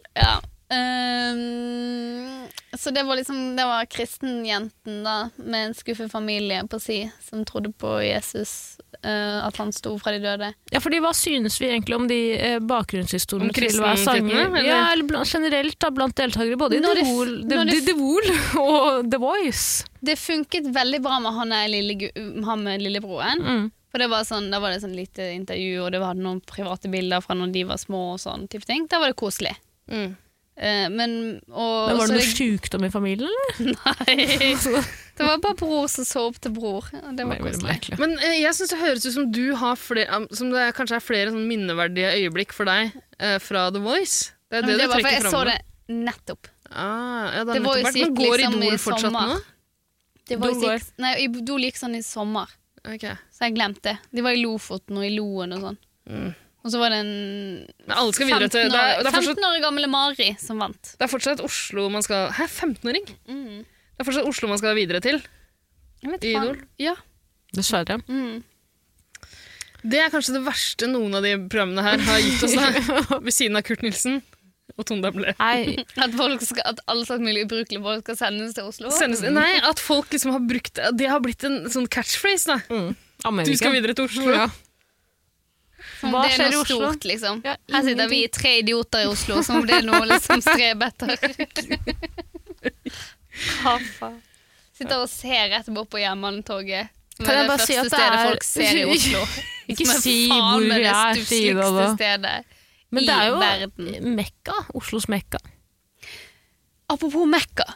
[0.20, 0.40] Ja.
[0.72, 2.48] Ehm,
[2.78, 7.44] så det var liksom Det var kristenjenten, da, med en skuffet familie på si, som
[7.44, 10.50] trodde på Jesus, Uh, at han sto fra de døde.
[10.74, 14.42] Ja, fordi Hva synes vi egentlig om de uh, bakgrunnshistoriene Om til hver sanger?
[14.42, 14.66] eller?
[14.66, 17.14] Ja, eller blant, generelt da, blant deltakere, både i Når The det
[17.48, 18.28] The, når The, The Wall
[18.60, 19.86] og The Voice.
[20.04, 22.10] Det funket veldig bra med han, lille,
[22.44, 23.40] han med lillebroren.
[23.40, 23.70] Mm.
[23.90, 26.92] For det var sånn, Da var det sånn lite intervju, og det var noen private
[26.92, 28.02] bilder fra når de var små.
[28.18, 28.84] og sånn type ting.
[28.90, 29.56] Da var det koselig.
[29.88, 30.12] Mm.
[30.60, 31.12] Eh, men
[31.48, 33.76] og, Men var det noe sykdom i familien, eller?
[33.80, 34.52] Nei.
[35.16, 36.90] Det var bare bror som så opp til bror.
[37.00, 37.96] og Det var koselig.
[38.00, 41.04] Men eh, jeg syns det høres ut som du har flere, som det kanskje er
[41.04, 44.34] flere sånn minneverdige øyeblikk for deg eh, fra The Voice.
[44.52, 45.56] Det er det, det du var for jeg så det
[45.90, 46.52] nettopp.
[46.70, 47.88] Ah, ja, det Voice nettopp.
[47.88, 49.32] Men gikk går liksom Idol i fortsatt sommer.
[49.32, 49.40] nå?
[50.30, 52.52] Det var Idol gikk, nei, Idol gikk sånn i sommer,
[52.84, 53.16] okay.
[53.32, 53.96] så jeg glemte det.
[54.12, 55.80] De var i Lofoten og i Loen og sånn.
[56.10, 56.30] Mm.
[56.60, 57.12] Og så var det en
[57.88, 60.30] Men alle skal videre 15 til det er, det, er fortsatt, 15 år gamle Mari
[60.40, 60.92] som vant.
[60.92, 63.06] det er fortsatt Oslo man skal Hæ, 15-åring?
[63.30, 63.62] Mm.
[63.64, 65.20] Det er fortsatt Oslo man skal videre til.
[66.00, 66.34] Jeg vet I.
[66.36, 66.60] Idol?
[66.80, 66.94] Ja.
[67.56, 68.00] Dessverre.
[68.08, 68.42] Mm.
[69.80, 73.18] Det er kanskje det verste noen av de programmene her har gitt oss, da.
[73.26, 74.20] ved siden av Kurt Nilsen
[74.76, 75.32] og Tone Damble.
[75.40, 78.92] At, folk skal, at alle slags mulig ubrukelige folk skal sendes til Oslo.
[78.94, 82.60] Sendes, nei, at folk liksom har brukt Det har blitt en sånn catchphrase, da.
[82.68, 83.40] mm.
[83.44, 84.28] Du skal videre til Oslo.
[84.32, 84.46] Ja.
[86.00, 86.76] Hva det er skjer i Oslo?
[86.80, 87.40] stort, liksom.
[87.44, 90.82] Ja, Her sitter vi tre idioter i Oslo, som om det er noe liksom streb
[90.86, 91.16] etter.
[94.80, 96.88] Sitter og ser rett bort på Jernbanetorget.
[97.20, 99.20] Kan jeg det bare si at det stedet er- folk ser i Oslo.
[99.70, 101.86] Ikke Som er si faen hvor vi er, si det da.
[101.94, 102.36] stedet
[102.90, 104.14] Men det er jo verden.
[104.16, 104.56] Mekka.
[104.74, 105.38] Oslos Mekka.
[106.90, 107.66] Apropos Mekka.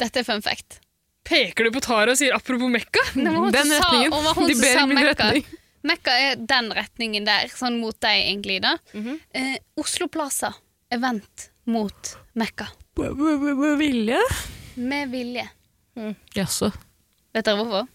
[0.00, 0.80] Dette er fun fact.
[1.28, 3.04] Peker du på Tara og sier 'apropos Mekka'?
[3.14, 4.10] Den retningen.
[4.48, 5.44] De ber i min retning.
[5.86, 8.76] Mekka er den retningen der, sånn mot deg egentlig, da.
[8.94, 9.18] Mhm.
[9.34, 10.52] eh, Oslo Plaza
[10.90, 12.66] er vendt mot Mekka.
[12.98, 13.12] B-
[13.78, 14.18] Vilje?
[14.76, 15.44] Med vilje.
[16.34, 16.72] Jaså.
[17.34, 17.86] Vet dere hvorfor?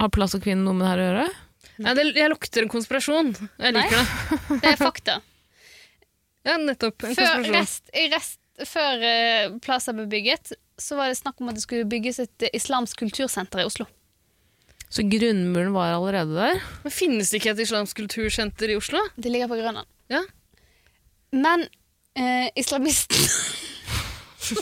[0.00, 1.26] Har Plass og Kvinne noe med det her å gjøre?
[1.82, 3.30] Nei, det, jeg lukter en konspirasjon.
[3.60, 4.60] Jeg liker det.
[4.62, 5.18] Det er fakta.
[6.42, 7.04] Ja, nettopp.
[7.06, 7.54] En Før, konspirasjon.
[7.54, 10.50] rest, rest, før uh, Plaza ble bygget,
[10.82, 13.86] så var det snakk om at det skulle bygges et uh, islamsk kultursenter i Oslo.
[14.92, 16.58] Så grunnmuren var allerede der?
[16.84, 19.00] Men Finnes det ikke et islamsk kultursenter i Oslo?
[19.16, 19.88] Det ligger på Grønland.
[20.12, 20.20] Ja.
[21.32, 21.64] Men
[22.18, 23.16] eh, islamisten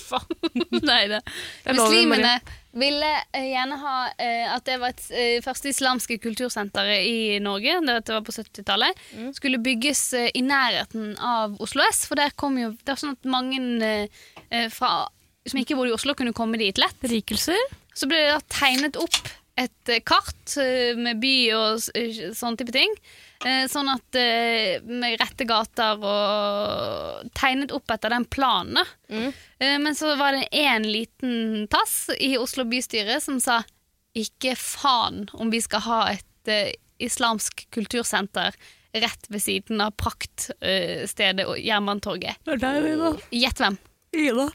[0.87, 1.07] Nei.
[1.11, 1.19] Det
[1.67, 2.35] er lov, Muslimene
[2.79, 7.81] ville eh, gjerne ha eh, at det var et eh, første islamske kultursenteret i Norge,
[7.89, 9.33] det var på 70-tallet, Mm.
[9.35, 13.17] skulle bygges eh, i nærheten av Oslo S, for der kom jo Det var sånn
[13.17, 15.09] at mange eh, eh, fra,
[15.49, 17.03] som ikke bodde i Oslo, kunne komme dit lett.
[17.11, 17.59] Rikelser?
[17.97, 19.19] Så ble det da tegnet opp
[19.61, 22.93] et eh, kart eh, med by og eh, sånn type ting.
[23.45, 28.81] Eh, Sånn at vi Med rette gater og tegnet opp etter den planen.
[29.09, 33.63] Eh, Men så var det én liten tass i Oslo bystyre som sa
[34.17, 36.27] ikke faen om vi skal ha et
[37.01, 38.57] islamsk kultursenter
[38.93, 42.41] rett ved siden av praktstedet og Jernbanetorget.
[42.45, 43.11] Det er der, Ida.
[43.31, 43.77] Gjett hvem?
[44.19, 44.49] Ida.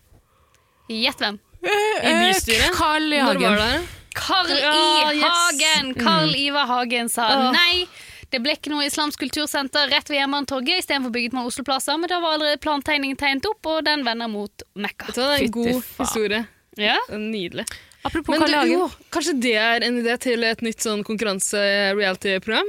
[0.91, 1.38] Gjett hvem?
[1.65, 2.76] I bystyret?
[2.77, 3.22] Carl I.
[3.23, 3.86] Når var det?
[4.15, 4.73] Carl Ja,
[5.11, 5.17] I.
[5.19, 5.29] yes.
[5.29, 5.93] Hagen!
[5.99, 7.85] Carl Ivar Hagen sa nei.
[8.33, 10.81] Det ble ikke noe islamsk kultursenter rett ved Jernbanetorget.
[10.81, 14.27] Istedenfor bygget man Oslo Plaza, men da var allerede plantegningen tegnet opp, og den vender
[14.31, 15.11] mot Mekka.
[15.13, 16.41] Det var en god historie.
[16.75, 16.97] Ja?
[17.13, 17.67] Nydelig.
[18.06, 18.72] Apropos Men Karl du, Hagen.
[18.76, 22.68] jo, kanskje det er en idé til et nytt sånn konkurranse-reality-program?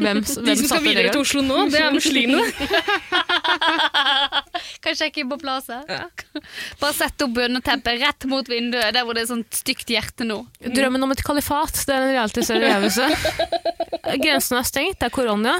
[0.00, 2.42] Hvem, De som skal videre til Oslo nå, det er muslimene.
[4.82, 5.78] Kanskje jeg sjekke inn på Plaza?
[5.86, 10.40] Bare sette opp bønneteppet rett mot vinduet, der hvor det er sånt stygt hjerte nå.
[10.66, 12.90] Drømmen om et kalifat, det er en realityserie jeg.
[14.26, 15.54] Grensen er stengt, det er korona.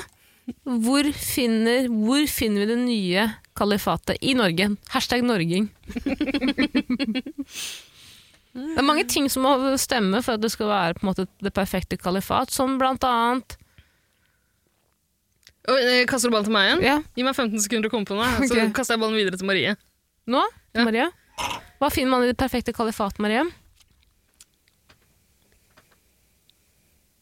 [0.66, 4.18] Hvor finner, hvor finner vi det nye kalifatet?
[4.26, 4.74] I Norge.
[4.92, 5.70] Hashtag Norging.
[8.54, 9.52] Det er mange ting som må
[9.82, 13.56] stemme for at det skal være på en måte, det perfekte kalifat, som blant annet
[15.66, 16.82] Og, eh, kaster du ballen til meg igjen?
[16.84, 18.72] Ja, Gi meg 15 sekunder å komme på noe, så Ok.
[18.76, 19.74] kaster jeg ballen videre til Marie.
[20.28, 20.42] nå,
[20.74, 20.84] Ja.
[20.84, 21.08] Marie?
[21.80, 23.42] Hva finner man i det perfekte kalifat, Marie?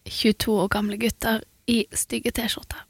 [0.05, 1.41] 22 år gamle gutter
[1.71, 2.83] i stygge T-skjorter.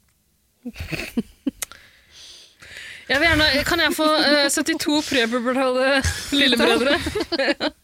[3.07, 6.01] Jeg vil gjerne, kan jeg få uh, 72 prepubertale
[6.31, 6.97] lillebrødre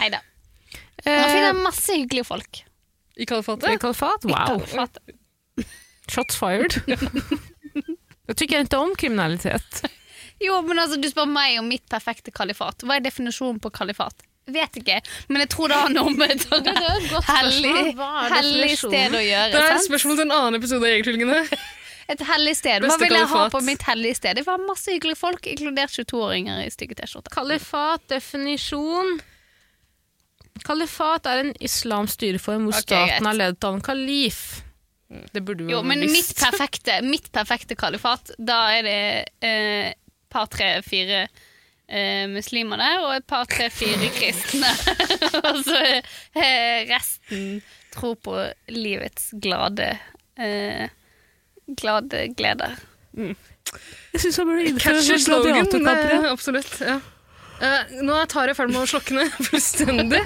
[0.00, 0.22] Nei da.
[1.04, 2.58] Man Eh, finner masse hyggelige folk.
[3.16, 3.70] i kalifatet?
[3.72, 4.24] I kalifat?
[4.28, 4.60] Wow.
[6.10, 6.74] Shots fired.
[8.30, 9.80] Jeg tykker ikke om kriminalitet.
[10.40, 12.84] Jo, men altså, du spør meg om mitt perfekte kalifat.
[12.86, 14.22] Hva er definisjonen på kalifat?
[14.50, 14.96] Vet ikke,
[15.28, 16.46] men jeg tror det har noe med et
[17.28, 17.74] hellig,
[18.32, 19.50] hellig sted å gjøre.
[19.52, 21.42] Det er et spørsmål til en annen episode av Jegertvillingene.
[22.10, 22.82] Et hellig sted.
[22.82, 24.34] Hva vil jeg ha på mitt hellige sted?
[24.40, 27.30] Det var masse hyggelige folk, inkludert 22-åringer i stygge T-skjorter.
[27.30, 29.20] Kalifat, definisjon
[30.66, 33.30] Kalifat er en islamsk styreform hvor okay, staten greit.
[33.32, 34.40] er ledet av en kalif.
[35.34, 36.14] Det burde Jo, jo men visst.
[36.14, 38.98] mitt perfekte, mitt perfekte kalifat, da er det
[39.42, 39.96] et
[40.30, 41.24] par, tre, fire
[41.88, 44.70] eh, muslimer der, og et par, tre, fire kristne.
[45.50, 47.58] og så eh, resten
[47.90, 48.36] tror på
[48.70, 49.88] livets glade
[50.38, 50.86] eh,
[51.80, 52.78] glade gleder.
[53.18, 55.58] Jeg syns han burde innføre sånn slogan.
[55.58, 56.30] gladiatorkamper.
[56.30, 56.76] Absolutt.
[56.86, 57.00] ja.
[57.60, 60.20] Eh, nå er Tara i ferd med å slokne fullstendig.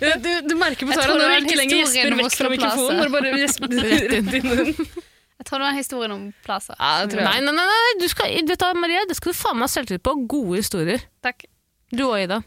[0.00, 3.00] Eh, Du, du merker på Tara når du ikke lenger gjesper vekk fra mikrofonen.
[3.00, 5.02] Når du bare gjesper rett inn i munnen.
[5.34, 6.76] Jeg tror det var historien om Plaza.
[6.78, 7.44] Ja, det tror Nei, jeg.
[7.48, 7.94] nei, nei, nei.
[8.00, 10.14] Du skal, vet du, Maria, det skal du faen meg ha selvtillit på.
[10.30, 11.02] Gode historier.
[11.26, 11.44] Takk.
[11.92, 12.38] Du og Ida.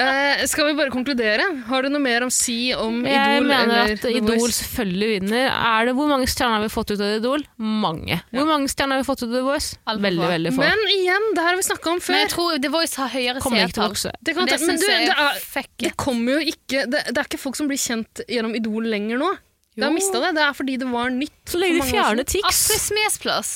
[0.00, 1.44] Eh, skal vi bare konkludere?
[1.66, 3.48] Har du noe mer å si om Jeg Idol?
[3.48, 5.50] mener eller at Idol selvfølgelig vinner.
[5.50, 7.44] Er det, hvor mange stjerner har vi fått ut av Idol?
[7.58, 8.20] Mange.
[8.32, 9.70] Hvor mange stjerner har vi fått ut av The Voice?
[9.90, 10.30] Veldig, få.
[10.34, 10.62] veldig få.
[10.62, 12.14] Men igjen, det her har vi snakka om før.
[12.14, 13.94] Men jeg tror The Voice har høyere seertall.
[13.94, 17.58] Det, Det, Det jeg det, er det kommer jo ikke det, det er ikke folk
[17.58, 19.34] som blir kjent gjennom Idol lenger nå.
[19.76, 20.34] Det har mista det.
[20.36, 21.36] Det er fordi det var nytt.
[21.48, 22.24] Så lenge de fjerner.
[22.28, 22.44] Tix.
[22.46, 23.52] Astrid Smedsplass.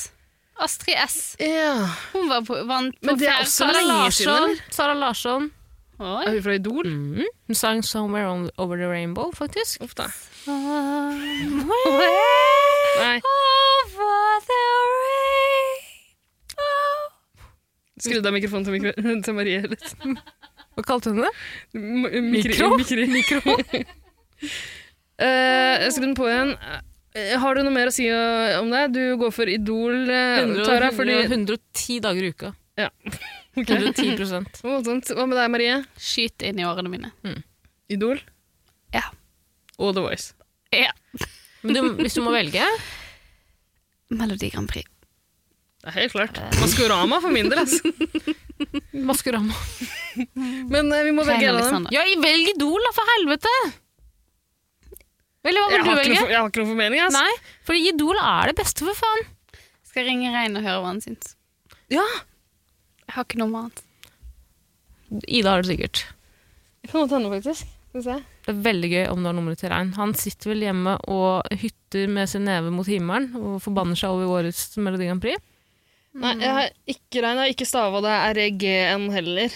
[0.59, 1.35] Astrid S.
[1.39, 1.89] Ja.
[2.13, 4.49] Hun var på, vant på Men det er også Sara lenge siden, Larsson.
[4.49, 4.61] eller?
[4.71, 5.51] Sara Larsson.
[5.99, 6.23] Oi.
[6.25, 6.87] Er hun fra Idol?
[6.87, 7.25] Mm.
[7.47, 9.81] Hun sang 'Somewhere on, Over the Rainbow', faktisk.
[9.83, 10.03] Uff da.
[10.47, 10.53] Nei.
[12.99, 14.63] Nei, Over the
[16.45, 17.11] rainbow.
[17.99, 18.91] skrudd av mikrofonen til, mikro
[19.25, 19.95] til Marie litt.
[20.75, 21.31] Hva kalte hun det?
[21.73, 22.75] M- Mikro?
[22.77, 23.05] Mikro?
[23.07, 23.57] Mikro.
[25.15, 26.49] Eh, jeg skrur den på igjen.
[27.15, 28.83] Eh, Har du noe mer å si eh, om det?
[28.95, 32.53] Du går for Idol, eh, 100, Tara, 100, fordi 110 dager i uka.
[33.55, 33.69] Ok.
[33.71, 34.19] 110
[34.67, 34.71] Å.
[35.15, 35.75] Hva med deg, Marie?
[35.95, 37.13] Skyt inn i årene mine.
[37.87, 38.19] Idol?
[38.91, 39.05] Ja.
[39.79, 40.33] Og The Voice.
[40.75, 40.89] Ja.
[41.63, 42.67] Men du, hvis du må velge
[44.11, 44.83] Melodi Grand Prix.
[45.79, 46.41] Det er helt klart.
[46.59, 47.95] Maskorama for min del, altså.
[49.07, 49.55] Maskorama.
[50.35, 51.87] Men vi må velge en av dem.
[51.95, 53.55] Ja, velg Idol, da, for helvete!
[55.45, 56.31] Eller hva Jeg vil du ikke noe, velge?
[56.33, 57.21] jeg har ikke noen formening, altså.
[57.21, 59.25] Nei, for Idol er det beste, for faen.
[59.85, 61.35] Skal jeg ringe Rein og høre hva han syns.
[61.93, 62.03] Ja,
[63.05, 63.83] Jeg har ikke noe annet.
[65.29, 66.01] Ida har det sikkert.
[66.85, 67.67] På kan godt hende, faktisk.
[67.85, 68.15] Skal vi se.
[68.45, 69.93] Det er veldig gøy om du har nummeret til Rein.
[69.97, 74.41] Han sitter vel hjemme og hytter med sin neve mot himmelen og forbanner seg over
[74.41, 75.37] årets Melodi Grand Prix.
[76.15, 77.37] Nei, jeg har ikke Rein.
[77.37, 79.55] Jeg har ikke stava det RGN heller.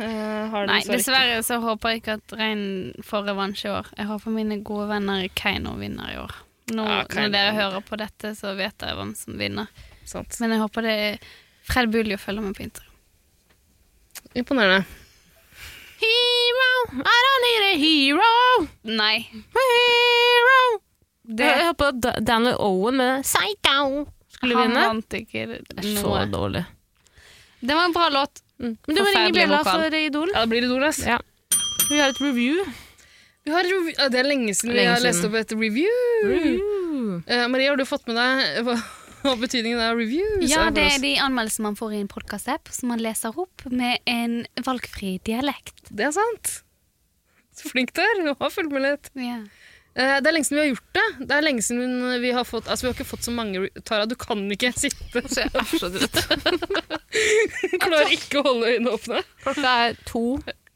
[0.00, 2.62] Eh, Nei, dessverre så håper jeg ikke at Rein
[3.04, 3.90] får revansj i år.
[3.98, 6.32] Jeg håper mine gode venner Keiino vinner i år.
[6.72, 9.68] Nå, Ja, når dere hører på dette, så vet dere hvem som vinner.
[10.08, 10.38] Sant.
[10.40, 11.18] Men jeg håper det er
[11.70, 12.86] Fred Buljo følger med på Instagram.
[14.34, 14.84] Imponerende.
[16.00, 16.70] Hero,
[17.04, 19.16] I don't need a hero, Nei.
[19.56, 20.80] hero.
[21.30, 24.86] Det, Jeg håper at Daniel Owen med Psycho skulle han vinne.
[24.88, 26.64] vant ikke Det er så dårlig.
[27.60, 28.40] Det var en bra låt.
[28.60, 28.76] Mm.
[28.86, 30.30] Men du må ringe Bjella for Idol.
[30.34, 31.00] Ja, det blir Idol, ass.
[31.06, 31.18] Ja.
[31.90, 32.62] Vi har et review.
[33.44, 35.06] Vi har, ja, det er lenge siden vi har siden.
[35.08, 36.00] lest opp et review.
[36.28, 37.22] review.
[37.24, 38.76] Uh, Maria, har du fått med deg hva,
[39.24, 42.92] hva betydningen av reviews Ja, det er de anmeldelsene man får i en podkast-app, som
[42.92, 45.80] man leser opp med en valgfri dialekt.
[45.88, 46.60] Det er sant.
[47.56, 48.20] Så flink du er.
[48.20, 49.10] Du har fulgt med litt.
[49.16, 49.40] Eh,
[49.90, 51.06] Det er lenge siden vi har gjort det.
[51.26, 54.06] Det er lenge siden vi har fått Altså, vi har ikke fått så mange Tara,
[54.06, 55.22] du kan ikke sitte.
[55.26, 56.20] Så jeg er så trøtt.
[57.84, 59.22] Klarer ikke å holde øynene åpne.
[59.42, 60.24] Klokka er to.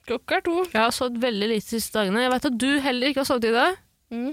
[0.08, 0.56] Klokka er to.
[0.66, 2.24] Jeg har sovet veldig lite de siste dagene.
[2.26, 3.78] Jeg vet at du heller ikke har sovet i dag.
[4.14, 4.32] Mm.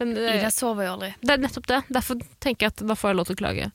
[0.00, 1.12] Men det, jeg sover jo aldri.
[1.22, 1.82] det er nettopp det.
[1.96, 3.68] Derfor tenker jeg at da får jeg lov til å klage.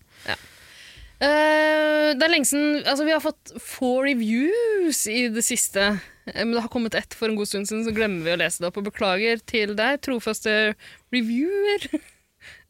[1.22, 5.94] Eh, det er lenge siden Altså, vi har fått få reviews i det siste.
[6.28, 8.40] Eh, Men det har kommet ett for en god stund siden, så glemmer vi å
[8.42, 8.78] lese det opp.
[8.82, 10.76] Og beklager til deg, trofaste
[11.14, 11.88] reviewer.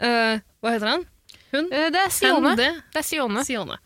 [0.01, 1.05] Uh, hva heter han?
[1.51, 1.67] Hun?
[1.71, 2.55] Eh, Det er Sione.
[2.59, 2.69] Det?
[2.93, 3.45] Det er Sione.
[3.47, 3.77] Sione.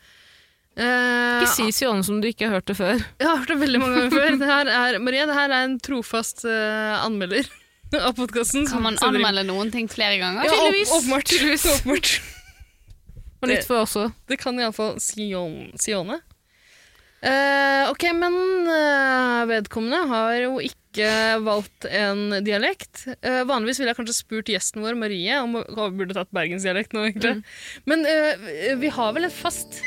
[0.75, 2.99] Uh, Ikke si Sione som du ikke har hørt det før.
[3.21, 4.39] Jeg har hørt det veldig mange ganger før.
[4.41, 7.47] Det her er, Marie, det her er en trofast anmelder
[8.05, 8.67] av podkasten.
[8.67, 10.49] Kan man anmelde noen ting flere ganger?
[10.49, 12.17] Ja, åpenbart.
[13.45, 14.09] Og nytt for også.
[14.27, 16.19] Det kan iallfall Sion, Sione.
[17.25, 18.35] Eh, ok, men
[18.69, 21.07] uh, vedkommende har jo ikke
[21.41, 23.07] valgt en dialekt.
[23.25, 27.07] Uh, vanligvis ville jeg kanskje spurt gjesten vår, Marie, om hun burde tatt bergensdialekt nå,
[27.09, 27.39] egentlig.
[27.89, 29.81] Men eh, vi har vel en fast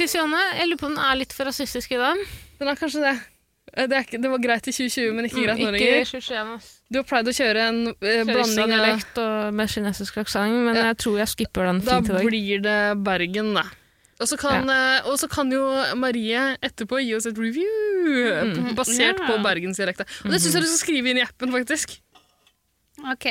[0.00, 2.20] Sione, jeg lurer på om den er litt for rasistisk i dag.
[2.60, 3.10] Den er kanskje det.
[3.70, 6.08] Det, ikke, det var greit i 2020, men ikke greit nå Mm, lenger.
[6.08, 6.70] 21.
[6.90, 10.74] Du har pleid å kjøre en eh, blanding av dialekt og med kinesisk aksent, men
[10.80, 10.86] Ja.
[10.90, 13.66] jeg tror jeg skipper den Da blir det Bergen, da.
[14.20, 15.16] Og så kan, ja.
[15.32, 15.64] kan jo
[15.96, 18.74] Marie etterpå gi oss et review Mm.
[18.78, 19.26] basert yeah.
[19.26, 20.06] på bergensdialekta.
[20.24, 21.98] Og det syns jeg du skal skrive inn i appen, faktisk.
[23.12, 23.26] Ok.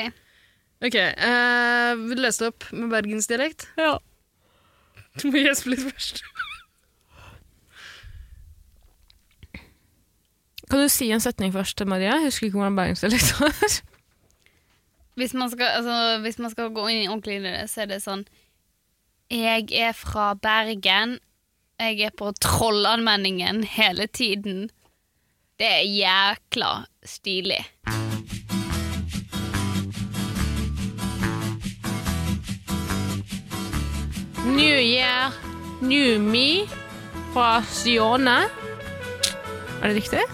[0.80, 3.68] Ok, uh, Vil du lese det opp med bergensdialekt?
[3.80, 3.98] Ja.
[5.20, 6.22] Du må gjespe litt først.
[10.70, 12.08] Kan du si en setning først, Marie?
[12.08, 13.80] Jeg husker ikke hvordan bergensdialekt var.
[15.18, 17.98] Hvis man, skal, altså, hvis man skal gå inn ordentlig i det, så er det
[18.00, 18.22] sånn
[19.30, 21.18] Jeg er fra Bergen.
[21.78, 24.70] Jeg er på Trollanmenningen hele tiden.
[25.54, 26.70] Det er jækla
[27.06, 27.60] stilig.
[34.50, 35.30] New year,
[35.80, 36.66] new me
[37.32, 38.40] fra Sione.
[39.82, 40.26] Er det riktig?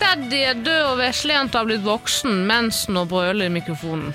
[0.00, 4.10] Daddy er død og veslejenta har blitt voksen, mensen og brøler i mikrofonen.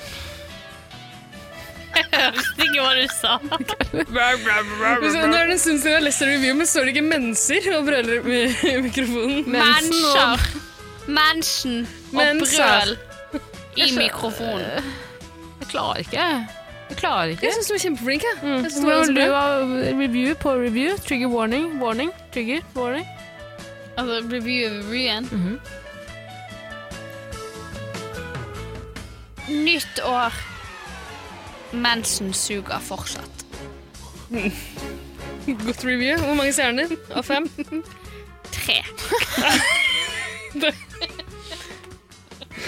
[1.96, 3.38] Hørte ikke hva du sa.
[3.50, 7.06] Nå er det en stund siden jeg har lest en review, men står det ikke
[7.08, 9.44] menser og brøler i mikrofonen?
[9.58, 10.48] Mennesker.
[11.10, 12.96] Mensen og brøl
[13.80, 14.90] i mikrofonen.
[15.60, 16.28] Jeg klarer ikke.
[16.90, 17.46] Jeg klarer ikke.
[17.46, 18.24] Jeg syns du var kjempeflink.
[18.24, 18.38] Jeg.
[18.42, 18.64] Mm.
[18.64, 19.50] Jeg Hvordan du har
[20.02, 20.98] review på review?
[21.08, 23.06] Trigger warning, warning, trigger warning.
[23.98, 25.26] Altså review reviewen.
[25.32, 25.60] -hmm.
[29.50, 30.59] Nytt år.
[31.74, 33.46] Mensen suger fortsatt.
[35.66, 36.18] Godt review.
[36.22, 37.46] Hvor mange stjerner av fem?
[38.54, 38.80] Tre.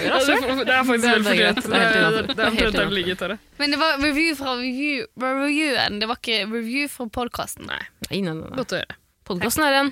[0.01, 1.37] Ja, det, er- det er faktisk Det veldig fortjent.
[1.37, 1.55] greit.
[1.55, 3.37] Det Det er omtrent der det ligger, Tara.
[3.59, 5.99] Men det var review fra review, reviewen.
[6.01, 7.65] Det var ikke review fra podkasten.
[7.67, 8.55] Nei, Nei, nei, nei.
[8.57, 8.95] godt å gjøre.
[9.27, 9.91] Podkasten er en.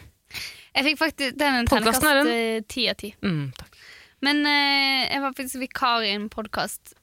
[0.76, 3.12] Jeg fikk faktisk den en Podcasten er terningkast eh, ti av ti.
[3.26, 3.52] Mm.
[4.22, 6.94] Men uh, jeg var faktisk vikar i en podkast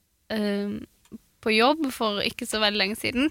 [1.47, 3.31] på jobb for ikke så veldig lenge siden.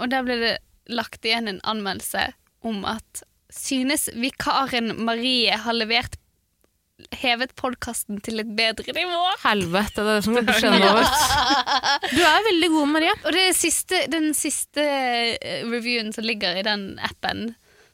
[0.00, 0.56] Og der ble det
[0.90, 2.32] lagt igjen en anmeldelse
[2.66, 3.22] om at
[3.52, 6.18] synes vikaren Marie har levert
[7.18, 9.22] hevet podkasten til et bedre nivå.
[9.42, 11.24] Helvete, det er det som på skjønnet vårt.
[12.12, 13.14] Du er veldig god, Maria.
[13.24, 17.52] Og det siste, den siste eh, reviewen som ligger i den appen.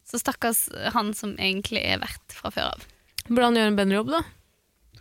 [0.08, 2.84] Så stakkars han som egentlig er vert fra før av.
[3.28, 4.22] Burde han gjøre en bedre jobb, da?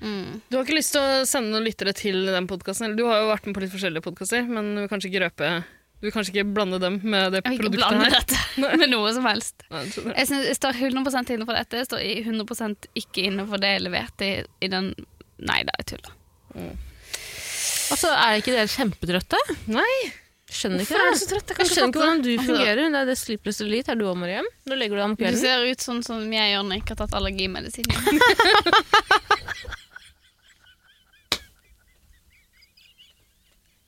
[0.02, 0.42] Mm.
[0.50, 2.96] Du har ikke lyst til å sende noen lyttere til den podkasten?
[2.98, 5.52] Du har jo vært med på litt forskjellige podkaster, men du vil kanskje ikke røpe
[5.98, 8.42] Du vil kanskje ikke blande dem med det Jeg vil ikke blande dette
[8.84, 9.66] med noe som helst.
[9.74, 10.06] Nei, jeg.
[10.14, 11.82] Jeg, synes, jeg står 100 inne for dette.
[11.82, 14.94] Jeg står 100% ikke inne for det jeg leverte i, i den
[15.38, 16.14] Nei da, jeg tuller.
[17.94, 19.38] Altså, Er ikke dere kjempetrøtte?
[19.70, 19.92] Nei,
[20.48, 21.50] Skjønner ikke hvorfor er du så trøtt?
[21.52, 22.80] Jeg Jeg skjønner ikke hvordan du fungerer.
[22.88, 23.92] Det er det Sleepless Elite.
[23.92, 24.48] Er du òg, Mariam?
[24.64, 26.94] Nå legger du deg om Du ser ut sånn som jeg gjør når jeg ikke
[26.96, 27.84] har tatt allergimedisin.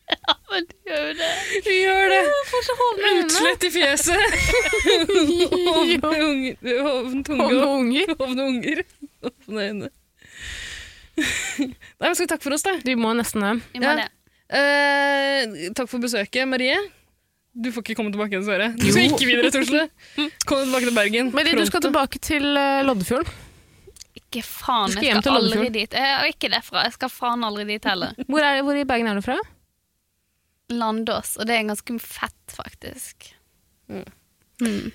[0.10, 1.30] ja, men gjør det.
[1.66, 2.20] Vi gjør det!
[3.14, 3.66] Utslett.
[3.68, 4.38] I fjeset.
[5.70, 6.56] Hovne unger.
[6.90, 8.14] Hovne tunge og unger.
[8.20, 8.84] hovne unger.
[9.26, 9.90] Hovne øyne.
[11.20, 12.78] Nei, men skal vi takke for oss, da?
[12.86, 13.84] Vi må nesten det.
[13.84, 13.98] Ja.
[14.00, 14.08] det.
[14.50, 16.78] Eh, takk for besøket, Marie.
[17.60, 18.72] Du får ikke komme tilbake igjen, dessverre.
[18.78, 19.86] Du skal ikke videre til Oslo.
[20.48, 21.32] Kom tilbake til Bergen.
[21.36, 23.32] Marie, du skal tilbake til uh, Loddefjorden.
[24.20, 25.96] Ikke faen, skal jeg skal aldri dit.
[25.96, 26.84] Jeg er ikke derfra.
[26.88, 28.14] Jeg skal faen aldri dit heller.
[28.28, 29.38] Hvor, er, hvor i Bergen er du fra?
[30.70, 33.30] Landås, og det er ganske fett, faktisk.
[33.90, 34.92] Mm.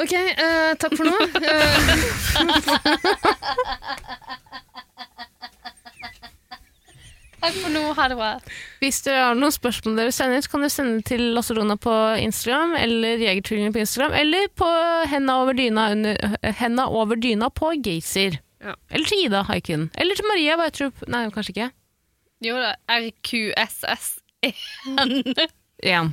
[0.00, 1.18] Ok, uh, takk for nå.
[1.42, 1.78] Eh,
[7.42, 8.28] Takk for nå, ha det bra.
[8.78, 11.94] Hvis dere har noen spørsmål dere sender, så kan dere sende det til Lasarona på
[12.22, 14.68] Instagram, eller Jegertvillingene på Instagram, eller på
[15.10, 18.38] Henda over dyna, under, henda over dyna på Gazer.
[18.62, 18.76] Ja.
[18.94, 19.88] Eller til Ida Haiken.
[19.98, 21.02] Eller til Maria Weitrup.
[21.10, 21.70] Nei, kanskje ikke.
[22.46, 24.21] Jo da, RQSS1.
[25.82, 26.12] Én.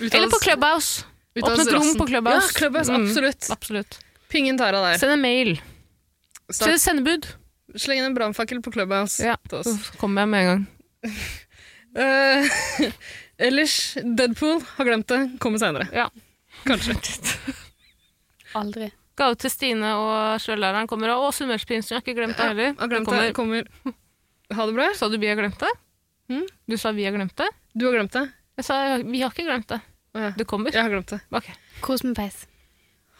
[0.00, 1.04] Eller på Clubhouse.
[1.36, 2.48] Åpne et rom på Clubhouse.
[2.52, 3.04] Ja, Clubhouse, Mm.
[3.06, 3.50] absolutt.
[3.52, 3.98] Absolutt.
[4.32, 4.98] Pingen Tara der.
[4.98, 5.60] Send en mail.
[6.50, 7.26] Send et sendebud.
[7.76, 9.36] Sleng inn en brannfakkel på Clubhouse Ja.
[9.50, 10.66] til Så kommer jeg med en gang.
[11.96, 12.90] uh,
[13.38, 15.20] ellers, Deadpool har glemt det.
[15.40, 15.88] Kommer seinere.
[15.92, 16.08] Ja.
[16.64, 16.96] Kanskje.
[18.56, 18.90] Aldri.
[19.16, 21.12] Gave til Stine og sjølæreren kommer.
[21.16, 22.72] Og sunnmørsprinsen har ikke glemt det heller.
[22.76, 23.34] Ja, glemt Det det.
[23.36, 23.64] Kommer.
[24.52, 24.88] Ha det bra.
[24.94, 25.70] Sa du vi har glemt det?
[26.32, 26.46] Mm.
[26.68, 27.48] Du sa vi har glemt det?
[27.76, 28.22] Du har glemt det.
[28.56, 29.76] Jeg sa vi har ikke glemt det.
[30.16, 30.30] Ja.
[30.32, 30.72] Det kommer.
[30.72, 31.18] Jeg har glemt det.
[31.28, 31.52] Okay.
[31.84, 32.46] Kos med peis.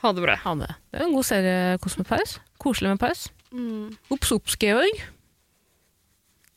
[0.01, 0.37] Ha det bra.
[0.41, 0.71] ha det.
[0.93, 2.39] Det er en god serie, Kos med paus.
[2.63, 3.27] Koselig med paus.
[3.53, 3.97] Mm.
[4.11, 5.03] Ops, ops, Georg.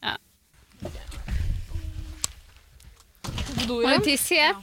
[0.03, 0.15] Ja.
[3.67, 3.99] Må igjen.
[3.99, 4.39] du tisse?